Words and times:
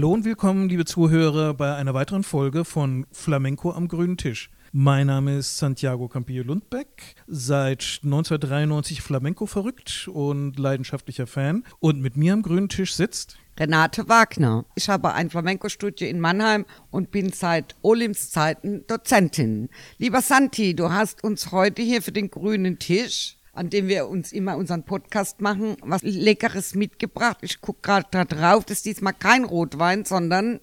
Hallo 0.00 0.14
und 0.14 0.24
willkommen, 0.24 0.70
liebe 0.70 0.86
Zuhörer, 0.86 1.52
bei 1.52 1.74
einer 1.74 1.92
weiteren 1.92 2.22
Folge 2.22 2.64
von 2.64 3.06
Flamenco 3.12 3.70
am 3.70 3.86
grünen 3.86 4.16
Tisch. 4.16 4.50
Mein 4.72 5.08
Name 5.08 5.36
ist 5.36 5.58
Santiago 5.58 6.08
Campillo 6.08 6.42
Lundbeck, 6.42 7.16
seit 7.26 8.00
1993 8.02 9.02
Flamenco 9.02 9.44
verrückt 9.44 10.08
und 10.10 10.58
leidenschaftlicher 10.58 11.26
Fan. 11.26 11.64
Und 11.80 12.00
mit 12.00 12.16
mir 12.16 12.32
am 12.32 12.40
grünen 12.40 12.70
Tisch 12.70 12.94
sitzt 12.94 13.36
Renate 13.58 14.08
Wagner. 14.08 14.64
Ich 14.74 14.88
habe 14.88 15.12
ein 15.12 15.28
Flamenco-Studio 15.28 16.08
in 16.08 16.18
Mannheim 16.18 16.64
und 16.90 17.10
bin 17.10 17.30
seit 17.30 17.76
Olims 17.82 18.30
Zeiten 18.30 18.86
Dozentin. 18.86 19.68
Lieber 19.98 20.22
Santi, 20.22 20.74
du 20.74 20.90
hast 20.90 21.22
uns 21.22 21.52
heute 21.52 21.82
hier 21.82 22.00
für 22.00 22.12
den 22.12 22.30
grünen 22.30 22.78
Tisch 22.78 23.36
an 23.52 23.70
dem 23.70 23.88
wir 23.88 24.08
uns 24.08 24.32
immer 24.32 24.56
unseren 24.56 24.84
Podcast 24.84 25.40
machen, 25.40 25.76
was 25.82 26.02
Leckeres 26.02 26.74
mitgebracht. 26.74 27.38
Ich 27.42 27.60
gucke 27.60 27.80
gerade 27.82 28.06
da 28.10 28.24
drauf, 28.24 28.64
das 28.64 28.78
ist 28.78 28.86
diesmal 28.86 29.14
kein 29.14 29.44
Rotwein, 29.44 30.04
sondern 30.04 30.60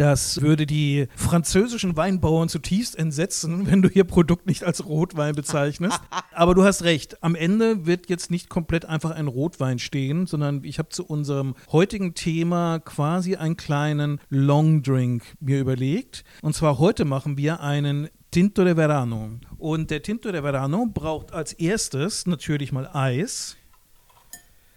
das 0.00 0.40
würde 0.40 0.64
die 0.64 1.08
französischen 1.14 1.94
Weinbauern 1.94 2.48
zutiefst 2.48 2.98
entsetzen, 2.98 3.66
wenn 3.70 3.82
du 3.82 3.88
ihr 3.90 4.04
Produkt 4.04 4.46
nicht 4.46 4.64
als 4.64 4.86
Rotwein 4.86 5.34
bezeichnest. 5.34 6.00
Aber 6.32 6.54
du 6.54 6.64
hast 6.64 6.84
recht. 6.84 7.22
Am 7.22 7.34
Ende 7.34 7.84
wird 7.84 8.08
jetzt 8.08 8.30
nicht 8.30 8.48
komplett 8.48 8.86
einfach 8.86 9.10
ein 9.10 9.26
Rotwein 9.26 9.78
stehen, 9.78 10.26
sondern 10.26 10.64
ich 10.64 10.78
habe 10.78 10.88
zu 10.88 11.04
unserem 11.04 11.54
heutigen 11.70 12.14
Thema 12.14 12.78
quasi 12.78 13.36
einen 13.36 13.58
kleinen 13.58 14.20
Long 14.30 14.82
Drink 14.82 15.22
mir 15.38 15.60
überlegt. 15.60 16.24
Und 16.40 16.54
zwar 16.54 16.78
heute 16.78 17.04
machen 17.04 17.36
wir 17.36 17.60
einen 17.60 18.08
Tinto 18.30 18.64
de 18.64 18.76
Verano. 18.76 19.38
Und 19.58 19.90
der 19.90 20.02
Tinto 20.02 20.32
de 20.32 20.42
Verano 20.42 20.86
braucht 20.86 21.34
als 21.34 21.52
erstes 21.52 22.26
natürlich 22.26 22.72
mal 22.72 22.88
Eis. 22.90 23.56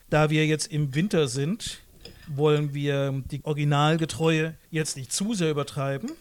Da 0.10 0.30
wir 0.30 0.46
jetzt 0.46 0.70
im 0.70 0.94
Winter 0.94 1.30
sind, 1.30 1.83
wollen 2.28 2.74
wir 2.74 3.24
die 3.32 3.44
Originalgetreue 3.44 4.56
jetzt 4.72 4.98
nicht 4.98 5.12
zu 5.12 5.34
sehr 5.34 5.52
übertreiben. 5.52 6.12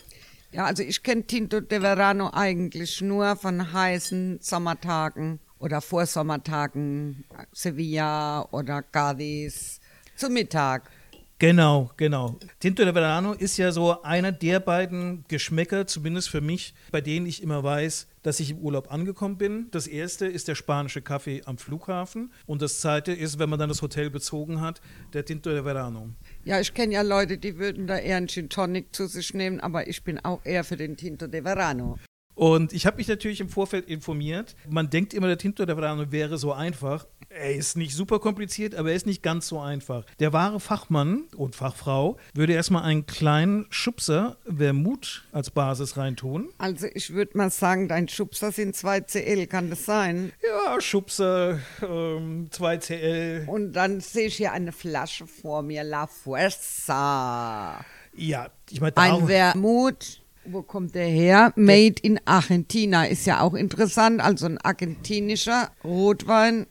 Ja, 0.52 0.66
also 0.66 0.82
ich 0.82 1.02
kenne 1.02 1.22
Tinto 1.26 1.60
de 1.60 1.80
Verano 1.80 2.30
eigentlich 2.32 3.00
nur 3.00 3.36
von 3.36 3.72
heißen 3.72 4.38
Sommertagen 4.42 5.40
oder 5.58 5.80
Vorsommertagen, 5.80 7.24
Sevilla 7.52 8.46
oder 8.50 8.82
Cadiz, 8.82 9.80
zu 10.16 10.28
Mittag. 10.28 10.90
Genau, 11.38 11.90
genau. 11.96 12.38
Tinto 12.60 12.84
de 12.84 12.92
Verano 12.92 13.32
ist 13.32 13.56
ja 13.56 13.72
so 13.72 14.02
einer 14.02 14.30
der 14.30 14.60
beiden 14.60 15.24
Geschmäcker, 15.26 15.86
zumindest 15.86 16.28
für 16.28 16.40
mich, 16.40 16.74
bei 16.90 17.00
denen 17.00 17.26
ich 17.26 17.42
immer 17.42 17.64
weiß, 17.64 18.06
dass 18.22 18.40
ich 18.40 18.50
im 18.50 18.58
Urlaub 18.58 18.92
angekommen 18.92 19.36
bin. 19.36 19.68
Das 19.70 19.86
erste 19.86 20.26
ist 20.26 20.48
der 20.48 20.54
spanische 20.54 21.02
Kaffee 21.02 21.42
am 21.44 21.58
Flughafen 21.58 22.32
und 22.46 22.62
das 22.62 22.80
zweite 22.80 23.12
ist, 23.12 23.38
wenn 23.38 23.50
man 23.50 23.58
dann 23.58 23.68
das 23.68 23.82
Hotel 23.82 24.10
bezogen 24.10 24.60
hat, 24.60 24.80
der 25.12 25.24
Tinto 25.24 25.50
de 25.50 25.64
Verano. 25.64 26.10
Ja, 26.44 26.60
ich 26.60 26.74
kenne 26.74 26.94
ja 26.94 27.02
Leute, 27.02 27.38
die 27.38 27.58
würden 27.58 27.86
da 27.86 27.98
eher 27.98 28.16
einen 28.16 28.28
Gin 28.28 28.48
Tonic 28.48 28.94
zu 28.94 29.06
sich 29.06 29.34
nehmen, 29.34 29.60
aber 29.60 29.88
ich 29.88 30.04
bin 30.04 30.18
auch 30.24 30.44
eher 30.44 30.64
für 30.64 30.76
den 30.76 30.96
Tinto 30.96 31.26
de 31.26 31.44
Verano. 31.44 31.98
Und 32.34 32.72
ich 32.72 32.86
habe 32.86 32.96
mich 32.96 33.08
natürlich 33.08 33.40
im 33.40 33.48
Vorfeld 33.48 33.88
informiert. 33.88 34.56
Man 34.68 34.88
denkt 34.88 35.12
immer, 35.12 35.26
der 35.26 35.38
Tinto 35.38 35.66
de 35.66 35.76
Verano 35.76 36.10
wäre 36.10 36.38
so 36.38 36.52
einfach. 36.52 37.06
Er 37.34 37.54
ist 37.54 37.76
nicht 37.76 37.94
super 37.94 38.18
kompliziert, 38.18 38.74
aber 38.74 38.90
er 38.90 38.96
ist 38.96 39.06
nicht 39.06 39.22
ganz 39.22 39.48
so 39.48 39.58
einfach. 39.58 40.04
Der 40.18 40.32
wahre 40.32 40.60
Fachmann 40.60 41.24
und 41.36 41.56
Fachfrau 41.56 42.18
würde 42.34 42.52
erstmal 42.52 42.82
einen 42.82 43.06
kleinen 43.06 43.66
Schubser 43.70 44.36
Vermut 44.44 45.24
als 45.32 45.50
Basis 45.50 45.96
reintun. 45.96 46.50
Also 46.58 46.86
ich 46.92 47.14
würde 47.14 47.38
mal 47.38 47.50
sagen, 47.50 47.88
dein 47.88 48.08
Schubser 48.08 48.52
sind 48.52 48.76
2CL, 48.76 49.46
kann 49.46 49.70
das 49.70 49.86
sein? 49.86 50.32
Ja, 50.42 50.80
Schubser, 50.80 51.58
ähm, 51.82 52.48
2CL. 52.50 53.46
Und 53.46 53.72
dann 53.72 54.00
sehe 54.00 54.26
ich 54.26 54.36
hier 54.36 54.52
eine 54.52 54.72
Flasche 54.72 55.26
vor 55.26 55.62
mir, 55.62 55.84
La 55.84 56.06
Fuerza. 56.06 57.82
Ja, 58.14 58.50
ich 58.68 58.80
meine, 58.80 58.96
ein 58.96 59.26
Vermut 59.26 60.22
wo 60.44 60.62
kommt 60.62 60.96
der 60.96 61.06
her? 61.06 61.52
Made 61.54 61.94
in 62.02 62.20
Argentina 62.24 63.04
ist 63.04 63.26
ja 63.26 63.40
auch 63.42 63.54
interessant. 63.54 64.20
Also 64.20 64.46
ein 64.46 64.58
argentinischer 64.58 65.70
Rotwein. 65.84 66.66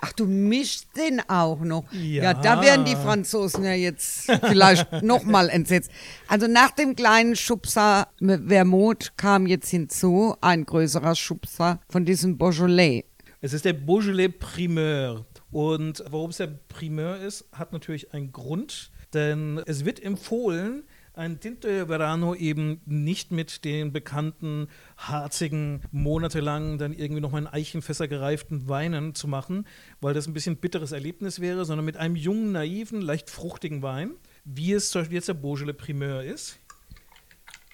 Ach, 0.00 0.12
du 0.12 0.26
mischst 0.26 0.96
den 0.96 1.20
auch 1.28 1.60
noch. 1.60 1.84
Ja, 1.92 2.22
ja 2.22 2.34
da 2.34 2.62
werden 2.62 2.84
die 2.84 2.96
Franzosen 2.96 3.64
ja 3.64 3.74
jetzt 3.74 4.30
vielleicht 4.42 4.90
nochmal 5.02 5.48
entsetzt. 5.48 5.90
Also 6.26 6.46
nach 6.46 6.70
dem 6.70 6.96
kleinen 6.96 7.36
Schubser 7.36 8.08
Vermouth 8.18 9.16
kam 9.16 9.46
jetzt 9.46 9.68
hinzu 9.68 10.34
ein 10.40 10.64
größerer 10.64 11.14
Schubser 11.14 11.80
von 11.88 12.04
diesem 12.04 12.38
Beaujolais. 12.38 13.04
Es 13.42 13.52
ist 13.52 13.64
der 13.64 13.74
Beaujolais 13.74 14.28
Primeur. 14.28 15.26
Und 15.50 16.04
warum 16.08 16.30
es 16.30 16.36
der 16.38 16.46
Primeur 16.46 17.18
ist, 17.18 17.44
hat 17.52 17.72
natürlich 17.72 18.14
einen 18.14 18.32
Grund. 18.32 18.90
Denn 19.12 19.60
es 19.66 19.84
wird 19.84 20.02
empfohlen, 20.02 20.84
ein 21.14 21.40
Tinte 21.40 21.88
Verano 21.88 22.34
eben 22.34 22.80
nicht 22.86 23.32
mit 23.32 23.64
den 23.64 23.92
bekannten 23.92 24.68
harzigen, 24.96 25.82
monatelang 25.90 26.78
dann 26.78 26.92
irgendwie 26.92 27.20
nochmal 27.20 27.42
in 27.42 27.48
Eichenfässer 27.48 28.08
gereiften 28.08 28.68
Weinen 28.68 29.14
zu 29.14 29.26
machen, 29.28 29.66
weil 30.00 30.14
das 30.14 30.26
ein 30.26 30.32
bisschen 30.32 30.56
bitteres 30.56 30.92
Erlebnis 30.92 31.40
wäre, 31.40 31.64
sondern 31.64 31.84
mit 31.84 31.96
einem 31.96 32.16
jungen, 32.16 32.52
naiven, 32.52 33.00
leicht 33.00 33.28
fruchtigen 33.28 33.82
Wein, 33.82 34.12
wie 34.44 34.72
es 34.72 34.90
zum 34.90 35.02
Beispiel 35.02 35.16
jetzt 35.16 35.28
der 35.28 35.34
Beaujolais 35.34 35.76
Primeur 35.76 36.22
ist. 36.22 36.58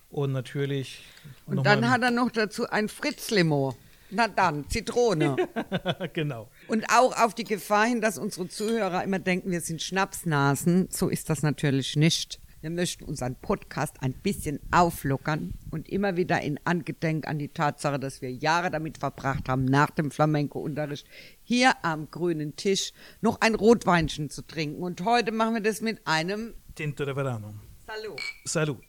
Und 0.08 0.32
natürlich. 0.32 1.04
Und 1.46 1.66
dann 1.66 1.90
hat 1.90 2.02
er 2.02 2.10
noch 2.10 2.30
dazu 2.30 2.68
ein 2.68 2.88
Fritz-Limo. 2.88 3.76
Na 4.10 4.28
dann, 4.28 4.68
Zitrone. 4.68 5.36
genau. 6.12 6.48
Und 6.68 6.84
auch 6.90 7.16
auf 7.18 7.34
die 7.34 7.44
Gefahr 7.44 7.86
hin, 7.86 8.00
dass 8.00 8.18
unsere 8.18 8.48
Zuhörer 8.48 9.02
immer 9.02 9.18
denken, 9.18 9.50
wir 9.50 9.60
sind 9.60 9.82
Schnapsnasen. 9.82 10.88
So 10.90 11.08
ist 11.08 11.28
das 11.28 11.42
natürlich 11.42 11.96
nicht. 11.96 12.40
Wir 12.66 12.72
möchten 12.72 13.04
unseren 13.04 13.36
Podcast 13.36 14.02
ein 14.02 14.12
bisschen 14.12 14.58
auflockern 14.72 15.54
und 15.70 15.88
immer 15.88 16.16
wieder 16.16 16.42
in 16.42 16.58
Angedenk 16.64 17.28
an 17.28 17.38
die 17.38 17.46
Tatsache, 17.46 18.00
dass 18.00 18.22
wir 18.22 18.32
Jahre 18.32 18.72
damit 18.72 18.98
verbracht 18.98 19.48
haben, 19.48 19.66
nach 19.66 19.90
dem 19.90 20.10
Flamenco-Unterricht 20.10 21.06
hier 21.44 21.74
am 21.84 22.10
grünen 22.10 22.56
Tisch 22.56 22.92
noch 23.20 23.40
ein 23.40 23.54
Rotweinchen 23.54 24.30
zu 24.30 24.42
trinken. 24.42 24.82
Und 24.82 25.04
heute 25.04 25.30
machen 25.30 25.54
wir 25.54 25.60
das 25.60 25.80
mit 25.80 26.04
einem 26.08 26.54
Tinto 26.74 27.04
de 27.04 27.14
Verano. 27.14 27.54
Salut. 27.86 28.20
Salut. 28.44 28.82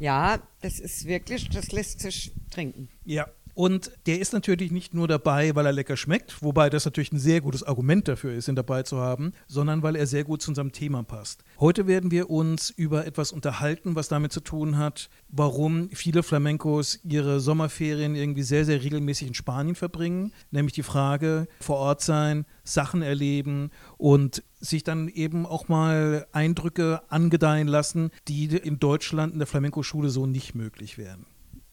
Ja, 0.00 0.42
das 0.62 0.80
ist 0.80 1.06
wirklich, 1.06 1.48
das 1.50 1.70
lässt 1.70 2.00
sich 2.00 2.32
trinken. 2.50 2.88
Ja, 3.04 3.28
und 3.56 3.90
der 4.04 4.20
ist 4.20 4.34
natürlich 4.34 4.70
nicht 4.70 4.92
nur 4.92 5.08
dabei, 5.08 5.54
weil 5.54 5.64
er 5.64 5.72
lecker 5.72 5.96
schmeckt, 5.96 6.42
wobei 6.42 6.68
das 6.68 6.84
natürlich 6.84 7.10
ein 7.12 7.18
sehr 7.18 7.40
gutes 7.40 7.62
Argument 7.62 8.06
dafür 8.06 8.34
ist, 8.34 8.48
ihn 8.48 8.54
dabei 8.54 8.82
zu 8.82 8.98
haben, 8.98 9.32
sondern 9.46 9.82
weil 9.82 9.96
er 9.96 10.06
sehr 10.06 10.24
gut 10.24 10.42
zu 10.42 10.50
unserem 10.50 10.72
Thema 10.72 11.02
passt. 11.02 11.42
Heute 11.58 11.86
werden 11.86 12.10
wir 12.10 12.28
uns 12.28 12.68
über 12.68 13.06
etwas 13.06 13.32
unterhalten, 13.32 13.96
was 13.96 14.08
damit 14.08 14.30
zu 14.30 14.40
tun 14.40 14.76
hat, 14.76 15.08
warum 15.30 15.88
viele 15.88 16.22
Flamencos 16.22 17.00
ihre 17.02 17.40
Sommerferien 17.40 18.14
irgendwie 18.14 18.42
sehr, 18.42 18.66
sehr 18.66 18.82
regelmäßig 18.82 19.28
in 19.28 19.34
Spanien 19.34 19.74
verbringen. 19.74 20.34
Nämlich 20.50 20.74
die 20.74 20.82
Frage, 20.82 21.48
vor 21.58 21.76
Ort 21.76 22.02
sein, 22.02 22.44
Sachen 22.62 23.00
erleben 23.00 23.70
und 23.96 24.42
sich 24.60 24.84
dann 24.84 25.08
eben 25.08 25.46
auch 25.46 25.68
mal 25.68 26.26
Eindrücke 26.32 27.00
angedeihen 27.08 27.68
lassen, 27.68 28.10
die 28.28 28.54
in 28.54 28.78
Deutschland 28.78 29.32
in 29.32 29.38
der 29.38 29.46
Flamenco-Schule 29.46 30.10
so 30.10 30.26
nicht 30.26 30.54
möglich 30.54 30.98
wären. 30.98 31.24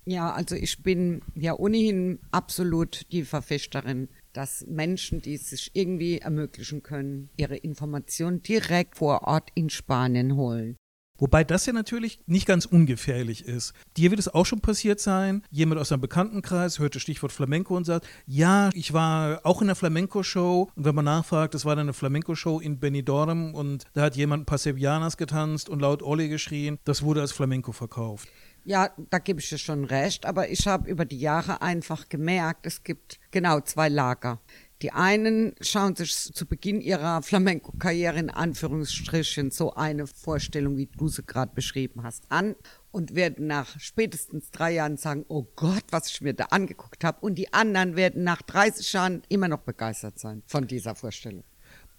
Ja, 0.05 0.31
also 0.31 0.55
ich 0.55 0.83
bin 0.83 1.21
ja 1.35 1.57
ohnehin 1.57 2.19
absolut 2.31 3.05
die 3.11 3.23
Verfechterin, 3.23 4.09
dass 4.33 4.65
Menschen, 4.67 5.21
die 5.21 5.35
es 5.35 5.49
sich 5.49 5.71
irgendwie 5.73 6.19
ermöglichen 6.19 6.83
können, 6.83 7.29
ihre 7.37 7.55
Informationen 7.55 8.41
direkt 8.41 8.97
vor 8.97 9.23
Ort 9.23 9.49
in 9.55 9.69
Spanien 9.69 10.35
holen. 10.35 10.75
Wobei 11.19 11.43
das 11.43 11.65
ja 11.67 11.73
natürlich 11.73 12.19
nicht 12.25 12.47
ganz 12.47 12.65
ungefährlich 12.65 13.45
ist. 13.45 13.73
Dir 13.95 14.09
wird 14.09 14.19
es 14.19 14.33
auch 14.33 14.45
schon 14.45 14.61
passiert 14.61 14.99
sein, 14.99 15.43
jemand 15.51 15.79
aus 15.79 15.91
einem 15.91 16.01
Bekanntenkreis 16.01 16.79
hört 16.79 16.95
das 16.95 17.03
Stichwort 17.03 17.31
Flamenco 17.31 17.77
und 17.77 17.85
sagt, 17.85 18.07
ja, 18.25 18.71
ich 18.73 18.93
war 18.93 19.39
auch 19.43 19.61
in 19.61 19.67
der 19.67 19.75
Flamenco-Show 19.75 20.71
und 20.75 20.85
wenn 20.85 20.95
man 20.95 21.05
nachfragt, 21.05 21.53
das 21.53 21.65
war 21.65 21.75
dann 21.75 21.85
eine 21.85 21.93
Flamenco-Show 21.93 22.59
in 22.59 22.79
Benidorm 22.79 23.53
und 23.53 23.85
da 23.93 24.01
hat 24.01 24.15
jemand 24.17 24.43
ein 24.43 24.45
paar 24.45 24.57
Sevillanas 24.57 25.15
getanzt 25.15 25.69
und 25.69 25.79
laut 25.79 26.01
Olli 26.01 26.29
geschrien, 26.29 26.79
das 26.83 27.03
wurde 27.03 27.21
als 27.21 27.31
Flamenco 27.31 27.71
verkauft. 27.71 28.27
Ja, 28.65 28.91
da 29.09 29.19
gebe 29.19 29.41
ich 29.41 29.49
dir 29.49 29.57
schon 29.57 29.83
recht, 29.83 30.25
aber 30.25 30.49
ich 30.49 30.67
habe 30.67 30.89
über 30.89 31.03
die 31.03 31.19
Jahre 31.19 31.61
einfach 31.61 32.07
gemerkt, 32.07 32.65
es 32.65 32.83
gibt 32.83 33.19
genau 33.31 33.59
zwei 33.59 33.89
Lager. 33.89 34.39
Die 34.81 34.91
einen 34.91 35.55
schauen 35.61 35.95
sich 35.95 36.13
zu 36.13 36.45
Beginn 36.45 36.81
ihrer 36.81 37.21
Flamenco-Karriere 37.21 38.19
in 38.19 38.29
Anführungsstrichen 38.29 39.51
so 39.51 39.73
eine 39.75 40.07
Vorstellung, 40.07 40.77
wie 40.77 40.87
du 40.87 41.07
sie 41.07 41.23
gerade 41.23 41.53
beschrieben 41.53 42.03
hast, 42.03 42.25
an 42.29 42.55
und 42.91 43.15
werden 43.15 43.47
nach 43.47 43.79
spätestens 43.79 44.51
drei 44.51 44.73
Jahren 44.73 44.97
sagen, 44.97 45.25
oh 45.29 45.45
Gott, 45.55 45.83
was 45.91 46.09
ich 46.09 46.21
mir 46.21 46.33
da 46.33 46.45
angeguckt 46.45 47.03
habe. 47.03 47.19
Und 47.21 47.35
die 47.35 47.53
anderen 47.53 47.95
werden 47.95 48.23
nach 48.23 48.41
30 48.41 48.91
Jahren 48.91 49.23
immer 49.29 49.47
noch 49.47 49.61
begeistert 49.61 50.19
sein 50.19 50.43
von 50.47 50.67
dieser 50.67 50.95
Vorstellung. 50.95 51.43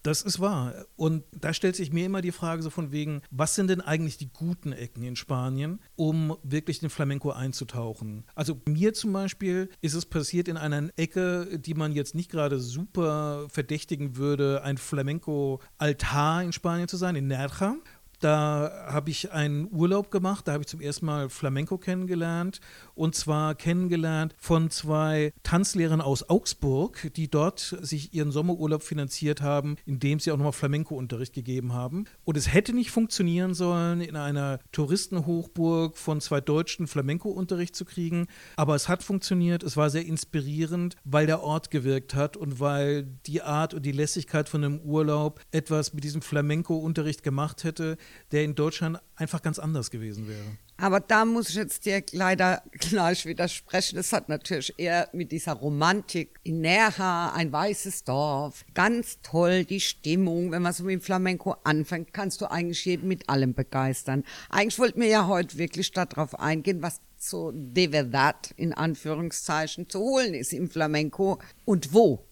Das 0.04 0.20
ist 0.20 0.38
wahr. 0.38 0.74
Und 0.96 1.24
da 1.32 1.54
stellt 1.54 1.76
sich 1.76 1.90
mir 1.90 2.04
immer 2.04 2.20
die 2.20 2.30
Frage 2.30 2.62
so 2.62 2.68
von 2.68 2.92
wegen, 2.92 3.22
was 3.30 3.54
sind 3.54 3.70
denn 3.70 3.80
eigentlich 3.80 4.18
die 4.18 4.30
guten 4.30 4.72
Ecken 4.72 5.02
in 5.02 5.16
Spanien, 5.16 5.80
um 5.96 6.36
wirklich 6.42 6.78
den 6.78 6.90
Flamenco 6.90 7.30
einzutauchen? 7.30 8.24
Also 8.34 8.60
mir 8.68 8.92
zum 8.92 9.14
Beispiel 9.14 9.70
ist 9.80 9.94
es 9.94 10.04
passiert 10.04 10.48
in 10.48 10.58
einer 10.58 10.90
Ecke, 10.96 11.58
die 11.58 11.72
man 11.72 11.92
jetzt 11.92 12.14
nicht 12.14 12.30
gerade 12.30 12.60
super 12.60 13.46
verdächtigen 13.48 14.16
würde, 14.16 14.62
ein 14.62 14.76
Flamenco-Altar 14.76 16.42
in 16.42 16.52
Spanien 16.52 16.86
zu 16.86 16.98
sein, 16.98 17.16
in 17.16 17.26
Nerja. 17.26 17.76
Da 18.20 18.86
habe 18.88 19.10
ich 19.10 19.32
einen 19.32 19.68
Urlaub 19.70 20.10
gemacht, 20.10 20.48
da 20.48 20.52
habe 20.52 20.62
ich 20.62 20.68
zum 20.68 20.80
ersten 20.80 21.06
Mal 21.06 21.28
Flamenco 21.28 21.78
kennengelernt 21.78 22.60
und 22.94 23.14
zwar 23.14 23.54
kennengelernt 23.54 24.34
von 24.38 24.70
zwei 24.70 25.32
Tanzlehrern 25.42 26.00
aus 26.00 26.28
Augsburg, 26.28 27.10
die 27.16 27.28
dort 27.28 27.76
sich 27.80 28.14
ihren 28.14 28.30
Sommerurlaub 28.30 28.82
finanziert 28.82 29.42
haben, 29.42 29.76
indem 29.86 30.20
sie 30.20 30.32
auch 30.32 30.36
nochmal 30.36 30.52
Flamenco-Unterricht 30.52 31.34
gegeben 31.34 31.72
haben. 31.72 32.04
Und 32.24 32.36
es 32.36 32.52
hätte 32.52 32.72
nicht 32.72 32.90
funktionieren 32.90 33.54
sollen, 33.54 34.00
in 34.00 34.16
einer 34.16 34.58
Touristenhochburg 34.72 35.96
von 35.96 36.20
zwei 36.20 36.40
Deutschen 36.40 36.86
Flamenco-Unterricht 36.86 37.74
zu 37.74 37.84
kriegen, 37.84 38.26
aber 38.56 38.74
es 38.74 38.88
hat 38.88 39.02
funktioniert, 39.02 39.62
es 39.62 39.76
war 39.76 39.90
sehr 39.90 40.06
inspirierend, 40.06 40.96
weil 41.04 41.26
der 41.26 41.42
Ort 41.42 41.70
gewirkt 41.70 42.14
hat 42.14 42.36
und 42.36 42.60
weil 42.60 43.04
die 43.26 43.42
Art 43.42 43.74
und 43.74 43.84
die 43.84 43.92
Lässigkeit 43.92 44.48
von 44.48 44.64
einem 44.64 44.80
Urlaub 44.80 45.40
etwas 45.50 45.92
mit 45.92 46.04
diesem 46.04 46.22
Flamenco-Unterricht 46.22 47.22
gemacht 47.22 47.64
hätte, 47.64 47.96
der 48.32 48.44
in 48.44 48.54
Deutschland 48.54 48.98
einfach 49.16 49.42
ganz 49.42 49.58
anders 49.58 49.90
gewesen 49.90 50.28
wäre. 50.28 50.58
Aber 50.76 50.98
da 50.98 51.24
muss 51.24 51.50
ich 51.50 51.54
jetzt 51.54 51.86
dir 51.86 52.02
leider 52.12 52.62
gleich 52.72 53.26
widersprechen. 53.26 53.98
Es 53.98 54.12
hat 54.12 54.28
natürlich 54.28 54.74
eher 54.76 55.08
mit 55.12 55.30
dieser 55.30 55.52
Romantik 55.52 56.40
in 56.42 56.60
Nerha, 56.60 57.32
ein 57.32 57.52
weißes 57.52 58.04
Dorf, 58.04 58.64
ganz 58.74 59.20
toll, 59.22 59.64
die 59.64 59.80
Stimmung. 59.80 60.50
Wenn 60.50 60.62
man 60.62 60.72
so 60.72 60.82
mit 60.82 60.94
dem 60.94 61.00
Flamenco 61.00 61.54
anfängt, 61.62 62.12
kannst 62.12 62.40
du 62.40 62.50
eigentlich 62.50 62.84
jeden 62.84 63.06
mit 63.06 63.28
allem 63.28 63.54
begeistern. 63.54 64.24
Eigentlich 64.50 64.78
wollten 64.78 65.00
wir 65.00 65.08
ja 65.08 65.28
heute 65.28 65.58
wirklich 65.58 65.92
darauf 65.92 66.38
eingehen, 66.38 66.82
was 66.82 67.00
so 67.16 67.52
de 67.54 67.88
verdad 67.90 68.52
in 68.56 68.72
Anführungszeichen 68.72 69.88
zu 69.88 70.00
holen 70.00 70.34
ist 70.34 70.52
im 70.52 70.68
Flamenco 70.68 71.38
und 71.64 71.94
wo. 71.94 72.26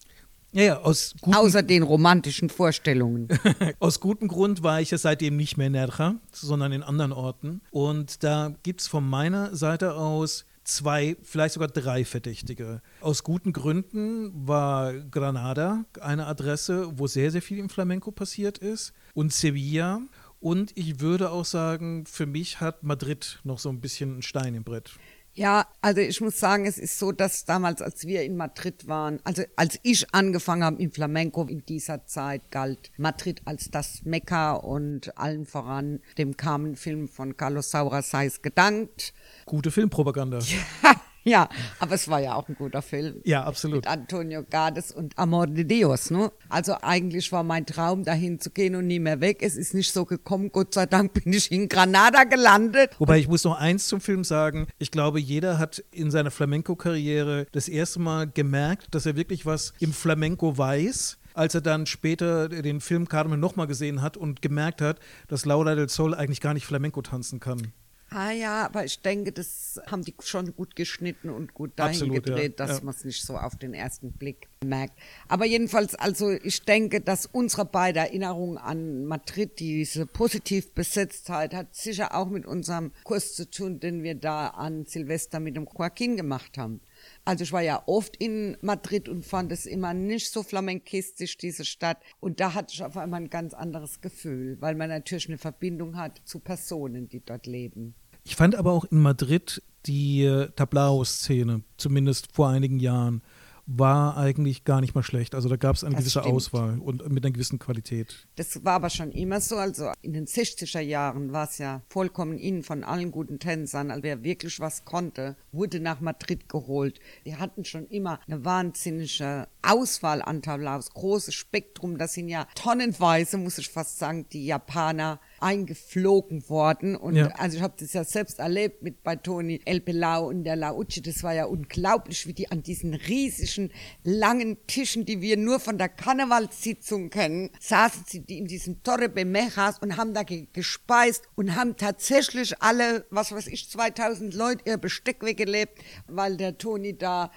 Ja, 0.52 0.62
ja, 0.62 0.81
aus 0.81 1.14
guten, 1.20 1.37
Außer 1.37 1.62
den 1.62 1.82
romantischen 1.82 2.50
Vorstellungen. 2.50 3.28
aus 3.78 4.00
gutem 4.00 4.28
Grund 4.28 4.62
war 4.62 4.82
ich 4.82 4.90
ja 4.90 4.99
seitdem 4.99 5.37
nicht 5.37 5.56
mehr 5.56 5.69
in 5.69 5.72
Nerja, 5.72 6.16
sondern 6.31 6.72
in 6.72 6.82
anderen 6.82 7.12
Orten. 7.12 7.62
Und 7.70 8.22
da 8.22 8.54
gibt 8.62 8.82
es 8.82 8.87
von 8.87 9.08
meiner 9.08 9.56
Seite 9.56 9.94
aus 9.94 10.44
zwei, 10.64 11.16
vielleicht 11.22 11.54
sogar 11.54 11.69
drei 11.69 12.04
Verdächtige. 12.04 12.82
Aus 13.00 13.25
guten 13.25 13.54
Gründen 13.54 14.46
war 14.46 14.93
Granada 14.93 15.84
eine 16.00 16.26
Adresse, 16.26 16.99
wo 16.99 17.06
sehr, 17.06 17.31
sehr 17.31 17.43
viel 17.43 17.58
im 17.58 17.70
Flamenco 17.70 18.10
passiert 18.10 18.58
ist. 18.58 18.93
Und 19.14 19.32
Sevilla. 19.32 20.02
Und 20.38 20.76
ich 20.76 21.00
würde 21.00 21.31
auch 21.31 21.44
sagen, 21.44 22.04
für 22.04 22.26
mich 22.26 22.60
hat 22.60 22.82
Madrid 22.82 23.38
noch 23.44 23.60
so 23.60 23.69
ein 23.69 23.81
bisschen 23.81 24.12
einen 24.12 24.22
Stein 24.22 24.54
im 24.54 24.64
Brett. 24.64 24.90
Ja, 25.34 25.67
also 25.81 26.00
ich 26.02 26.20
muss 26.20 26.38
sagen, 26.38 26.67
es 26.67 26.76
ist 26.76 26.99
so, 26.99 27.11
dass 27.11 27.46
damals, 27.46 27.81
als 27.81 28.06
wir 28.06 28.23
in 28.23 28.37
Madrid 28.37 28.87
waren, 28.87 29.19
also 29.25 29.43
als 29.56 29.79
ich 29.82 30.14
angefangen 30.14 30.62
habe 30.62 30.82
in 30.82 30.93
Flamenco 30.93 31.44
in 31.44 31.64
dieser 31.64 32.05
Zeit, 32.05 32.50
galt 32.50 32.90
Madrid 32.99 33.40
als 33.46 33.70
das 33.70 34.02
Mekka 34.05 34.52
und 34.52 35.17
allen 35.17 35.46
voran 35.46 36.00
dem 36.19 36.37
Carmen-Film 36.37 37.08
von 37.08 37.37
Carlos 37.37 37.70
Saura 37.70 38.02
sei 38.02 38.26
es 38.26 38.43
gedankt. 38.43 39.14
Gute 39.46 39.70
Filmpropaganda. 39.70 40.38
Ja. 40.82 41.00
Ja, 41.24 41.48
aber 41.78 41.94
es 41.94 42.08
war 42.08 42.20
ja 42.20 42.34
auch 42.34 42.48
ein 42.48 42.56
guter 42.56 42.82
Film. 42.82 43.20
Ja, 43.24 43.44
absolut. 43.44 43.78
Mit 43.78 43.86
Antonio 43.86 44.42
Gades 44.48 44.92
und 44.92 45.16
Amor 45.19 45.46
de 45.46 45.64
Dios, 45.64 46.10
ne? 46.10 46.32
Also 46.48 46.74
eigentlich 46.82 47.30
war 47.30 47.44
mein 47.44 47.64
Traum, 47.64 48.04
dahin 48.04 48.40
zu 48.40 48.50
gehen 48.50 48.74
und 48.74 48.86
nie 48.86 48.98
mehr 48.98 49.20
weg. 49.20 49.38
Es 49.42 49.56
ist 49.56 49.74
nicht 49.74 49.92
so 49.92 50.04
gekommen. 50.04 50.50
Gott 50.52 50.74
sei 50.74 50.86
Dank 50.86 51.12
bin 51.12 51.32
ich 51.32 51.50
in 51.52 51.69
Granada 51.69 52.24
gelandet. 52.24 52.96
Wobei 52.98 53.19
ich 53.19 53.28
muss 53.28 53.44
noch 53.44 53.58
eins 53.58 53.86
zum 53.86 54.00
Film 54.00 54.24
sagen. 54.24 54.66
Ich 54.78 54.90
glaube, 54.90 55.20
jeder 55.20 55.58
hat 55.58 55.84
in 55.92 56.10
seiner 56.10 56.30
Flamenco-Karriere 56.30 57.46
das 57.52 57.68
erste 57.68 58.00
Mal 58.00 58.26
gemerkt, 58.26 58.86
dass 58.90 59.06
er 59.06 59.16
wirklich 59.16 59.46
was 59.46 59.72
im 59.78 59.92
Flamenco 59.92 60.56
weiß 60.58 61.18
als 61.34 61.54
er 61.54 61.62
dann 61.62 61.86
später 61.86 62.50
den 62.50 62.82
Film 62.82 63.08
Carmen 63.08 63.40
nochmal 63.40 63.66
gesehen 63.66 64.02
hat 64.02 64.18
und 64.18 64.42
gemerkt 64.42 64.82
hat, 64.82 64.98
dass 65.28 65.46
Laura 65.46 65.75
del 65.75 65.88
Sol 65.88 66.14
eigentlich 66.14 66.42
gar 66.42 66.52
nicht 66.52 66.66
Flamenco 66.66 67.00
tanzen 67.00 67.40
kann. 67.40 67.72
Ah 68.14 68.31
ja, 68.31 68.67
aber 68.67 68.85
ich 68.85 69.00
denke, 69.00 69.32
das 69.32 69.81
haben 69.87 70.03
die 70.03 70.14
schon 70.20 70.55
gut 70.55 70.76
geschnitten 70.76 71.31
und 71.31 71.55
gut 71.55 71.73
dahin 71.76 71.94
Absolut, 71.94 72.25
gedreht, 72.25 72.59
ja. 72.59 72.67
dass 72.67 72.79
ja. 72.79 72.85
man 72.85 72.94
es 72.94 73.05
nicht 73.05 73.23
so 73.25 73.37
auf 73.37 73.56
den 73.56 73.73
ersten 73.73 74.12
Blick 74.12 74.49
merkt. 74.62 74.99
Aber 75.29 75.47
jedenfalls, 75.47 75.94
also 75.94 76.31
ich 76.31 76.62
denke, 76.62 77.00
dass 77.00 77.26
unsere 77.26 77.64
beide 77.64 78.00
Erinnerungen 78.00 78.59
an 78.59 79.06
Madrid, 79.06 79.59
diese 79.59 80.06
positiv 80.06 80.73
Besetztheit, 80.73 81.55
hat 81.55 81.75
sicher 81.75 82.14
auch 82.14 82.29
mit 82.29 82.44
unserem 82.44 82.93
Kurs 83.05 83.35
zu 83.35 83.50
tun, 83.50 83.81
den 83.81 84.03
wir 84.03 84.14
da 84.14 84.49
an 84.49 84.85
Silvester 84.85 85.41
mit 85.41 85.56
dem 85.56 85.67
Joaquin 85.67 86.17
gemacht 86.17 86.59
haben. 86.59 86.81
Also 87.25 87.44
ich 87.44 87.53
war 87.53 87.62
ja 87.62 87.82
oft 87.87 88.17
in 88.17 88.56
Madrid 88.61 89.09
und 89.09 89.25
fand 89.25 89.53
es 89.53 89.67
immer 89.67 89.94
nicht 89.94 90.31
so 90.31 90.43
flamenkistisch, 90.43 91.37
diese 91.37 91.64
Stadt. 91.64 91.99
Und 92.20 92.41
da 92.41 92.55
hatte 92.55 92.75
ich 92.75 92.85
auf 92.85 92.97
einmal 92.97 93.23
ein 93.23 93.31
ganz 93.31 93.55
anderes 93.55 94.00
Gefühl, 94.00 94.56
weil 94.61 94.75
man 94.75 94.88
natürlich 94.88 95.29
eine 95.29 95.38
Verbindung 95.38 95.97
hat 95.97 96.20
zu 96.25 96.41
Personen, 96.41 97.09
die 97.09 97.25
dort 97.25 97.47
leben. 97.47 97.94
Ich 98.24 98.36
fand 98.36 98.54
aber 98.54 98.72
auch 98.72 98.84
in 98.84 99.00
Madrid 99.00 99.62
die 99.86 100.24
äh, 100.24 100.48
Tablao-Szene, 100.50 101.62
zumindest 101.76 102.28
vor 102.32 102.48
einigen 102.48 102.78
Jahren, 102.78 103.22
war 103.66 104.16
eigentlich 104.16 104.64
gar 104.64 104.80
nicht 104.80 104.94
mal 104.94 105.02
schlecht. 105.02 105.34
Also 105.34 105.48
da 105.48 105.56
gab 105.56 105.76
es 105.76 105.84
eine 105.84 105.94
das 105.94 106.04
gewisse 106.04 106.20
stimmt. 106.20 106.34
Auswahl 106.34 106.78
und 106.80 107.08
mit 107.10 107.24
einer 107.24 107.32
gewissen 107.32 107.58
Qualität. 107.58 108.26
Das 108.36 108.64
war 108.64 108.74
aber 108.74 108.90
schon 108.90 109.12
immer 109.12 109.40
so. 109.40 109.56
Also 109.56 109.92
in 110.02 110.12
den 110.12 110.26
60er 110.26 110.80
Jahren 110.80 111.32
war 111.32 111.48
es 111.48 111.58
ja 111.58 111.82
vollkommen 111.88 112.38
innen 112.38 112.64
von 112.64 112.82
allen 112.82 113.12
guten 113.12 113.38
Tänzern. 113.38 113.90
Also 113.90 114.02
wer 114.02 114.25
wirklich 114.25 114.58
was 114.58 114.84
konnte, 114.84 115.36
wurde 115.52 115.80
nach 115.80 116.00
Madrid 116.00 116.48
geholt. 116.48 116.98
Die 117.25 117.36
hatten 117.36 117.64
schon 117.64 117.86
immer 117.86 118.18
eine 118.26 118.44
wahnsinnige 118.44 119.46
Auswahl 119.62 120.22
an 120.22 120.42
Tablaus, 120.42 120.90
großes 120.90 121.34
Spektrum. 121.34 121.98
Das 121.98 122.14
sind 122.14 122.28
ja 122.28 122.46
tonnenweise, 122.54 123.38
muss 123.38 123.58
ich 123.58 123.68
fast 123.68 123.98
sagen, 123.98 124.26
die 124.32 124.46
Japaner 124.46 125.20
eingeflogen 125.42 126.48
worden. 126.48 126.96
Und 126.96 127.16
ja. 127.16 127.28
also 127.36 127.56
ich 127.56 127.62
habe 127.62 127.74
das 127.78 127.92
ja 127.92 128.04
selbst 128.04 128.38
erlebt 128.38 128.82
mit 128.82 129.02
bei 129.02 129.16
Toni 129.16 129.60
El 129.64 129.80
Pelau 129.80 130.28
und 130.28 130.44
der 130.44 130.56
Lauci. 130.56 131.02
Das 131.02 131.22
war 131.22 131.34
ja 131.34 131.46
unglaublich, 131.46 132.26
wie 132.26 132.32
die 132.32 132.50
an 132.50 132.62
diesen 132.62 132.94
riesigen, 132.94 133.72
langen 134.04 134.56
Tischen, 134.66 135.04
die 135.04 135.20
wir 135.20 135.36
nur 135.36 135.60
von 135.60 135.78
der 135.78 135.88
Karnevalssitzung 135.88 137.11
kennen, 137.11 137.50
saßen 137.61 138.04
sie 138.06 138.20
die 138.20 138.38
in 138.38 138.46
diesen 138.46 138.82
Torre 138.82 139.08
Bemejas 139.08 139.78
und 139.78 139.96
haben 139.96 140.14
da 140.14 140.22
ge 140.22 140.46
gespeist 140.52 141.25
und 141.34 141.56
haben 141.56 141.76
tatsächlich 141.76 142.61
alle, 142.62 143.06
was 143.11 143.32
weiß 143.32 143.46
ich, 143.49 143.70
2000 143.70 144.34
Leute 144.34 144.62
ihr 144.66 144.76
Besteck 144.76 145.22
weggelebt, 145.22 145.78
weil 146.06 146.37
der 146.37 146.58
Toni 146.58 146.96
da 146.96 147.30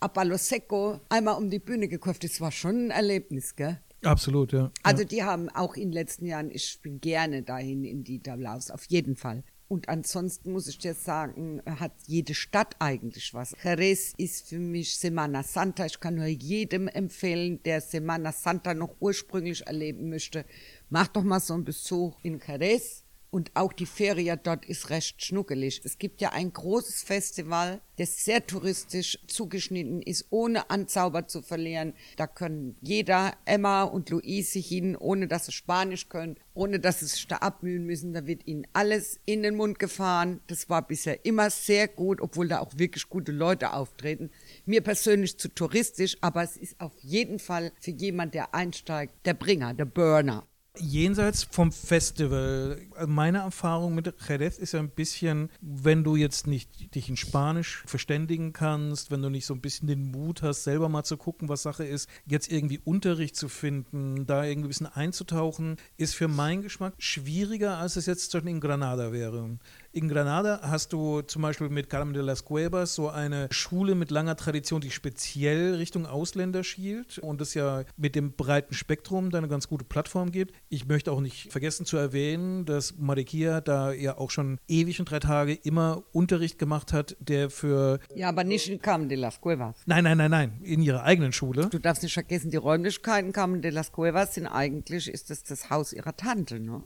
a 0.00 0.08
Palo 0.08 0.36
Seco 0.36 1.00
einmal 1.08 1.36
um 1.36 1.48
die 1.48 1.60
Bühne 1.60 1.88
gekauft. 1.88 2.24
Das 2.24 2.40
war 2.40 2.50
schon 2.50 2.86
ein 2.86 2.90
Erlebnis, 2.90 3.54
gell? 3.54 3.80
Absolut, 4.02 4.52
ja. 4.52 4.70
Also 4.82 5.04
die 5.04 5.22
haben 5.22 5.48
auch 5.48 5.74
in 5.74 5.88
den 5.88 5.92
letzten 5.92 6.26
Jahren, 6.26 6.50
ich 6.50 6.80
bin 6.82 7.00
gerne 7.00 7.42
dahin 7.42 7.84
in 7.84 8.04
die 8.04 8.20
Tablaus, 8.20 8.70
auf 8.70 8.84
jeden 8.86 9.16
Fall. 9.16 9.44
Und 9.68 9.88
ansonsten 9.88 10.52
muss 10.52 10.66
ich 10.66 10.76
dir 10.76 10.92
sagen, 10.92 11.62
hat 11.64 11.92
jede 12.06 12.34
Stadt 12.34 12.76
eigentlich 12.78 13.32
was. 13.32 13.56
Jerez 13.64 14.12
ist 14.18 14.48
für 14.48 14.58
mich 14.58 14.98
Semana 14.98 15.42
Santa. 15.42 15.86
Ich 15.86 15.98
kann 15.98 16.16
nur 16.16 16.26
jedem 16.26 16.88
empfehlen, 16.88 17.62
der 17.62 17.80
Semana 17.80 18.32
Santa 18.32 18.74
noch 18.74 18.94
ursprünglich 19.00 19.66
erleben 19.66 20.10
möchte, 20.10 20.44
mach 20.90 21.08
doch 21.08 21.22
mal 21.22 21.40
so 21.40 21.54
einen 21.54 21.64
Besuch 21.64 22.18
in 22.22 22.38
Jerez 22.46 23.01
und 23.32 23.50
auch 23.54 23.72
die 23.72 23.86
Ferie 23.86 24.36
dort 24.36 24.66
ist 24.66 24.90
recht 24.90 25.24
schnuckelig. 25.24 25.80
Es 25.84 25.96
gibt 25.96 26.20
ja 26.20 26.32
ein 26.32 26.52
großes 26.52 27.02
Festival, 27.02 27.80
das 27.96 28.24
sehr 28.24 28.46
touristisch 28.46 29.18
zugeschnitten 29.26 30.02
ist, 30.02 30.26
ohne 30.28 30.68
Anzauber 30.68 31.26
zu 31.26 31.40
verlieren. 31.40 31.94
Da 32.16 32.26
können 32.26 32.76
jeder, 32.82 33.32
Emma 33.46 33.84
und 33.84 34.10
Luise 34.10 34.58
hin, 34.58 34.96
ohne 34.96 35.28
dass 35.28 35.46
sie 35.46 35.52
Spanisch 35.52 36.10
können, 36.10 36.36
ohne 36.52 36.78
dass 36.78 37.00
sie 37.00 37.06
sich 37.06 37.26
da 37.26 37.36
abmühen 37.36 37.86
müssen. 37.86 38.12
Da 38.12 38.26
wird 38.26 38.46
ihnen 38.46 38.66
alles 38.74 39.18
in 39.24 39.42
den 39.42 39.56
Mund 39.56 39.78
gefahren. 39.78 40.40
Das 40.48 40.68
war 40.68 40.86
bisher 40.86 41.24
immer 41.24 41.48
sehr 41.48 41.88
gut, 41.88 42.20
obwohl 42.20 42.48
da 42.48 42.58
auch 42.58 42.76
wirklich 42.76 43.08
gute 43.08 43.32
Leute 43.32 43.72
auftreten. 43.72 44.30
Mir 44.66 44.82
persönlich 44.82 45.38
zu 45.38 45.48
touristisch, 45.48 46.18
aber 46.20 46.42
es 46.42 46.58
ist 46.58 46.78
auf 46.80 46.92
jeden 47.00 47.38
Fall 47.38 47.72
für 47.80 47.92
jemand, 47.92 48.34
der 48.34 48.54
einsteigt, 48.54 49.14
der 49.24 49.34
Bringer, 49.34 49.72
der 49.72 49.86
Burner. 49.86 50.46
Jenseits 50.78 51.42
vom 51.44 51.70
Festival, 51.70 52.80
meine 53.06 53.38
Erfahrung 53.38 53.94
mit 53.94 54.10
Jerez 54.26 54.56
ist 54.56 54.72
ja 54.72 54.80
ein 54.80 54.88
bisschen, 54.88 55.50
wenn 55.60 56.02
du 56.02 56.16
jetzt 56.16 56.46
nicht 56.46 56.94
dich 56.94 57.10
in 57.10 57.18
Spanisch 57.18 57.84
verständigen 57.86 58.54
kannst, 58.54 59.10
wenn 59.10 59.20
du 59.20 59.28
nicht 59.28 59.44
so 59.44 59.52
ein 59.52 59.60
bisschen 59.60 59.86
den 59.86 60.10
Mut 60.10 60.40
hast, 60.40 60.64
selber 60.64 60.88
mal 60.88 61.04
zu 61.04 61.18
gucken, 61.18 61.50
was 61.50 61.62
Sache 61.62 61.84
ist, 61.84 62.08
jetzt 62.24 62.50
irgendwie 62.50 62.78
Unterricht 62.78 63.36
zu 63.36 63.50
finden, 63.50 64.24
da 64.24 64.44
irgendwie 64.44 64.68
ein 64.68 64.70
bisschen 64.70 64.86
einzutauchen, 64.86 65.76
ist 65.98 66.14
für 66.14 66.28
meinen 66.28 66.62
Geschmack 66.62 66.94
schwieriger, 66.96 67.76
als 67.76 67.96
es 67.96 68.06
jetzt 68.06 68.34
in 68.34 68.60
Granada 68.60 69.12
wäre. 69.12 69.58
In 69.94 70.08
Granada 70.08 70.60
hast 70.62 70.94
du 70.94 71.20
zum 71.20 71.42
Beispiel 71.42 71.68
mit 71.68 71.90
Carmen 71.90 72.14
de 72.14 72.22
las 72.22 72.46
Cuevas 72.46 72.94
so 72.94 73.10
eine 73.10 73.48
Schule 73.50 73.94
mit 73.94 74.10
langer 74.10 74.36
Tradition, 74.36 74.80
die 74.80 74.90
speziell 74.90 75.74
Richtung 75.74 76.06
Ausländer 76.06 76.64
schielt 76.64 77.18
und 77.18 77.42
es 77.42 77.52
ja 77.52 77.84
mit 77.98 78.14
dem 78.14 78.32
breiten 78.32 78.72
Spektrum 78.72 79.28
da 79.28 79.36
eine 79.36 79.48
ganz 79.48 79.68
gute 79.68 79.84
Plattform 79.84 80.32
gibt. 80.32 80.54
Ich 80.70 80.86
möchte 80.86 81.12
auch 81.12 81.20
nicht 81.20 81.52
vergessen 81.52 81.84
zu 81.84 81.98
erwähnen, 81.98 82.64
dass 82.64 82.96
Marikia 82.96 83.60
da 83.60 83.92
ja 83.92 84.16
auch 84.16 84.30
schon 84.30 84.58
ewig 84.66 84.98
und 84.98 85.10
drei 85.10 85.18
Tage 85.18 85.52
immer 85.52 86.02
Unterricht 86.12 86.58
gemacht 86.58 86.94
hat, 86.94 87.14
der 87.20 87.50
für. 87.50 87.98
Ja, 88.14 88.30
aber 88.30 88.44
nicht 88.44 88.70
in 88.70 88.80
Carmen 88.80 89.10
de 89.10 89.18
las 89.18 89.42
Cuevas. 89.42 89.76
Nein, 89.84 90.04
nein, 90.04 90.16
nein, 90.16 90.30
nein, 90.30 90.58
in 90.62 90.80
ihrer 90.80 91.02
eigenen 91.02 91.34
Schule. 91.34 91.68
Du 91.68 91.78
darfst 91.78 92.02
nicht 92.02 92.14
vergessen, 92.14 92.50
die 92.50 92.56
Räumlichkeiten 92.56 93.32
Carmen 93.32 93.60
de 93.60 93.70
las 93.70 93.92
Cuevas 93.92 94.36
sind 94.36 94.46
eigentlich, 94.46 95.10
ist 95.10 95.28
das 95.28 95.42
das 95.42 95.68
Haus 95.68 95.92
ihrer 95.92 96.16
Tante, 96.16 96.60
ne? 96.60 96.82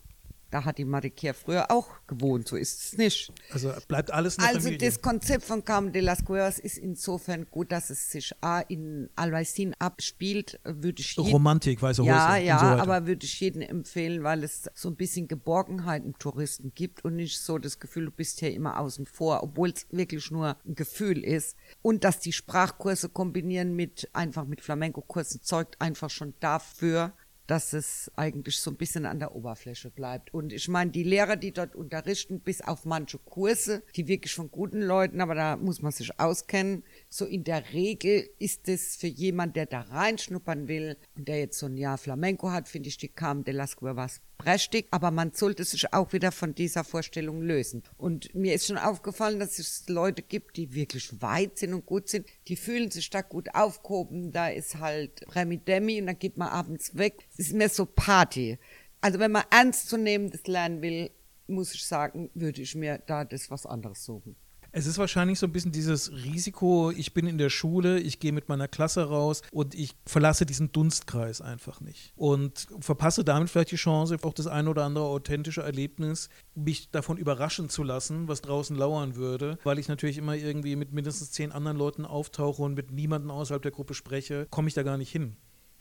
Da 0.51 0.65
hat 0.65 0.79
die 0.79 0.85
Marikia 0.85 1.33
früher 1.33 1.71
auch 1.71 1.89
gewohnt, 2.07 2.47
so 2.47 2.57
ist 2.57 2.81
es 2.85 2.99
nicht. 2.99 3.33
Also 3.53 3.73
bleibt 3.89 4.13
alles 4.13 4.37
in 4.37 4.43
der 4.43 4.49
Also 4.49 4.69
Familie. 4.69 4.89
das 4.89 5.01
Konzept 5.03 5.45
von 5.45 5.65
Carmen 5.65 5.93
de 5.93 6.03
las 6.03 6.25
Cuevas 6.25 6.59
ist 6.59 6.79
insofern 6.79 7.47
gut, 7.51 7.73
dass 7.73 7.91
es 7.91 8.11
sich 8.13 8.33
A 8.43 8.61
in 8.61 9.11
Albaicin 9.17 9.75
abspielt, 9.79 10.61
würde 10.65 11.01
ich 11.01 11.17
jedem, 11.17 11.33
Romantik, 11.33 11.83
weiße 11.83 12.03
Häuser 12.03 12.13
ja, 12.13 12.37
ja, 12.37 12.59
so 12.59 12.67
aber 12.67 13.07
würde 13.07 13.27
ich 13.27 13.41
jedem 13.41 13.63
empfehlen, 13.63 14.23
weil 14.23 14.45
es 14.45 14.71
so 14.75 14.89
ein 14.89 14.97
bisschen 14.97 15.27
Geborgenheit 15.27 16.05
im 16.05 16.17
Touristen 16.19 16.73
gibt 16.75 17.05
und 17.05 17.17
nicht 17.17 17.41
so 17.41 17.59
das 17.59 17.81
Gefühl, 17.81 18.07
du 18.07 18.11
bist 18.13 18.39
hier 18.41 18.53
immer 18.55 18.79
außen 18.79 19.07
vor, 19.07 19.43
obwohl 19.43 19.71
es 19.71 19.87
wirklich 19.91 20.31
nur 20.31 20.57
ein 20.65 20.75
Gefühl 20.75 21.25
ist. 21.25 21.57
Und 21.83 22.05
dass 22.05 22.21
die 22.21 22.33
Sprachkurse 22.33 23.09
kombinieren 23.09 23.75
mit 23.75 24.09
einfach 24.13 24.45
mit 24.45 24.61
Flamenco-Kursen 24.61 25.43
zeugt 25.43 25.81
einfach 25.81 26.11
schon 26.11 26.35
dafür, 26.41 27.13
dass 27.47 27.73
es 27.73 28.11
eigentlich 28.17 28.59
so 28.59 28.71
ein 28.71 28.77
bisschen 28.77 29.07
an 29.07 29.19
der 29.19 29.35
Oberfläche 29.35 29.91
bleibt. 29.91 30.35
Und 30.35 30.53
ich 30.53 30.69
meine, 30.69 30.91
die 30.91 31.03
Lehrer, 31.03 31.37
die 31.37 31.53
dort 31.53 31.75
unterrichten, 31.75 32.41
bis 32.41 32.61
auf 32.61 32.85
manche 32.85 33.19
Kurse, 33.19 33.83
die 33.95 34.09
wirklich 34.09 34.35
von 34.35 34.51
guten 34.51 34.83
Leuten, 34.83 35.21
aber 35.21 35.35
da 35.35 35.57
muss 35.57 35.83
man 35.83 35.93
sich 35.93 36.19
auskennen. 36.19 36.83
So 37.09 37.25
in 37.25 37.45
der 37.45 37.73
Regel 37.73 38.29
ist 38.39 38.69
es 38.69 38.97
für 38.97 39.07
jemand, 39.07 39.57
der 39.57 39.67
da 39.67 39.81
reinschnuppern 39.81 40.69
will 40.69 40.97
und 41.17 41.29
der 41.29 41.39
jetzt 41.39 41.59
so 41.59 41.67
ein 41.67 41.77
Jahr 41.77 41.99
Flamenco 41.99 42.51
hat, 42.51 42.69
finde 42.69 42.89
ich 42.89 42.99
die 42.99 43.09
Carmen 43.09 43.45
de 43.45 43.55
las 43.55 43.77
Cuevas 43.77 44.21
prächtig, 44.39 44.87
aber 44.91 45.11
man 45.11 45.33
sollte 45.33 45.65
sich 45.65 45.93
auch 45.93 46.13
wieder 46.13 46.33
von 46.33 46.55
dieser 46.55 46.85
Vorstellung 46.85 47.43
lösen. 47.43 47.83
Und 47.97 48.35
mir 48.35 48.55
ist 48.55 48.67
schon 48.67 48.79
aufgefallen, 48.79 49.39
dass 49.39 49.59
es 49.59 49.89
Leute 49.89 50.23
gibt, 50.23 50.57
die 50.57 50.75
wirklich 50.75 51.23
weit 51.23 51.59
sind 51.59 51.75
und 51.75 51.87
gut 51.87 52.09
sind, 52.09 52.27
die 52.49 52.57
fühlen 52.57 52.91
sich 52.91 53.09
da 53.11 53.23
gut 53.23 53.55
aufgehoben, 53.55 54.33
da 54.33 54.49
ist 54.49 54.79
halt 54.79 55.25
Remi 55.35 55.59
Demi 55.59 56.01
und 56.01 56.07
dann 56.07 56.19
geht 56.19 56.37
man 56.37 56.49
abends 56.49 56.97
weg. 56.97 57.27
Es 57.33 57.47
ist 57.47 57.55
mehr 57.55 57.69
so 57.69 57.87
Party. 57.87 58.59
Also 59.01 59.19
wenn 59.19 59.33
man 59.33 59.45
ernstzunehmendes 59.51 60.47
lernen 60.47 60.83
will, 60.83 61.11
muss 61.47 61.75
ich 61.75 61.85
sagen, 61.85 62.31
würde 62.35 62.63
ich 62.63 62.75
mir 62.75 62.99
da 63.07 63.25
das 63.25 63.51
was 63.51 63.67
anderes 63.67 64.05
suchen. 64.05 64.37
Es 64.79 64.85
ist 64.85 64.99
wahrscheinlich 64.99 65.39
so 65.39 65.47
ein 65.47 65.53
bisschen 65.53 65.73
dieses 65.73 66.13
Risiko, 66.13 66.91
ich 66.91 67.15
bin 67.15 67.27
in 67.27 67.39
der 67.39 67.49
Schule, 67.49 67.99
ich 67.99 68.21
gehe 68.21 68.33
mit 68.33 68.51
meiner 68.51 68.69
Klasse 68.69 69.05
raus 69.05 69.41
und 69.51 69.75
ich 69.75 69.97
verlasse 70.05 70.45
diesen 70.45 70.71
Dunstkreis 70.71 71.41
einfach 71.41 71.81
nicht. 71.81 72.13
Und 72.15 72.67
verpasse 72.81 73.25
damit 73.25 73.49
vielleicht 73.49 73.71
die 73.71 73.77
Chance, 73.77 74.19
auch 74.21 74.35
das 74.35 74.47
ein 74.47 74.69
oder 74.69 74.85
andere 74.85 75.07
authentische 75.07 75.63
Erlebnis, 75.63 76.29
mich 76.55 76.91
davon 76.91 77.17
überraschen 77.17 77.71
zu 77.71 77.85
lassen, 77.85 78.29
was 78.29 78.43
draußen 78.43 78.77
lauern 78.77 79.17
würde, 79.17 79.59
weil 79.65 79.79
ich 79.79 79.89
natürlich 79.89 80.19
immer 80.19 80.37
irgendwie 80.37 80.77
mit 80.77 80.93
mindestens 80.93 81.31
zehn 81.31 81.53
anderen 81.53 81.79
Leuten 81.79 82.05
auftauche 82.05 82.61
und 82.61 82.75
mit 82.75 82.91
niemandem 82.91 83.31
außerhalb 83.31 83.63
der 83.63 83.73
Gruppe 83.73 83.95
spreche, 83.95 84.47
komme 84.51 84.69
ich 84.69 84.75
da 84.75 84.83
gar 84.83 84.99
nicht 84.99 85.11
hin. 85.11 85.37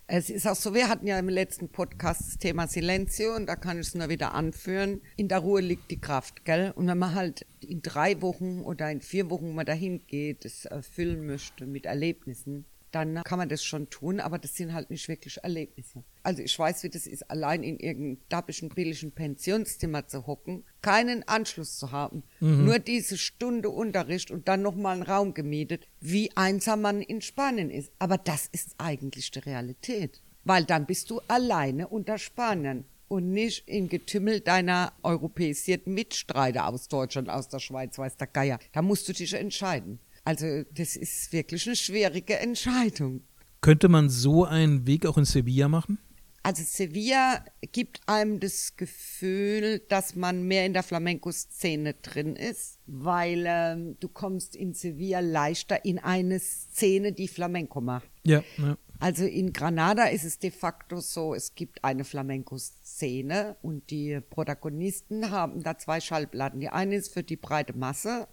Es 0.07 0.29
ist 0.29 0.47
auch 0.47 0.55
so, 0.55 0.75
wir 0.75 0.87
hatten 0.87 1.07
ja 1.07 1.17
im 1.17 1.29
letzten 1.29 1.67
Podcast 1.67 2.21
das 2.21 2.37
Thema 2.37 2.67
Silenzio 2.67 3.35
und 3.35 3.47
da 3.47 3.55
kann 3.55 3.79
ich 3.79 3.87
es 3.87 3.95
nur 3.95 4.07
wieder 4.07 4.35
anführen. 4.35 5.01
In 5.17 5.29
der 5.29 5.39
Ruhe 5.39 5.61
liegt 5.61 5.89
die 5.89 5.99
Kraft, 5.99 6.45
gell? 6.45 6.71
Und 6.75 6.87
wenn 6.87 6.99
man 6.99 7.15
halt 7.15 7.47
in 7.59 7.81
drei 7.81 8.21
Wochen 8.21 8.61
oder 8.61 8.91
in 8.91 9.01
vier 9.01 9.31
Wochen 9.31 9.55
mal 9.55 9.63
dahin 9.63 10.05
geht, 10.05 10.45
das 10.45 10.65
erfüllen 10.65 11.25
möchte 11.25 11.65
mit 11.65 11.87
Erlebnissen, 11.87 12.65
dann 12.95 13.21
kann 13.23 13.37
man 13.37 13.49
das 13.49 13.63
schon 13.63 13.89
tun, 13.89 14.19
aber 14.19 14.39
das 14.39 14.55
sind 14.55 14.73
halt 14.73 14.89
nicht 14.89 15.07
wirklich 15.09 15.37
Erlebnisse. 15.43 16.03
Also 16.23 16.41
ich 16.41 16.57
weiß, 16.57 16.83
wie 16.83 16.89
das 16.89 17.05
ist, 17.05 17.29
allein 17.29 17.61
in 17.61 17.77
irgendeinem 17.77 18.21
dappischen, 18.29 18.69
billigen 18.69 19.11
Pensionszimmer 19.11 20.07
zu 20.07 20.25
hocken, 20.25 20.63
keinen 20.81 21.27
Anschluss 21.27 21.77
zu 21.77 21.91
haben, 21.91 22.23
nur 22.39 22.79
diese 22.79 23.17
Stunde 23.17 23.69
Unterricht 23.69 24.31
und 24.31 24.47
dann 24.47 24.61
nochmal 24.61 24.93
einen 24.93 25.03
Raum 25.03 25.33
gemietet, 25.33 25.87
wie 25.99 26.31
einsam 26.35 26.81
man 26.81 27.01
in 27.01 27.21
Spanien 27.21 27.69
ist. 27.69 27.91
Aber 27.99 28.17
das 28.17 28.47
ist 28.51 28.75
eigentlich 28.77 29.29
die 29.31 29.39
Realität, 29.39 30.21
weil 30.45 30.63
dann 30.63 30.85
bist 30.85 31.09
du 31.09 31.19
alleine 31.27 31.89
unter 31.89 32.17
Spaniern 32.17 32.85
und 33.07 33.31
nicht 33.31 33.67
im 33.67 33.89
Getümmel 33.89 34.39
deiner 34.39 34.93
europäisierten 35.03 35.93
Mitstreiter 35.93 36.67
aus 36.67 36.87
Deutschland, 36.87 37.29
aus 37.29 37.49
der 37.49 37.59
Schweiz, 37.59 37.97
weiß 37.97 38.17
der 38.17 38.27
Geier. 38.27 38.59
Da 38.71 38.81
musst 38.81 39.07
du 39.07 39.13
dich 39.13 39.33
entscheiden. 39.33 39.99
Also 40.25 40.63
das 40.71 40.95
ist 40.95 41.31
wirklich 41.31 41.65
eine 41.67 41.75
schwierige 41.75 42.37
Entscheidung. 42.39 43.21
Könnte 43.61 43.87
man 43.87 44.09
so 44.09 44.43
einen 44.43 44.85
Weg 44.85 45.05
auch 45.05 45.17
in 45.17 45.25
Sevilla 45.25 45.67
machen? 45.69 45.99
Also 46.43 46.61
Sevilla 46.63 47.43
gibt 47.71 48.01
einem 48.05 48.39
das 48.39 48.75
Gefühl, 48.75 49.79
dass 49.89 50.15
man 50.15 50.47
mehr 50.47 50.67
in 50.67 50.73
der 50.73 50.83
Flamenco-Szene 50.83 51.95
drin 51.95 52.35
ist, 52.35 52.77
weil 52.85 53.45
ähm, 53.47 53.97
du 53.99 54.09
kommst 54.09 54.55
in 54.55 54.75
Sevilla 54.75 55.21
leichter 55.21 55.85
in 55.85 55.97
eine 55.97 56.39
Szene, 56.39 57.13
die 57.13 57.27
Flamenco 57.27 57.81
macht. 57.81 58.07
Ja, 58.23 58.43
ja. 58.57 58.77
Also 58.99 59.25
in 59.25 59.53
Granada 59.53 60.05
ist 60.05 60.23
es 60.23 60.37
de 60.37 60.51
facto 60.51 60.99
so, 60.99 61.33
es 61.33 61.55
gibt 61.55 61.83
eine 61.83 62.03
Flamenco-Szene 62.03 63.57
und 63.63 63.89
die 63.89 64.21
Protagonisten 64.21 65.31
haben 65.31 65.63
da 65.63 65.79
zwei 65.79 65.99
Schallplatten. 65.99 66.59
Die 66.59 66.69
eine 66.69 66.95
ist 66.95 67.11
für 67.11 67.23
die 67.23 67.37
breite 67.37 67.73
Masse, 67.73 68.27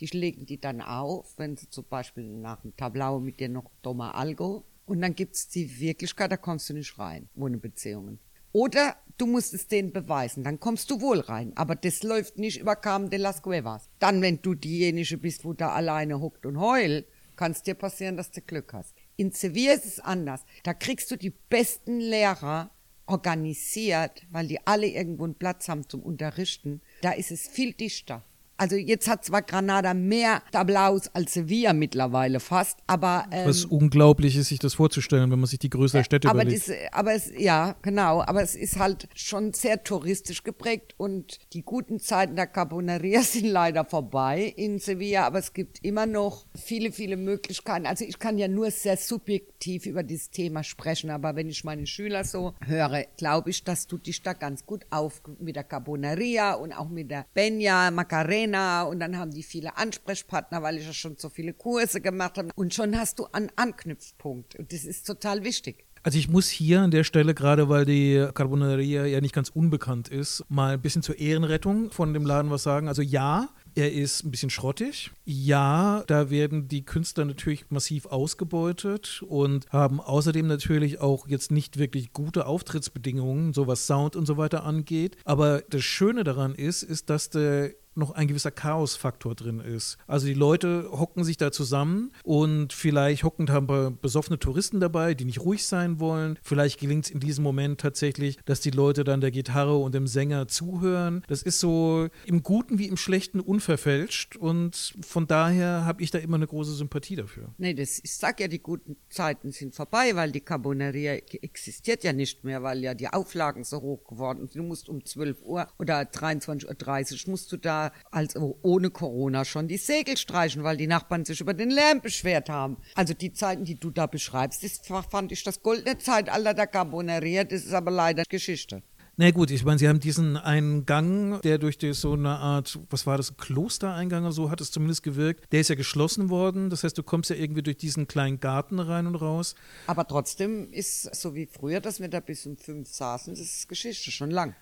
die 0.00 0.06
legen 0.06 0.46
die 0.46 0.60
dann 0.60 0.80
auf, 0.80 1.34
wenn 1.36 1.56
sie 1.56 1.68
zum 1.70 1.84
Beispiel 1.84 2.24
nach 2.24 2.60
dem 2.62 2.76
Tablao 2.76 3.20
mit 3.20 3.40
dir 3.40 3.48
noch 3.48 3.70
Toma 3.82 4.12
Algo. 4.12 4.64
Und 4.86 5.02
dann 5.02 5.14
gibt's 5.14 5.48
die 5.48 5.80
Wirklichkeit, 5.80 6.32
da 6.32 6.36
kommst 6.36 6.70
du 6.70 6.74
nicht 6.74 6.98
rein, 6.98 7.28
ohne 7.36 7.58
Beziehungen. 7.58 8.18
Oder 8.52 8.96
du 9.18 9.26
musst 9.26 9.52
es 9.52 9.68
denen 9.68 9.92
beweisen, 9.92 10.44
dann 10.44 10.58
kommst 10.58 10.90
du 10.90 11.00
wohl 11.00 11.20
rein. 11.20 11.52
Aber 11.56 11.74
das 11.74 12.02
läuft 12.02 12.38
nicht 12.38 12.58
über 12.58 12.76
Carmen 12.76 13.10
de 13.10 13.18
las 13.18 13.42
Cuevas. 13.42 13.88
Dann, 13.98 14.22
wenn 14.22 14.40
du 14.40 14.54
diejenige 14.54 15.18
bist, 15.18 15.44
wo 15.44 15.52
da 15.52 15.70
alleine 15.70 16.20
huckt 16.20 16.46
und 16.46 16.58
heult, 16.58 17.06
kann 17.36 17.52
es 17.52 17.62
dir 17.62 17.74
passieren, 17.74 18.16
dass 18.16 18.30
du 18.30 18.40
Glück 18.40 18.72
hast. 18.72 18.94
In 19.16 19.32
Sevilla 19.32 19.72
ist 19.72 19.84
es 19.84 20.00
anders. 20.00 20.44
Da 20.62 20.74
kriegst 20.74 21.10
du 21.10 21.16
die 21.16 21.30
besten 21.30 22.00
Lehrer 22.00 22.70
organisiert, 23.06 24.26
weil 24.30 24.48
die 24.48 24.66
alle 24.66 24.86
irgendwo 24.86 25.24
einen 25.24 25.34
Platz 25.34 25.68
haben 25.68 25.88
zum 25.88 26.02
Unterrichten. 26.02 26.80
Da 27.02 27.12
ist 27.12 27.30
es 27.30 27.48
viel 27.48 27.72
dichter. 27.72 28.24
Also 28.58 28.74
jetzt 28.74 29.08
hat 29.08 29.24
zwar 29.24 29.42
Granada 29.42 29.94
mehr 29.94 30.42
Tablaus 30.50 31.08
als 31.14 31.34
Sevilla 31.34 31.72
mittlerweile 31.72 32.40
fast, 32.40 32.78
aber 32.88 33.26
ähm, 33.30 33.48
Was 33.48 33.64
unglaublich 33.64 34.36
ist, 34.36 34.48
sich 34.48 34.58
das 34.58 34.74
vorzustellen, 34.74 35.30
wenn 35.30 35.38
man 35.38 35.46
sich 35.46 35.60
die 35.60 35.70
Größe 35.70 35.98
der 35.98 36.04
Städte 36.04 36.28
aber 36.28 36.42
überlegt. 36.42 36.68
das, 36.68 36.76
aber 36.90 37.14
es, 37.14 37.30
ja, 37.38 37.76
genau, 37.82 38.20
aber 38.20 38.42
es 38.42 38.56
ist 38.56 38.80
halt 38.80 39.08
schon 39.14 39.52
sehr 39.52 39.84
touristisch 39.84 40.42
geprägt 40.42 40.94
und 40.96 41.38
die 41.52 41.62
guten 41.62 42.00
Zeiten 42.00 42.34
der 42.34 42.48
Carboneria 42.48 43.22
sind 43.22 43.46
leider 43.46 43.84
vorbei 43.84 44.52
in 44.56 44.80
Sevilla, 44.80 45.24
aber 45.28 45.38
es 45.38 45.52
gibt 45.52 45.84
immer 45.84 46.06
noch 46.06 46.44
viele, 46.56 46.90
viele 46.90 47.16
Möglichkeiten. 47.16 47.86
Also 47.86 48.04
ich 48.04 48.18
kann 48.18 48.38
ja 48.38 48.48
nur 48.48 48.72
sehr 48.72 48.96
subjektiv 48.96 49.86
über 49.86 50.02
dieses 50.02 50.30
Thema 50.30 50.64
sprechen, 50.64 51.10
aber 51.10 51.36
wenn 51.36 51.48
ich 51.48 51.62
meine 51.62 51.86
Schüler 51.86 52.24
so 52.24 52.54
höre, 52.66 53.04
glaube 53.16 53.50
ich, 53.50 53.62
dass 53.62 53.86
du 53.86 53.98
dich 53.98 54.20
da 54.22 54.32
ganz 54.32 54.66
gut 54.66 54.84
auf 54.90 55.22
mit 55.38 55.54
der 55.54 55.62
Carboneria 55.62 56.54
und 56.54 56.72
auch 56.72 56.88
mit 56.88 57.12
der 57.12 57.24
Benya, 57.34 57.92
Macarena 57.92 58.47
und 58.54 59.00
dann 59.00 59.16
haben 59.16 59.32
die 59.32 59.42
viele 59.42 59.76
Ansprechpartner, 59.76 60.62
weil 60.62 60.78
ich 60.78 60.86
ja 60.86 60.92
schon 60.92 61.16
so 61.16 61.28
viele 61.28 61.52
Kurse 61.52 62.00
gemacht 62.00 62.38
habe 62.38 62.50
und 62.54 62.74
schon 62.74 62.96
hast 62.96 63.18
du 63.18 63.26
einen 63.32 63.50
Anknüpfpunkt 63.56 64.56
und 64.56 64.72
das 64.72 64.84
ist 64.84 65.06
total 65.06 65.44
wichtig. 65.44 65.84
Also 66.02 66.18
ich 66.18 66.28
muss 66.28 66.48
hier 66.48 66.80
an 66.80 66.90
der 66.90 67.04
Stelle, 67.04 67.34
gerade 67.34 67.68
weil 67.68 67.84
die 67.84 68.28
Carboneria 68.32 69.04
ja 69.04 69.20
nicht 69.20 69.34
ganz 69.34 69.48
unbekannt 69.48 70.08
ist, 70.08 70.44
mal 70.48 70.74
ein 70.74 70.80
bisschen 70.80 71.02
zur 71.02 71.18
Ehrenrettung 71.18 71.90
von 71.90 72.14
dem 72.14 72.24
Laden 72.24 72.50
was 72.50 72.62
sagen. 72.62 72.88
Also 72.88 73.02
ja, 73.02 73.48
er 73.74 73.92
ist 73.92 74.24
ein 74.24 74.30
bisschen 74.30 74.50
schrottig. 74.50 75.10
Ja, 75.24 76.04
da 76.06 76.30
werden 76.30 76.68
die 76.68 76.84
Künstler 76.84 77.24
natürlich 77.24 77.70
massiv 77.70 78.06
ausgebeutet 78.06 79.22
und 79.28 79.66
haben 79.70 80.00
außerdem 80.00 80.46
natürlich 80.46 81.00
auch 81.00 81.28
jetzt 81.28 81.50
nicht 81.50 81.78
wirklich 81.78 82.12
gute 82.12 82.46
Auftrittsbedingungen, 82.46 83.52
so 83.52 83.66
was 83.66 83.86
Sound 83.86 84.16
und 84.16 84.26
so 84.26 84.36
weiter 84.36 84.64
angeht. 84.64 85.16
Aber 85.24 85.62
das 85.68 85.82
Schöne 85.82 86.24
daran 86.24 86.54
ist, 86.54 86.82
ist, 86.82 87.10
dass 87.10 87.30
der 87.30 87.72
noch 87.98 88.12
ein 88.12 88.28
gewisser 88.28 88.50
Chaosfaktor 88.50 89.34
drin 89.34 89.60
ist. 89.60 89.98
Also 90.06 90.26
die 90.26 90.34
Leute 90.34 90.88
hocken 90.90 91.24
sich 91.24 91.36
da 91.36 91.52
zusammen 91.52 92.12
und 92.22 92.72
vielleicht 92.72 93.24
hocken 93.24 93.48
ein 93.48 93.66
paar 93.66 93.90
besoffene 93.90 94.38
Touristen 94.38 94.80
dabei, 94.80 95.14
die 95.14 95.24
nicht 95.24 95.40
ruhig 95.40 95.66
sein 95.66 96.00
wollen. 96.00 96.38
Vielleicht 96.42 96.80
gelingt 96.80 97.06
es 97.06 97.10
in 97.10 97.20
diesem 97.20 97.44
Moment 97.44 97.80
tatsächlich, 97.80 98.38
dass 98.44 98.60
die 98.60 98.70
Leute 98.70 99.04
dann 99.04 99.20
der 99.20 99.30
Gitarre 99.30 99.76
und 99.76 99.94
dem 99.94 100.06
Sänger 100.06 100.48
zuhören. 100.48 101.22
Das 101.28 101.42
ist 101.42 101.60
so 101.60 102.08
im 102.24 102.42
Guten 102.42 102.78
wie 102.78 102.86
im 102.86 102.96
Schlechten 102.96 103.40
unverfälscht 103.40 104.36
und 104.36 104.94
von 105.00 105.26
daher 105.26 105.84
habe 105.84 106.02
ich 106.02 106.10
da 106.10 106.18
immer 106.18 106.36
eine 106.36 106.46
große 106.46 106.74
Sympathie 106.74 107.16
dafür. 107.16 107.54
Nee, 107.58 107.74
das, 107.74 108.00
ich 108.02 108.14
sag 108.14 108.40
ja, 108.40 108.48
die 108.48 108.60
guten 108.60 108.96
Zeiten 109.08 109.52
sind 109.52 109.74
vorbei, 109.74 110.14
weil 110.14 110.32
die 110.32 110.40
Carboneria 110.40 111.14
existiert 111.14 112.04
ja 112.04 112.12
nicht 112.12 112.44
mehr, 112.44 112.62
weil 112.62 112.82
ja 112.82 112.94
die 112.94 113.08
Auflagen 113.08 113.64
so 113.64 113.80
hoch 113.80 114.04
geworden 114.04 114.46
sind. 114.46 114.56
Du 114.56 114.62
musst 114.62 114.88
um 114.88 115.04
12 115.04 115.42
Uhr 115.42 115.66
oder 115.78 116.00
23.30 116.00 117.24
Uhr 117.26 117.30
musst 117.30 117.52
du 117.52 117.56
da 117.56 117.87
also 118.10 118.58
ohne 118.62 118.90
Corona 118.90 119.44
schon 119.44 119.68
die 119.68 119.76
Segel 119.76 120.16
streichen, 120.16 120.64
weil 120.64 120.76
die 120.76 120.86
Nachbarn 120.86 121.24
sich 121.24 121.40
über 121.40 121.54
den 121.54 121.70
Lärm 121.70 122.00
beschwert 122.00 122.48
haben. 122.48 122.76
Also 122.94 123.14
die 123.14 123.32
Zeiten, 123.32 123.64
die 123.64 123.74
du 123.74 123.90
da 123.90 124.06
beschreibst, 124.06 124.64
das 124.64 124.80
fand 125.10 125.32
ich 125.32 125.44
das 125.44 125.62
goldene 125.62 125.98
Zeitalter 125.98 126.54
der 126.54 126.66
Carboneria, 126.66 127.44
das 127.44 127.64
ist 127.64 127.74
aber 127.74 127.90
leider 127.90 128.22
Geschichte. 128.28 128.82
Na 129.20 129.32
gut, 129.32 129.50
ich 129.50 129.64
meine, 129.64 129.80
sie 129.80 129.88
haben 129.88 129.98
diesen 129.98 130.36
einen 130.36 130.86
Gang, 130.86 131.42
der 131.42 131.58
durch 131.58 131.76
die, 131.76 131.92
so 131.92 132.12
eine 132.12 132.38
Art, 132.38 132.78
was 132.88 133.04
war 133.04 133.16
das, 133.16 133.36
Klostereingang 133.36 134.22
oder 134.22 134.30
so, 134.30 134.48
hat 134.48 134.60
es 134.60 134.70
zumindest 134.70 135.02
gewirkt. 135.02 135.52
Der 135.52 135.58
ist 135.58 135.70
ja 135.70 135.74
geschlossen 135.74 136.30
worden. 136.30 136.70
Das 136.70 136.84
heißt, 136.84 136.96
du 136.96 137.02
kommst 137.02 137.28
ja 137.28 137.34
irgendwie 137.34 137.64
durch 137.64 137.78
diesen 137.78 138.06
kleinen 138.06 138.38
Garten 138.38 138.78
rein 138.78 139.08
und 139.08 139.16
raus. 139.16 139.56
Aber 139.88 140.06
trotzdem 140.06 140.72
ist 140.72 141.16
so 141.16 141.34
wie 141.34 141.46
früher, 141.46 141.80
dass 141.80 141.98
wir 141.98 142.06
da 142.06 142.20
bis 142.20 142.46
um 142.46 142.56
fünf 142.56 142.88
saßen, 142.88 143.34
das 143.34 143.40
ist 143.40 143.68
Geschichte 143.68 144.12
schon 144.12 144.30
lang. 144.30 144.54